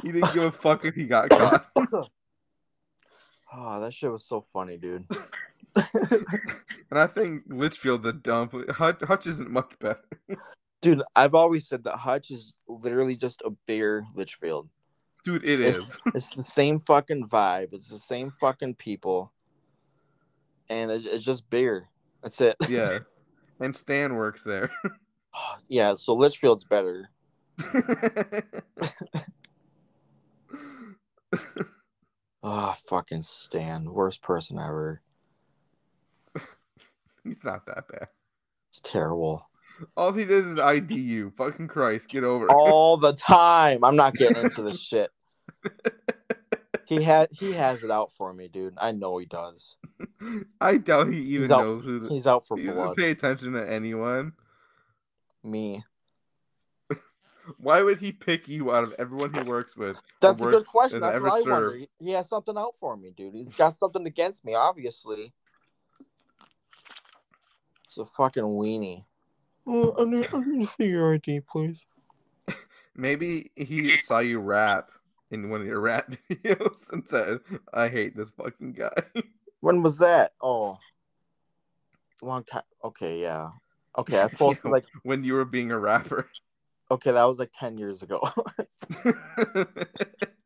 He 0.02 0.12
didn't 0.12 0.34
give 0.34 0.42
a 0.42 0.52
fuck 0.52 0.84
if 0.84 0.94
he 0.94 1.04
got 1.06 1.30
caught. 1.30 1.66
Oh, 3.54 3.80
that 3.80 3.94
shit 3.94 4.12
was 4.12 4.24
so 4.24 4.42
funny, 4.42 4.76
dude. 4.76 5.06
And 6.90 6.98
I 6.98 7.06
think 7.06 7.42
Litchfield 7.48 8.02
the 8.02 8.14
dump. 8.14 8.54
Hutch, 8.70 9.02
Hutch 9.02 9.26
isn't 9.26 9.50
much 9.50 9.74
better. 9.78 10.00
Dude, 10.80 11.02
I've 11.14 11.34
always 11.34 11.68
said 11.68 11.84
that 11.84 11.96
Hutch 11.96 12.30
is 12.30 12.54
literally 12.66 13.16
just 13.16 13.42
a 13.44 13.50
bigger 13.66 14.04
Litchfield. 14.14 14.68
Dude, 15.24 15.44
it 15.46 15.60
It's, 15.60 15.78
is. 15.78 16.00
it's 16.14 16.34
the 16.34 16.42
same 16.42 16.78
fucking 16.78 17.26
vibe. 17.28 17.68
It's 17.72 17.90
the 17.90 17.98
same 17.98 18.30
fucking 18.30 18.76
people. 18.76 19.32
And 20.70 20.90
it's, 20.90 21.04
it's 21.04 21.24
just 21.24 21.48
bigger. 21.50 21.88
That's 22.22 22.40
it. 22.40 22.56
Yeah. 22.68 23.00
And 23.60 23.74
Stan 23.74 24.14
works 24.14 24.44
there. 24.44 24.70
yeah, 25.68 25.94
so 25.94 26.14
Litchfield's 26.14 26.64
better. 26.64 27.10
Oh, 32.42 32.74
fucking 32.86 33.22
Stan. 33.22 33.92
Worst 33.92 34.22
person 34.22 34.58
ever. 34.58 35.02
He's 37.24 37.42
not 37.44 37.66
that 37.66 37.88
bad. 37.88 38.08
It's 38.70 38.80
terrible. 38.80 39.48
All 39.96 40.12
he 40.12 40.24
did 40.24 40.46
is 40.46 40.58
ID 40.58 40.94
you. 40.94 41.32
Fucking 41.36 41.68
Christ, 41.68 42.08
get 42.08 42.24
over 42.24 42.46
it. 42.46 42.52
All 42.52 42.96
the 42.96 43.12
time. 43.12 43.84
I'm 43.84 43.96
not 43.96 44.14
getting 44.14 44.44
into 44.44 44.62
this 44.62 44.80
shit. 44.80 45.10
He 46.88 47.02
had 47.02 47.28
he 47.32 47.52
has 47.52 47.84
it 47.84 47.90
out 47.90 48.12
for 48.12 48.32
me, 48.32 48.48
dude. 48.48 48.72
I 48.78 48.92
know 48.92 49.18
he 49.18 49.26
does. 49.26 49.76
I 50.60 50.78
doubt 50.78 51.08
he 51.12 51.18
even 51.18 51.42
He's 51.42 51.52
out, 51.52 51.66
knows 51.66 51.84
who 51.84 51.98
the, 51.98 52.08
he's 52.08 52.26
out 52.26 52.46
for 52.46 52.56
he 52.56 52.64
doesn't 52.64 52.82
blood. 52.82 52.96
pay 52.96 53.10
attention 53.10 53.52
to 53.52 53.70
anyone. 53.70 54.32
Me. 55.44 55.84
Why 57.58 57.82
would 57.82 57.98
he 57.98 58.10
pick 58.12 58.48
you 58.48 58.72
out 58.74 58.84
of 58.84 58.94
everyone 58.98 59.34
he 59.34 59.42
works 59.42 59.76
with? 59.76 59.96
or 59.98 60.02
That's 60.22 60.40
a 60.42 60.46
good 60.50 60.64
question. 60.66 61.00
That's 61.02 61.16
ever 61.16 61.26
what 61.26 61.34
I 61.34 61.40
wonder. 61.50 61.70
served? 61.72 61.78
He, 62.00 62.06
he 62.06 62.10
has 62.12 62.26
something 62.26 62.56
out 62.56 62.74
for 62.80 62.96
me, 62.96 63.12
dude. 63.14 63.34
He's 63.34 63.52
got 63.52 63.74
something 63.74 64.06
against 64.06 64.46
me, 64.46 64.54
obviously. 64.54 65.34
It's 67.84 67.98
a 67.98 68.06
fucking 68.06 68.44
weenie. 68.44 69.04
Oh, 69.66 69.94
I 69.98 70.04
need, 70.04 70.26
I 70.32 70.40
need 70.40 70.64
to 70.64 70.72
see 70.72 70.84
your 70.86 71.12
ID, 71.12 71.40
please. 71.40 71.84
Maybe 72.96 73.50
he 73.56 73.98
saw 73.98 74.20
you 74.20 74.38
rap 74.38 74.90
in 75.30 75.50
one 75.50 75.60
of 75.60 75.66
your 75.66 75.80
rap 75.80 76.10
videos 76.30 76.90
and 76.92 77.04
said, 77.08 77.40
"I 77.72 77.88
hate 77.88 78.16
this 78.16 78.30
fucking 78.30 78.72
guy." 78.72 78.94
When 79.60 79.82
was 79.82 79.98
that? 79.98 80.34
Oh, 80.40 80.78
long 82.22 82.44
time. 82.44 82.62
Okay, 82.84 83.20
yeah. 83.20 83.48
Okay, 83.98 84.20
I 84.20 84.28
You 84.40 84.54
know, 84.64 84.70
like 84.70 84.84
when 85.02 85.24
you 85.24 85.34
were 85.34 85.44
being 85.44 85.72
a 85.72 85.78
rapper. 85.78 86.30
okay, 86.92 87.10
that 87.10 87.24
was 87.24 87.40
like 87.40 87.50
ten 87.52 87.76
years 87.76 88.04
ago. 88.04 88.20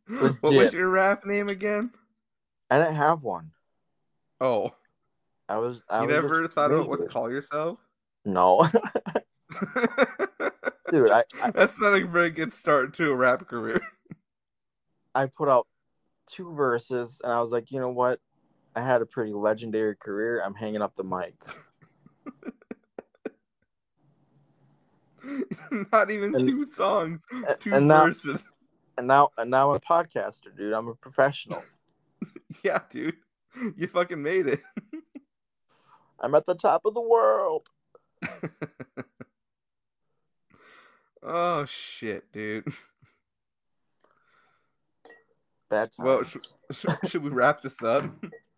what 0.07 0.43
was 0.43 0.73
your 0.73 0.89
rap 0.89 1.27
name 1.27 1.51
again? 1.51 1.91
I 2.71 2.79
didn't 2.79 2.95
have 2.95 3.23
one. 3.23 3.51
Oh, 4.41 4.73
I 5.47 5.59
was. 5.59 5.83
I 5.91 6.01
you 6.01 6.07
was 6.07 6.23
never 6.23 6.49
thought 6.49 6.73
about 6.73 6.89
what 6.89 7.03
to 7.03 7.07
call 7.07 7.31
yourself? 7.31 7.79
No, 8.25 8.67
dude. 10.91 11.11
I, 11.11 11.25
I 11.43 11.51
That's 11.51 11.79
not 11.79 11.93
a 11.95 12.07
very 12.07 12.31
good 12.31 12.53
start 12.53 12.95
to 12.95 13.11
a 13.11 13.15
rap 13.15 13.47
career. 13.47 13.83
I 15.15 15.27
put 15.27 15.49
out 15.49 15.67
two 16.27 16.53
verses, 16.55 17.21
and 17.23 17.33
I 17.33 17.41
was 17.41 17.53
like, 17.53 17.71
you 17.71 17.81
know 17.81 17.91
what? 17.91 18.21
I 18.75 18.81
had 18.83 19.03
a 19.03 19.07
pretty 19.07 19.33
legendary 19.33 19.95
career. 19.97 20.43
I'm 20.45 20.55
hanging 20.55 20.81
up 20.83 20.97
the 20.97 21.05
mic. 21.05 21.35
not 25.93 26.11
even 26.11 26.35
And- 26.35 26.47
two 26.47 26.67
songs, 26.67 27.25
two 27.61 27.73
and 27.75 27.87
now- 27.89 28.07
verses. 28.07 28.43
And 28.99 29.07
now, 29.07 29.31
and 29.39 29.51
now 29.51 29.71
I'm 29.71 29.77
a 29.77 29.81
podcaster, 29.81 30.55
dude. 30.55 30.75
I'm 30.75 30.89
a 30.89 30.95
professional. 30.95 31.63
Yeah, 32.63 32.81
dude, 32.91 33.17
you 33.77 33.87
fucking 33.89 34.23
made 34.23 34.47
it. 34.47 34.61
I'm 36.21 36.35
at 36.35 36.45
the 36.45 36.55
top 36.55 36.83
of 36.85 36.93
the 36.93 37.01
world. 37.01 37.67
oh 41.23 41.65
shit, 41.65 42.31
dude. 42.31 42.67
Bad 45.73 45.91
times. 45.91 46.07
Well, 46.07 46.23
sh- 46.23 46.37
sh- 46.73 47.09
should 47.09 47.23
we 47.23 47.31
wrap 47.31 47.63
this 47.63 47.83
up? 47.83 48.05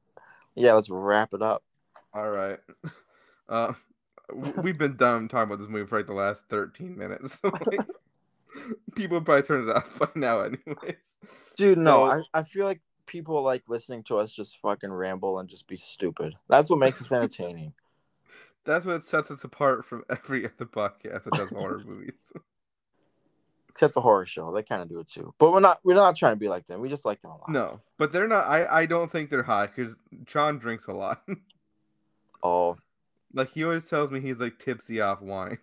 yeah, 0.56 0.72
let's 0.72 0.90
wrap 0.90 1.32
it 1.32 1.42
up. 1.42 1.62
All 2.12 2.30
right. 2.30 2.58
Uh, 3.46 3.74
we've 4.62 4.78
been 4.78 4.96
done 4.96 5.28
talking 5.28 5.52
about 5.52 5.58
this 5.58 5.68
movie 5.68 5.86
for 5.86 5.98
like 5.98 6.06
the 6.06 6.14
last 6.14 6.44
13 6.48 6.96
minutes. 6.96 7.38
Like, 7.44 7.86
People 8.94 9.20
probably 9.20 9.42
turn 9.42 9.68
it 9.68 9.76
off 9.76 9.98
by 9.98 10.08
now, 10.14 10.40
anyways. 10.40 10.96
Dude, 11.54 11.76
no, 11.76 12.04
I, 12.04 12.22
I 12.32 12.42
feel 12.42 12.64
like 12.64 12.80
people 13.04 13.42
like 13.42 13.64
listening 13.68 14.02
to 14.04 14.16
us 14.16 14.32
just 14.32 14.62
fucking 14.62 14.90
ramble 14.90 15.40
and 15.40 15.46
just 15.46 15.68
be 15.68 15.76
stupid. 15.76 16.34
That's 16.48 16.70
what 16.70 16.78
makes 16.78 17.02
us 17.02 17.12
entertaining. 17.12 17.74
That's 18.64 18.86
what 18.86 19.04
sets 19.04 19.30
us 19.30 19.44
apart 19.44 19.84
from 19.84 20.04
every 20.08 20.46
other 20.46 20.64
podcast 20.64 21.24
that 21.24 21.34
does 21.34 21.50
horror 21.50 21.82
movies. 21.84 22.32
Except 23.74 23.92
the 23.94 24.00
horror 24.00 24.24
show. 24.24 24.52
They 24.52 24.62
kind 24.62 24.82
of 24.82 24.88
do 24.88 25.00
it 25.00 25.08
too. 25.08 25.34
But 25.36 25.50
we're 25.50 25.58
not 25.58 25.80
we're 25.82 25.94
not 25.96 26.14
trying 26.14 26.34
to 26.34 26.38
be 26.38 26.48
like 26.48 26.64
them. 26.68 26.80
We 26.80 26.88
just 26.88 27.04
like 27.04 27.20
them 27.20 27.32
a 27.32 27.36
lot. 27.36 27.50
No, 27.50 27.80
but 27.98 28.12
they're 28.12 28.28
not. 28.28 28.46
I, 28.46 28.82
I 28.82 28.86
don't 28.86 29.10
think 29.10 29.30
they're 29.30 29.42
high 29.42 29.66
because 29.66 29.96
John 30.24 30.58
drinks 30.58 30.86
a 30.86 30.92
lot. 30.92 31.22
Oh. 32.46 32.76
like 33.32 33.50
he 33.52 33.64
always 33.64 33.88
tells 33.88 34.10
me 34.10 34.20
he's 34.20 34.38
like 34.38 34.58
tipsy 34.58 35.00
off 35.00 35.22
wine. 35.22 35.56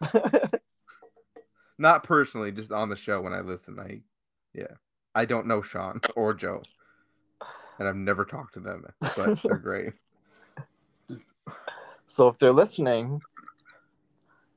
Not 1.78 2.04
personally, 2.04 2.52
just 2.52 2.70
on 2.70 2.88
the 2.88 2.96
show 2.96 3.20
when 3.20 3.32
I 3.32 3.40
listen. 3.40 3.80
I, 3.80 4.02
yeah, 4.54 4.76
I 5.16 5.24
don't 5.24 5.48
know 5.48 5.60
Sean 5.60 6.00
or 6.14 6.32
Joe, 6.32 6.62
and 7.80 7.88
I've 7.88 7.96
never 7.96 8.24
talked 8.24 8.54
to 8.54 8.60
them, 8.60 8.84
but 9.16 9.42
they're 9.42 9.58
great. 9.58 9.94
so 12.06 12.28
if 12.28 12.36
they're 12.38 12.52
listening, 12.52 13.20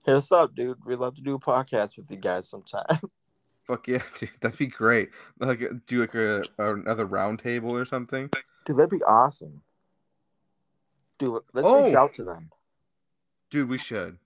hit 0.05 0.15
us 0.15 0.31
up, 0.31 0.55
dude. 0.55 0.83
We'd 0.85 0.97
love 0.99 1.15
to 1.15 1.21
do 1.21 1.35
a 1.35 1.39
podcast 1.39 1.97
with 1.97 2.09
you 2.11 2.17
guys 2.17 2.47
sometime. 2.49 2.85
Fuck 3.65 3.87
yeah, 3.87 4.01
dude, 4.19 4.29
that'd 4.41 4.57
be 4.57 4.67
great. 4.67 5.09
Like 5.39 5.61
uh, 5.61 5.67
do 5.87 6.01
like 6.01 6.15
a, 6.15 6.43
another 6.57 7.05
round 7.05 7.39
table 7.39 7.75
or 7.77 7.85
something. 7.85 8.29
Dude, 8.65 8.77
that'd 8.77 8.89
be 8.89 9.03
awesome. 9.03 9.61
Dude, 11.19 11.29
let- 11.29 11.43
let's 11.53 11.67
reach 11.87 11.95
Oh. 11.95 11.99
out 12.03 12.13
to 12.15 12.23
them. 12.23 12.49
Dude, 13.51 13.69
we 13.69 13.77
should. 13.77 14.17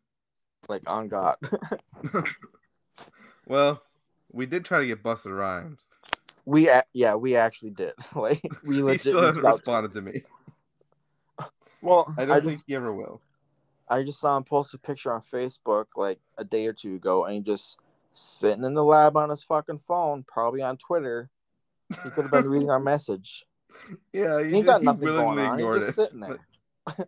Like 0.70 0.84
on 0.88 1.08
God. 1.10 1.36
Well, 3.48 3.82
we 4.32 4.46
did 4.46 4.66
try 4.66 4.80
to 4.80 4.88
get 4.88 5.04
Busta 5.04 5.36
Rhymes. 5.36 5.80
we 6.46 6.68
a- 6.68 6.84
yeah, 6.94 7.16
we 7.16 7.36
actually 7.36 7.72
did. 7.72 7.94
like 8.16 8.42
we 8.64 8.82
legit 8.82 9.02
He 9.04 9.10
still 9.12 9.22
hasn't 9.22 9.46
responded 9.46 9.94
to 9.94 10.02
me. 10.02 10.24
Well, 11.82 12.12
I 12.18 12.24
I, 12.24 12.26
don't 12.26 12.44
just 12.44 12.56
think 12.56 12.64
he 12.68 12.76
ever 12.76 12.92
will. 12.92 13.22
I 13.88 14.04
just 14.04 14.20
saw 14.20 14.38
him 14.38 14.44
post 14.44 14.74
a 14.74 14.80
picture 14.80 15.14
on 15.14 15.22
Facebook 15.22 15.86
like 15.96 16.20
a 16.38 16.44
day 16.44 16.66
or 16.66 16.74
two 16.74 16.96
ago, 16.96 17.26
and 17.26 17.36
he 17.36 17.42
just 17.42 17.80
sitting 18.14 18.64
in 18.64 18.74
the 18.74 18.84
lab 18.84 19.18
on 19.18 19.30
his 19.30 19.44
fucking 19.44 19.80
phone, 19.80 20.24
probably 20.28 20.62
on 20.62 20.78
Twitter. 20.78 21.30
He 22.04 22.10
could 22.10 22.24
have 22.24 22.32
been 22.32 22.50
reading 22.50 22.70
our 22.70 22.80
message. 22.80 23.46
Yeah, 24.14 24.42
He 24.42 24.56
he, 24.56 24.62
got 24.62 24.80
he 24.80 24.86
nothing 24.86 25.10
going 25.10 25.38
on. 25.38 25.60
He's 25.60 25.84
just 25.84 25.90
it. 25.90 25.96
sitting 25.96 26.22
there. 26.22 26.40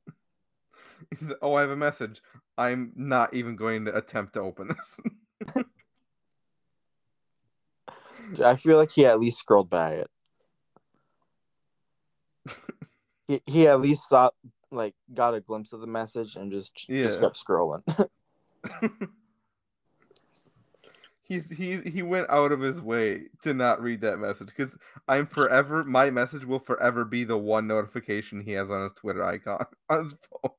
He 1.10 1.16
says, 1.16 1.32
"Oh, 1.42 1.54
I 1.54 1.62
have 1.62 1.70
a 1.70 1.78
message. 1.78 2.22
I'm 2.58 2.92
not 2.96 3.34
even 3.34 3.56
going 3.56 3.86
to 3.86 3.96
attempt 3.96 4.34
to 4.34 4.42
open 4.42 4.68
this." 4.68 5.00
I 8.44 8.56
feel 8.58 8.78
like 8.78 8.92
he 8.92 9.06
at 9.06 9.20
least 9.20 9.40
scrolled 9.40 9.70
by 9.70 9.94
it. 9.94 10.10
he 13.28 13.42
he 13.46 13.68
at 13.68 13.80
least 13.80 14.10
saw 14.10 14.32
like 14.72 14.94
got 15.14 15.34
a 15.34 15.42
glimpse 15.42 15.74
of 15.74 15.82
the 15.82 15.88
message 15.88 16.36
and 16.36 16.52
just 16.52 16.76
just 16.76 17.22
kept 17.22 17.36
scrolling. 17.36 17.82
He's 21.24 21.50
he 21.50 21.82
he 21.82 22.04
went 22.04 22.30
out 22.30 22.54
of 22.54 22.62
his 22.62 22.80
way 22.80 23.24
to 23.44 23.54
not 23.54 23.82
read 23.82 24.00
that 24.02 24.18
message 24.18 24.48
because 24.48 24.78
I'm 25.10 25.26
forever 25.28 25.84
my 25.84 26.10
message 26.10 26.46
will 26.46 26.60
forever 26.60 27.04
be 27.04 27.26
the 27.26 27.38
one 27.38 27.68
notification 27.68 28.40
he 28.42 28.54
has 28.54 28.72
on 28.72 28.84
his 28.84 28.94
Twitter 28.94 29.24
icon 29.26 29.66
on 29.90 30.04
his 30.04 30.16
phone. 30.32 30.52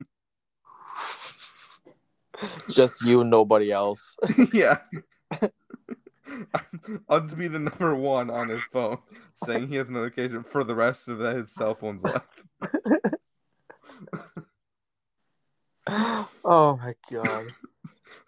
just 2.69 3.03
you, 3.03 3.25
nobody 3.25 3.73
else. 3.73 4.15
yeah. 4.53 4.79
I'll 7.09 7.23
just 7.23 7.39
be 7.39 7.49
the 7.49 7.59
number 7.59 7.95
one 7.95 8.29
on 8.29 8.51
his 8.51 8.63
phone 8.71 8.99
saying 9.47 9.69
he 9.69 9.77
has 9.77 9.89
a 9.89 9.93
notification 9.93 10.45
for 10.45 10.65
the 10.65 10.75
rest 10.75 11.09
of 11.09 11.19
his 11.21 11.51
cell 11.55 11.75
phone's 11.75 12.03
life. 12.03 12.23
Oh 15.91 16.79
my 16.83 16.95
god. 17.11 17.47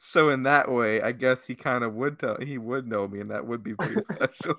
So 0.03 0.31
in 0.31 0.45
that 0.45 0.71
way, 0.71 1.03
I 1.03 1.13
guess 1.13 1.47
he 1.47 1.55
kind 1.55 1.85
of 1.85 1.95
would 1.95 2.19
tell 2.19 2.37
he 2.41 2.57
would 2.57 2.89
know 2.89 3.07
me, 3.07 3.21
and 3.21 3.31
that 3.31 3.47
would 3.47 3.63
be 3.63 3.75
pretty 3.75 4.01
special. 4.15 4.55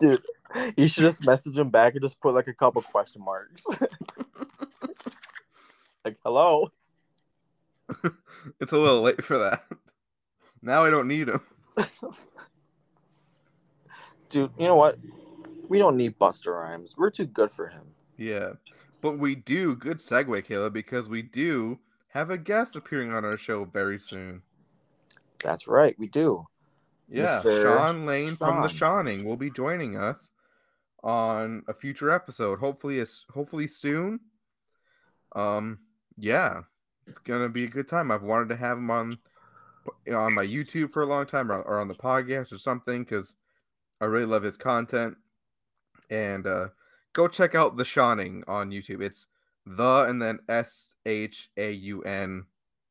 Dude, 0.00 0.22
you 0.76 0.86
should 0.86 1.02
just 1.02 1.26
message 1.26 1.58
him 1.58 1.68
back 1.68 1.92
and 1.94 2.02
just 2.02 2.18
put 2.20 2.32
like 2.32 2.48
a 2.48 2.54
couple 2.54 2.80
question 2.80 3.22
marks. 3.22 3.64
like, 6.04 6.16
hello? 6.24 6.72
it's 8.60 8.72
a 8.72 8.78
little 8.78 9.02
late 9.02 9.22
for 9.22 9.36
that. 9.38 9.64
Now 10.62 10.84
I 10.84 10.90
don't 10.90 11.08
need 11.08 11.28
him. 11.28 11.42
Dude, 14.30 14.50
you 14.58 14.66
know 14.66 14.76
what? 14.76 14.98
We 15.68 15.78
don't 15.78 15.96
need 15.96 16.18
Busta 16.18 16.46
Rhymes. 16.46 16.94
We're 16.96 17.10
too 17.10 17.26
good 17.26 17.50
for 17.50 17.68
him. 17.68 17.84
Yeah, 18.16 18.52
but 19.00 19.18
we 19.18 19.34
do. 19.34 19.76
Good 19.76 19.98
segue, 19.98 20.44
Caleb, 20.44 20.72
because 20.72 21.08
we 21.08 21.22
do 21.22 21.78
have 22.08 22.30
a 22.30 22.38
guest 22.38 22.76
appearing 22.76 23.12
on 23.12 23.24
our 23.24 23.36
show 23.36 23.64
very 23.64 23.98
soon. 23.98 24.42
That's 25.42 25.66
right, 25.66 25.98
we 25.98 26.08
do. 26.08 26.46
Yeah, 27.08 27.40
Mr. 27.42 27.62
Sean 27.62 28.06
Lane 28.06 28.36
from 28.36 28.62
the 28.62 28.68
Sean. 28.68 29.04
Shauning 29.04 29.24
will 29.24 29.36
be 29.36 29.50
joining 29.50 29.96
us 29.96 30.30
on 31.02 31.62
a 31.66 31.74
future 31.74 32.10
episode. 32.10 32.58
Hopefully, 32.58 33.04
hopefully 33.32 33.66
soon. 33.66 34.20
Um, 35.34 35.78
yeah, 36.16 36.60
it's 37.06 37.18
gonna 37.18 37.48
be 37.48 37.64
a 37.64 37.68
good 37.68 37.88
time. 37.88 38.10
I've 38.10 38.22
wanted 38.22 38.48
to 38.50 38.56
have 38.56 38.78
him 38.78 38.90
on 38.90 39.18
on 40.12 40.34
my 40.34 40.44
YouTube 40.44 40.92
for 40.92 41.02
a 41.02 41.06
long 41.06 41.26
time, 41.26 41.50
or, 41.50 41.62
or 41.62 41.80
on 41.80 41.88
the 41.88 41.94
podcast 41.94 42.52
or 42.52 42.58
something, 42.58 43.02
because 43.02 43.34
I 44.00 44.04
really 44.04 44.26
love 44.26 44.42
his 44.42 44.56
content. 44.56 45.16
And 46.10 46.46
uh, 46.46 46.68
go 47.12 47.28
check 47.28 47.54
out 47.54 47.76
the 47.76 47.84
Shauning 47.84 48.42
on 48.48 48.70
YouTube. 48.70 49.02
It's 49.02 49.26
the 49.66 50.04
and 50.08 50.20
then 50.20 50.40
S 50.48 50.88
H 51.06 51.50
A 51.56 51.70
U 51.70 52.02
N 52.02 52.44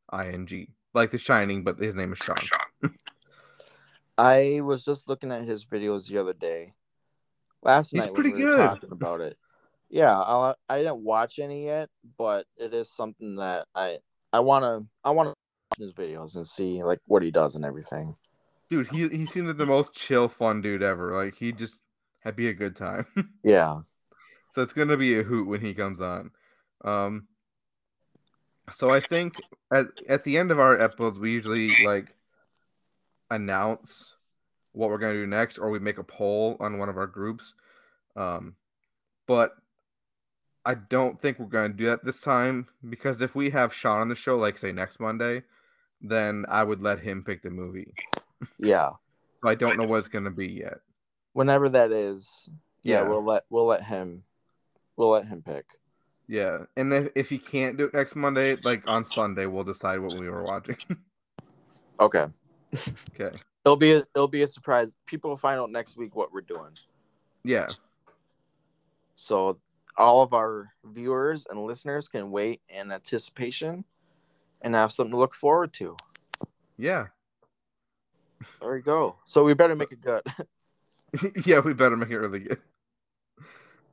I 0.10 0.28
N 0.28 0.46
G, 0.48 0.70
like 0.94 1.12
The 1.12 1.18
Shining, 1.18 1.64
but 1.64 1.80
his 1.80 1.96
name 1.96 2.14
is 2.14 2.20
Sean. 2.20 2.38
I 4.18 4.60
was 4.62 4.84
just 4.84 5.08
looking 5.08 5.32
at 5.32 5.46
his 5.46 5.66
videos 5.66 6.10
the 6.10 6.18
other 6.18 6.34
day. 6.34 6.74
Last 7.64 7.92
He's 7.92 8.06
night 8.06 8.14
pretty 8.14 8.34
we 8.34 8.44
were 8.44 8.52
good. 8.52 8.70
talking 8.70 8.92
about 8.92 9.22
it. 9.22 9.38
Yeah, 9.90 10.16
I 10.16 10.54
I 10.68 10.80
didn't 10.80 11.04
watch 11.04 11.40
any 11.40 11.66
yet, 11.66 11.90
but 12.18 12.46
it 12.58 12.74
is 12.74 12.92
something 12.92 13.38
that 13.38 13.68
I 13.74 13.98
I 14.32 14.42
want 14.42 14.64
to 14.64 14.88
I 15.04 15.12
want 15.12 15.28
to 15.28 15.30
watch 15.30 15.80
his 15.80 15.94
videos 15.94 16.36
and 16.36 16.46
see 16.46 16.84
like 16.84 17.00
what 17.06 17.24
he 17.24 17.32
does 17.32 17.56
and 17.56 17.66
everything. 17.66 18.16
Dude, 18.70 18.88
he 18.92 19.08
he 19.10 19.26
seemed 19.26 19.48
like 19.48 19.58
the 19.58 19.66
most 19.66 19.94
chill, 19.94 20.28
fun 20.28 20.62
dude 20.62 20.84
ever. 20.84 21.12
Like 21.12 21.36
he 21.36 21.52
just 21.52 21.82
had 22.20 22.36
be 22.36 22.50
a 22.50 22.54
good 22.54 22.76
time. 22.76 23.06
Yeah. 23.44 23.80
So 24.52 24.62
it's 24.62 24.74
gonna 24.74 24.98
be 24.98 25.18
a 25.20 25.24
hoot 25.24 25.48
when 25.48 25.62
he 25.62 25.74
comes 25.74 26.00
on. 26.00 26.32
Um, 26.84 27.28
so 28.72 28.90
I 28.90 29.00
think 29.00 29.34
at 29.74 29.88
at 30.08 30.24
the 30.24 30.38
end 30.38 30.52
of 30.52 30.60
our 30.60 30.80
episodes, 30.80 31.20
we 31.20 31.32
usually 31.32 31.70
like 31.86 32.14
announce 33.32 34.16
what 34.72 34.90
we're 34.90 34.98
gonna 34.98 35.14
do 35.14 35.28
next, 35.28 35.58
or 35.58 35.70
we 35.70 35.80
make 35.80 35.98
a 35.98 36.04
poll 36.04 36.58
on 36.60 36.78
one 36.78 36.90
of 36.90 36.98
our 36.98 37.08
groups. 37.08 37.54
Um, 38.16 38.56
but 39.28 39.56
I 40.66 40.76
don't 40.76 41.20
think 41.22 41.40
we're 41.40 41.46
gonna 41.48 41.74
do 41.74 41.86
that 41.86 42.04
this 42.06 42.22
time 42.22 42.68
because 42.88 43.22
if 43.22 43.36
we 43.36 43.50
have 43.52 43.74
Sean 43.74 44.02
on 44.02 44.10
the 44.10 44.16
show, 44.16 44.38
like 44.38 44.58
say 44.58 44.72
next 44.72 45.00
Monday, 45.00 45.44
then 46.02 46.46
I 46.50 46.64
would 46.64 46.82
let 46.82 47.00
him 47.00 47.24
pick 47.24 47.42
the 47.42 47.50
movie. 47.50 47.94
Yeah. 48.58 48.92
So 49.42 49.50
I 49.50 49.56
don't 49.56 49.78
know 49.78 49.86
what 49.86 49.98
it's 49.98 50.08
gonna 50.08 50.32
be 50.32 50.48
yet. 50.48 50.80
Whenever 51.34 51.70
that 51.70 51.92
is, 51.92 52.50
yeah, 52.84 53.02
Yeah. 53.02 53.10
we'll 53.10 53.24
let 53.24 53.46
we'll 53.50 53.66
let 53.66 53.84
him 53.84 54.24
we'll 55.00 55.10
let 55.10 55.26
him 55.26 55.42
pick. 55.42 55.66
Yeah, 56.28 56.66
and 56.78 56.94
if, 56.94 57.12
if 57.16 57.30
he 57.30 57.40
can't 57.40 57.78
do 57.78 57.86
it 57.86 57.94
next 57.94 58.16
Monday, 58.16 58.56
like 58.64 58.84
on 58.88 59.06
Sunday, 59.06 59.48
we'll 59.48 59.64
decide 59.64 60.00
what 60.00 60.20
we 60.20 60.30
were 60.30 60.44
watching. 60.44 60.78
Okay. 62.02 62.28
okay. 62.74 63.38
It'll 63.66 63.76
be 63.76 63.92
a, 63.92 63.98
it'll 64.16 64.30
be 64.30 64.44
a 64.44 64.48
surprise. 64.48 64.96
People 65.06 65.32
will 65.32 65.36
find 65.36 65.60
out 65.60 65.70
next 65.70 65.98
week 65.98 66.16
what 66.16 66.32
we're 66.32 66.40
doing. 66.40 66.72
Yeah. 67.44 67.68
So 69.18 69.60
all 69.98 70.22
of 70.22 70.34
our 70.34 70.70
viewers 70.86 71.46
and 71.50 71.62
listeners 71.62 72.08
can 72.08 72.32
wait 72.32 72.62
in 72.70 72.90
anticipation 72.94 73.84
and 74.62 74.76
have 74.76 74.94
something 74.94 75.12
to 75.12 75.18
look 75.18 75.36
forward 75.36 75.74
to. 75.74 75.98
Yeah. 76.78 77.08
There 78.62 78.72
we 78.72 78.80
go. 78.80 79.18
So 79.26 79.44
we 79.44 79.54
better 79.56 79.76
make 79.76 79.92
it 79.92 80.00
good. 80.00 80.22
yeah, 81.46 81.60
we 81.60 81.74
better 81.74 81.98
make 81.98 82.12
it 82.12 82.18
really 82.18 82.40
good. 82.40 82.62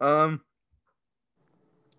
Um 0.01 0.43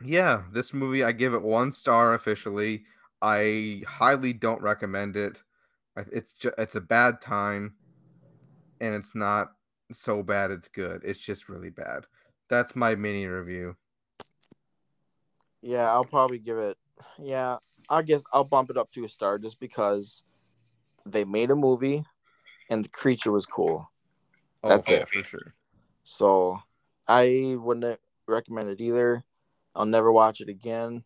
Yeah, 0.03 0.43
this 0.51 0.73
movie 0.73 1.03
I 1.03 1.11
give 1.11 1.33
it 1.33 1.41
1 1.41 1.71
star 1.71 2.13
officially. 2.13 2.85
I 3.21 3.81
highly 3.87 4.33
don't 4.33 4.61
recommend 4.61 5.15
it. 5.15 5.41
It's 6.11 6.33
just 6.33 6.55
it's 6.57 6.75
a 6.75 6.81
bad 6.81 7.19
time 7.21 7.73
and 8.79 8.93
it's 8.93 9.15
not 9.15 9.53
so 9.91 10.21
bad 10.21 10.51
it's 10.51 10.67
good. 10.67 11.01
It's 11.03 11.19
just 11.19 11.49
really 11.49 11.71
bad. 11.71 12.05
That's 12.49 12.75
my 12.75 12.95
mini 12.95 13.25
review. 13.25 13.75
yeah, 15.61 15.91
I'll 15.91 16.05
probably 16.05 16.39
give 16.39 16.57
it. 16.57 16.77
Yeah, 17.19 17.57
I 17.89 18.01
guess 18.01 18.23
I'll 18.31 18.43
bump 18.43 18.69
it 18.69 18.77
up 18.77 18.91
to 18.93 19.05
a 19.05 19.09
star 19.09 19.37
just 19.37 19.59
because 19.59 20.23
they 21.05 21.25
made 21.25 21.51
a 21.51 21.55
movie 21.55 22.03
and 22.69 22.83
the 22.85 22.89
creature 22.89 23.31
was 23.31 23.45
cool. 23.45 23.89
Oh, 24.63 24.69
That's 24.69 24.89
yeah, 24.89 24.97
it. 24.97 25.09
for 25.09 25.23
sure. 25.23 25.53
So 26.03 26.59
I 27.07 27.55
wouldn't 27.57 27.99
recommend 28.27 28.69
it 28.69 28.81
either. 28.81 29.23
I'll 29.77 29.85
never 29.85 30.11
watch 30.11 30.41
it 30.41 30.49
again. 30.49 31.03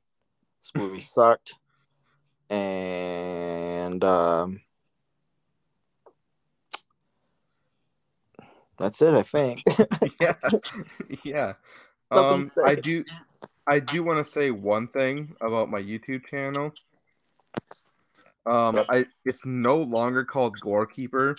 This 0.62 0.72
movie 0.74 1.02
sucked. 1.02 1.56
And 2.50 4.04
um, 4.04 4.62
that's 8.78 9.02
it, 9.02 9.14
I 9.14 9.24
think. 9.24 9.64
yeah, 10.20 10.34
yeah. 11.24 11.54
Um. 12.10 12.46
I 12.66 12.76
do, 12.76 13.06
I 13.68 13.80
do 13.80 14.04
want 14.04 14.26
to 14.26 14.30
say 14.30 14.52
one 14.52 14.88
thing 14.88 15.36
about 15.40 15.70
my 15.70 15.82
YouTube 15.82 16.26
channel. 16.26 16.74
Um, 18.46 18.84
I 18.90 19.06
it's 19.24 19.46
no 19.46 19.78
longer 19.78 20.26
called 20.26 20.60
Gorekeeper. 20.60 21.38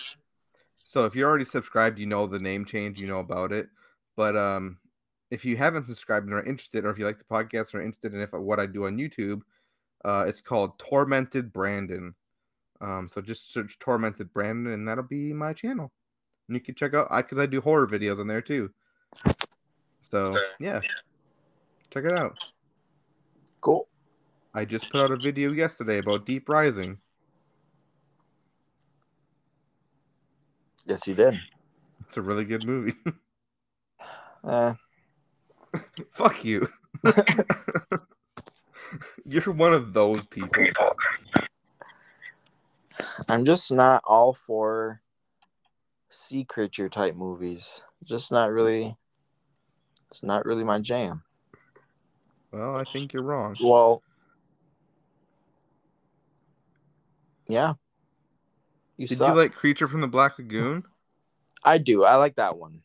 So 0.76 1.04
if 1.04 1.14
you're 1.14 1.28
already 1.28 1.44
subscribed, 1.44 1.98
you 1.98 2.06
know 2.06 2.26
the 2.26 2.38
name 2.38 2.64
change, 2.64 2.98
you 2.98 3.06
know 3.06 3.18
about 3.18 3.52
it. 3.52 3.68
But 4.16 4.36
um, 4.36 4.78
if 5.32 5.46
you 5.46 5.56
haven't 5.56 5.86
subscribed 5.86 6.26
and 6.26 6.34
are 6.34 6.44
interested, 6.44 6.84
or 6.84 6.90
if 6.90 6.98
you 6.98 7.06
like 7.06 7.16
the 7.16 7.24
podcast 7.24 7.72
and 7.72 7.80
are 7.80 7.84
interested 7.84 8.12
in 8.12 8.20
if 8.20 8.34
what 8.34 8.60
I 8.60 8.66
do 8.66 8.84
on 8.84 8.98
YouTube, 8.98 9.40
uh, 10.04 10.26
it's 10.28 10.42
called 10.42 10.78
Tormented 10.78 11.54
Brandon. 11.54 12.14
Um, 12.82 13.08
so 13.08 13.22
just 13.22 13.50
search 13.50 13.78
Tormented 13.78 14.30
Brandon, 14.34 14.74
and 14.74 14.86
that'll 14.86 15.04
be 15.04 15.32
my 15.32 15.54
channel. 15.54 15.90
And 16.46 16.54
you 16.54 16.60
can 16.60 16.74
check 16.74 16.92
out 16.92 17.06
I 17.10 17.22
because 17.22 17.38
I 17.38 17.46
do 17.46 17.62
horror 17.62 17.86
videos 17.86 18.20
on 18.20 18.26
there 18.26 18.42
too. 18.42 18.70
So 20.02 20.36
yeah, 20.60 20.80
check 21.88 22.04
it 22.04 22.12
out. 22.12 22.38
cool. 23.62 23.88
I 24.52 24.66
just 24.66 24.90
put 24.90 25.00
out 25.00 25.12
a 25.12 25.16
video 25.16 25.52
yesterday 25.52 25.96
about 25.96 26.26
Deep 26.26 26.46
Rising. 26.46 26.98
Yes, 30.84 31.06
you 31.06 31.14
did. 31.14 31.40
It's 32.06 32.18
a 32.18 32.22
really 32.22 32.44
good 32.44 32.66
movie. 32.66 32.96
Uh, 34.44 34.74
Fuck 36.12 36.44
you. 36.44 36.68
You're 39.24 39.52
one 39.52 39.72
of 39.72 39.92
those 39.92 40.26
people. 40.26 40.64
I'm 43.28 43.44
just 43.44 43.72
not 43.72 44.02
all 44.04 44.34
for 44.34 45.00
sea 46.10 46.44
creature 46.44 46.88
type 46.88 47.16
movies. 47.16 47.82
Just 48.04 48.30
not 48.30 48.50
really. 48.50 48.96
It's 50.10 50.22
not 50.22 50.44
really 50.44 50.64
my 50.64 50.78
jam. 50.78 51.22
Well, 52.50 52.76
I 52.76 52.84
think 52.84 53.14
you're 53.14 53.22
wrong. 53.22 53.56
Well, 53.62 54.02
yeah. 57.48 57.72
You 58.98 59.06
Did 59.06 59.18
suck. 59.18 59.30
you 59.30 59.34
like 59.34 59.54
Creature 59.54 59.86
from 59.86 60.02
the 60.02 60.06
Black 60.06 60.38
Lagoon? 60.38 60.84
I 61.64 61.78
do. 61.78 62.04
I 62.04 62.16
like 62.16 62.36
that 62.36 62.58
one. 62.58 62.82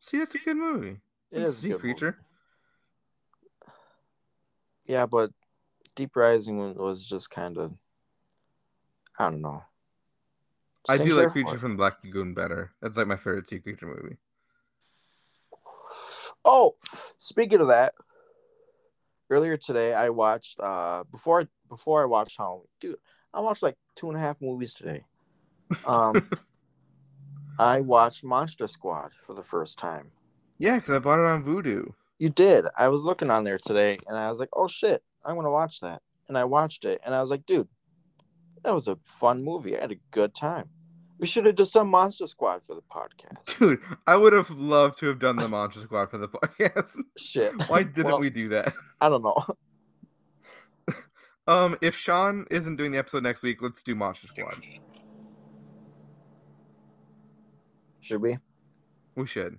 See, 0.00 0.18
that's 0.18 0.34
a 0.34 0.38
good 0.38 0.56
movie. 0.56 0.98
It 1.34 1.42
It's 1.42 1.50
is 1.50 1.58
sea 1.58 1.72
creature. 1.74 2.16
movie. 2.16 3.72
Yeah, 4.86 5.06
but 5.06 5.30
Deep 5.96 6.14
Rising 6.14 6.76
was- 6.76 7.04
just 7.06 7.30
kind 7.30 7.58
of. 7.58 7.74
I 9.18 9.30
don't 9.30 9.40
know. 9.42 9.62
I 10.88 10.98
do 10.98 11.14
like 11.14 11.30
Creature 11.32 11.58
from 11.58 11.72
the 11.72 11.76
Black 11.76 12.04
Lagoon 12.04 12.34
better. 12.34 12.72
That's 12.80 12.96
like 12.96 13.06
my 13.06 13.16
favorite 13.16 13.48
sea 13.48 13.58
creature 13.58 13.86
movie. 13.86 14.18
Oh, 16.44 16.76
speaking 17.16 17.60
of 17.60 17.68
that, 17.68 17.94
earlier 19.30 19.56
today 19.56 19.94
I 19.94 20.10
watched 20.10 20.60
uh 20.60 21.04
before 21.10 21.48
before 21.68 22.02
I 22.02 22.04
watched 22.04 22.36
Halloween, 22.36 22.68
dude. 22.80 22.98
I 23.32 23.40
watched 23.40 23.62
like 23.62 23.76
two 23.96 24.08
and 24.08 24.16
a 24.16 24.20
half 24.20 24.40
movies 24.42 24.74
today. 24.74 25.04
Um, 25.86 26.28
I 27.58 27.80
watched 27.80 28.22
Monster 28.24 28.66
Squad 28.66 29.12
for 29.26 29.32
the 29.34 29.42
first 29.42 29.78
time. 29.78 30.10
Yeah, 30.58 30.76
because 30.76 30.94
I 30.94 30.98
bought 30.98 31.18
it 31.18 31.26
on 31.26 31.44
Vudu. 31.44 31.92
You 32.18 32.30
did. 32.30 32.66
I 32.76 32.88
was 32.88 33.02
looking 33.02 33.30
on 33.30 33.44
there 33.44 33.58
today, 33.58 33.98
and 34.06 34.16
I 34.16 34.30
was 34.30 34.38
like, 34.38 34.50
"Oh 34.52 34.68
shit, 34.68 35.02
I'm 35.24 35.34
gonna 35.34 35.50
watch 35.50 35.80
that." 35.80 36.00
And 36.28 36.38
I 36.38 36.44
watched 36.44 36.84
it, 36.84 37.00
and 37.04 37.14
I 37.14 37.20
was 37.20 37.30
like, 37.30 37.44
"Dude, 37.46 37.68
that 38.62 38.72
was 38.74 38.88
a 38.88 38.96
fun 39.02 39.42
movie. 39.44 39.76
I 39.76 39.80
had 39.82 39.92
a 39.92 39.98
good 40.10 40.34
time." 40.34 40.68
We 41.18 41.26
should 41.26 41.46
have 41.46 41.54
just 41.54 41.72
done 41.74 41.88
Monster 41.88 42.26
Squad 42.26 42.62
for 42.66 42.74
the 42.74 42.82
podcast. 42.82 43.58
Dude, 43.58 43.80
I 44.06 44.16
would 44.16 44.32
have 44.32 44.50
loved 44.50 44.98
to 44.98 45.06
have 45.06 45.18
done 45.18 45.36
the 45.36 45.48
Monster 45.48 45.80
Squad 45.82 46.10
for 46.10 46.18
the 46.18 46.28
podcast. 46.28 46.90
Shit. 47.16 47.52
Why 47.68 47.82
didn't 47.82 48.06
Well, 48.06 48.20
we 48.20 48.30
do 48.30 48.48
that? 48.50 48.74
I 49.00 49.08
don't 49.08 49.22
know. 49.22 49.44
Um, 51.46 51.76
if 51.82 51.94
Sean 51.94 52.46
isn't 52.50 52.76
doing 52.76 52.92
the 52.92 52.98
episode 52.98 53.22
next 53.22 53.42
week, 53.42 53.60
let's 53.60 53.82
do 53.82 53.94
Monster 53.94 54.28
Squad. 54.28 54.62
Should 58.00 58.22
we? 58.22 58.38
We 59.14 59.26
should. 59.26 59.58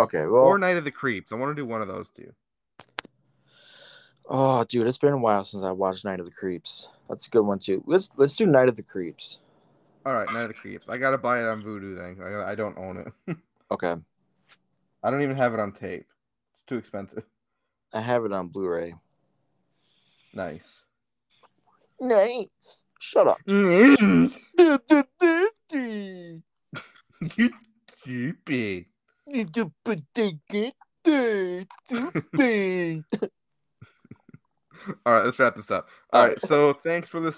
Okay. 0.00 0.26
Well, 0.26 0.42
Or 0.44 0.58
Night 0.58 0.76
of 0.76 0.84
the 0.84 0.90
Creeps. 0.90 1.32
I 1.32 1.36
want 1.36 1.56
to 1.56 1.60
do 1.60 1.66
one 1.66 1.82
of 1.82 1.88
those 1.88 2.10
two. 2.10 2.32
Oh, 4.30 4.62
dude, 4.64 4.86
it's 4.86 4.98
been 4.98 5.14
a 5.14 5.18
while 5.18 5.44
since 5.44 5.64
I 5.64 5.72
watched 5.72 6.04
Night 6.04 6.20
of 6.20 6.26
the 6.26 6.32
Creeps. 6.32 6.88
That's 7.08 7.26
a 7.26 7.30
good 7.30 7.42
one 7.42 7.58
too. 7.58 7.82
Let's 7.86 8.10
let's 8.16 8.36
do 8.36 8.44
Night 8.46 8.68
of 8.68 8.76
the 8.76 8.82
Creeps. 8.82 9.40
All 10.04 10.12
right, 10.12 10.30
Night 10.30 10.42
of 10.42 10.48
the 10.48 10.54
Creeps. 10.54 10.88
I 10.88 10.98
gotta 10.98 11.16
buy 11.16 11.40
it 11.40 11.46
on 11.46 11.62
Vudu 11.62 11.96
then. 11.96 12.22
I, 12.22 12.52
I 12.52 12.54
don't 12.54 12.76
own 12.78 13.12
it. 13.26 13.36
Okay, 13.70 13.96
I 15.02 15.10
don't 15.10 15.20
even 15.20 15.36
have 15.36 15.52
it 15.52 15.60
on 15.60 15.72
tape. 15.72 16.06
It's 16.54 16.62
too 16.66 16.76
expensive. 16.76 17.22
I 17.92 18.00
have 18.00 18.24
it 18.24 18.32
on 18.32 18.48
Blu-ray. 18.48 18.94
Nice. 20.32 20.84
Nice. 22.00 22.84
Shut 22.98 23.26
up. 23.26 23.36
you 23.46 24.32
Stupid. 29.30 30.06
Tuesday, 30.14 30.72
Tuesday. 31.04 33.02
All 35.04 35.12
right, 35.12 35.24
let's 35.24 35.38
wrap 35.38 35.54
this 35.54 35.70
up. 35.70 35.88
All 36.12 36.26
right, 36.26 36.40
so 36.40 36.72
thanks 36.72 37.08
for 37.08 37.20
listening. 37.20 37.36